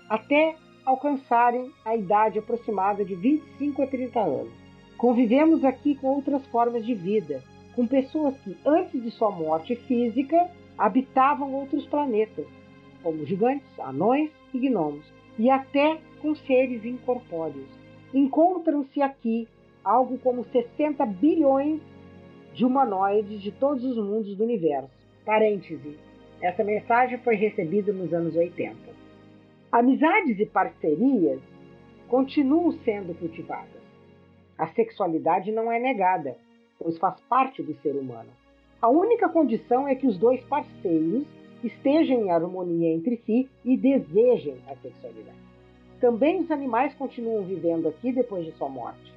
[0.09, 0.56] até
[0.89, 4.52] alcançarem a idade aproximada de 25 a 30 anos.
[4.97, 7.44] Convivemos aqui com outras formas de vida,
[7.77, 10.48] com pessoas que, antes de sua morte física,
[10.78, 12.47] habitavam outros planetas,
[13.02, 15.05] como gigantes, anões e gnomos,
[15.39, 17.69] e até com seres incorpóreos.
[18.15, 19.47] Encontram-se aqui
[19.85, 21.82] algo como 60 bilhões
[22.55, 24.90] de humanoides de todos os mundos do universo.
[25.27, 25.98] Parêntese.
[26.40, 28.88] Essa mensagem foi recebida nos anos 80.
[29.70, 31.43] Amizades e parcerias
[32.09, 33.82] continuam sendo cultivadas.
[34.57, 36.39] A sexualidade não é negada,
[36.78, 38.31] pois faz parte do ser humano.
[38.81, 41.27] A única condição é que os dois parceiros
[41.62, 45.36] estejam em harmonia entre si e desejem a sexualidade.
[46.01, 49.12] Também os animais continuam vivendo aqui depois de sua morte.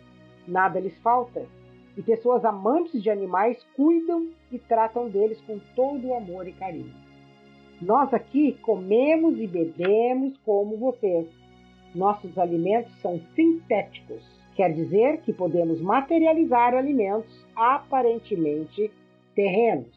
[0.46, 1.46] Nada lhes falta
[1.96, 6.94] e pessoas amantes de animais cuidam e tratam deles com todo o amor e carinho.
[7.82, 11.28] Nós aqui comemos e bebemos como vocês.
[11.96, 14.24] Nossos alimentos são sintéticos.
[14.56, 18.92] Quer dizer que podemos materializar alimentos aparentemente
[19.34, 19.88] terrenos.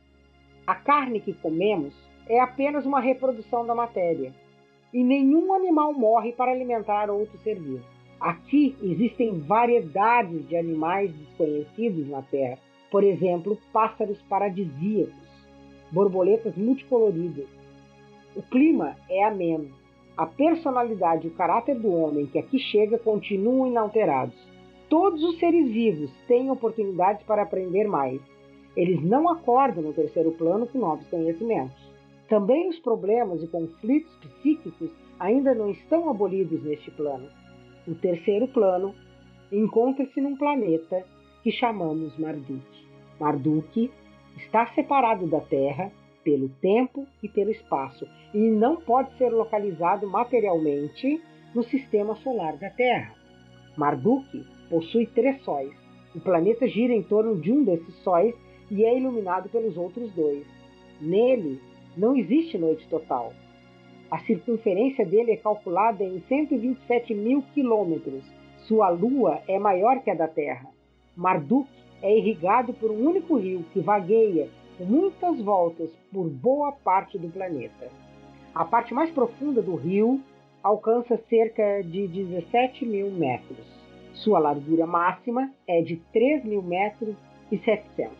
[0.66, 1.94] A carne que comemos
[2.26, 4.32] é apenas uma reprodução da matéria.
[4.90, 7.84] E nenhum animal morre para alimentar outro ser vivo.
[8.18, 12.58] Aqui existem variedades de animais desconhecidos na Terra.
[12.90, 15.12] Por exemplo, pássaros paradisíacos,
[15.92, 17.63] borboletas multicoloridas.
[18.36, 19.70] O clima é ameno.
[20.16, 24.34] A personalidade e o caráter do homem que aqui chega continuam inalterados.
[24.88, 28.20] Todos os seres vivos têm oportunidades para aprender mais.
[28.76, 31.76] Eles não acordam no terceiro plano com novos conhecimentos.
[32.28, 37.28] Também os problemas e conflitos psíquicos ainda não estão abolidos neste plano.
[37.86, 38.94] O terceiro plano
[39.52, 41.04] encontra-se num planeta
[41.42, 42.64] que chamamos Marduk.
[43.20, 43.90] Marduk
[44.36, 45.92] está separado da Terra
[46.24, 51.22] pelo tempo e pelo espaço e não pode ser localizado materialmente
[51.54, 53.14] no sistema solar da Terra.
[53.76, 55.72] Marduk possui três sóis.
[56.14, 58.34] O planeta gira em torno de um desses sóis
[58.70, 60.44] e é iluminado pelos outros dois.
[61.00, 61.60] Nele
[61.96, 63.32] não existe noite total.
[64.10, 68.24] A circunferência dele é calculada em 127 mil quilômetros.
[68.66, 70.68] Sua lua é maior que a da Terra.
[71.16, 71.68] Marduk
[72.02, 77.28] é irrigado por um único rio que vagueia com muitas voltas por boa parte do
[77.28, 77.90] planeta.
[78.54, 80.20] A parte mais profunda do rio
[80.62, 83.66] alcança cerca de 17 mil metros.
[84.14, 87.16] Sua largura máxima é de 3 mil metros
[87.50, 88.12] e 700.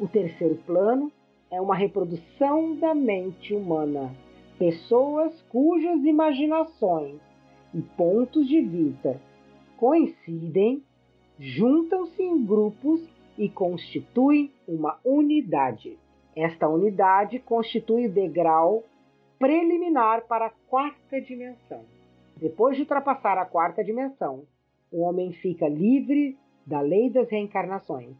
[0.00, 1.10] O terceiro plano
[1.50, 4.14] é uma reprodução da mente humana
[4.58, 7.20] pessoas cujas imaginações
[7.74, 9.20] e pontos de vista
[9.76, 10.82] coincidem,
[11.38, 13.00] juntam-se em grupos
[13.36, 15.98] e constituem uma unidade.
[16.36, 18.84] Esta unidade constitui o degrau
[19.38, 21.84] preliminar para a quarta dimensão.
[22.36, 24.44] Depois de ultrapassar a quarta dimensão,
[24.90, 26.36] o homem fica livre
[26.66, 28.16] da lei das reencarnações.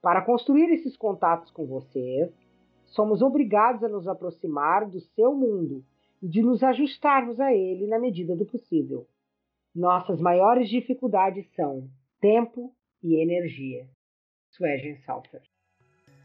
[0.00, 2.30] Para construir esses contatos com vocês,
[2.86, 5.82] somos obrigados a nos aproximar do seu mundo
[6.22, 9.06] e de nos ajustarmos a ele na medida do possível.
[9.74, 11.88] Nossas maiores dificuldades são
[12.20, 12.72] tempo
[13.02, 13.86] e energia.
[14.56, 15.40] Suegen Salter.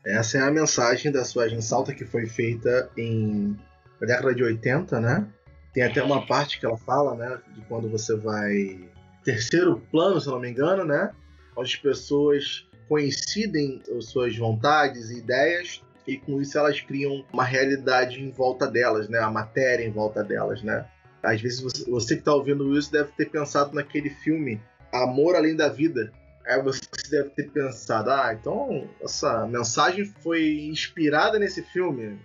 [0.06, 3.58] Essa é a mensagem da Suegen Salter que foi feita em
[4.00, 5.28] na década de 80, né?
[5.74, 8.80] Tem até uma parte que ela fala, né, de quando você vai
[9.26, 11.12] terceiro plano, se não me engano, né?
[11.56, 17.44] Onde as pessoas coincidem as suas vontades e ideias e com isso elas criam uma
[17.44, 19.20] realidade em volta delas, né?
[19.20, 20.86] A matéria em volta delas, né?
[21.22, 24.62] Às vezes você, você que está ouvindo isso deve ter pensado naquele filme
[24.94, 26.12] Amor Além da Vida.
[26.50, 26.82] Aí você
[27.12, 32.20] deve ter pensado, ah, então essa mensagem foi inspirada nesse filme.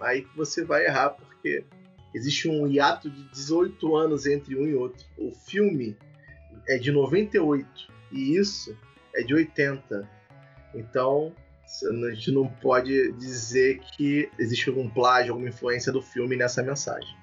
[0.00, 1.62] Aí você vai errar, porque
[2.14, 5.04] existe um hiato de 18 anos entre um e outro.
[5.18, 5.94] O filme
[6.66, 7.68] é de 98
[8.12, 8.74] e isso
[9.14, 10.08] é de 80.
[10.74, 11.34] Então
[12.02, 17.14] a gente não pode dizer que existe algum plágio, alguma influência do filme nessa mensagem.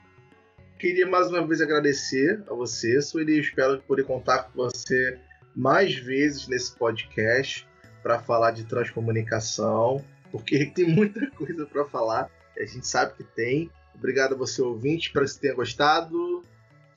[0.78, 3.40] Queria mais uma vez agradecer a você, Sueli.
[3.40, 5.18] Espero poder contar com você
[5.56, 7.68] mais vezes nesse podcast
[8.02, 12.30] para falar de transcomunicação, porque tem muita coisa para falar.
[12.58, 13.72] A gente sabe que tem.
[13.96, 15.08] Obrigado a você, ouvinte.
[15.08, 16.44] Espero que tenha gostado.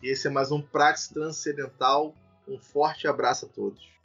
[0.02, 2.14] Esse é mais um Praxis Transcendental.
[2.46, 3.95] Um forte abraço a todos.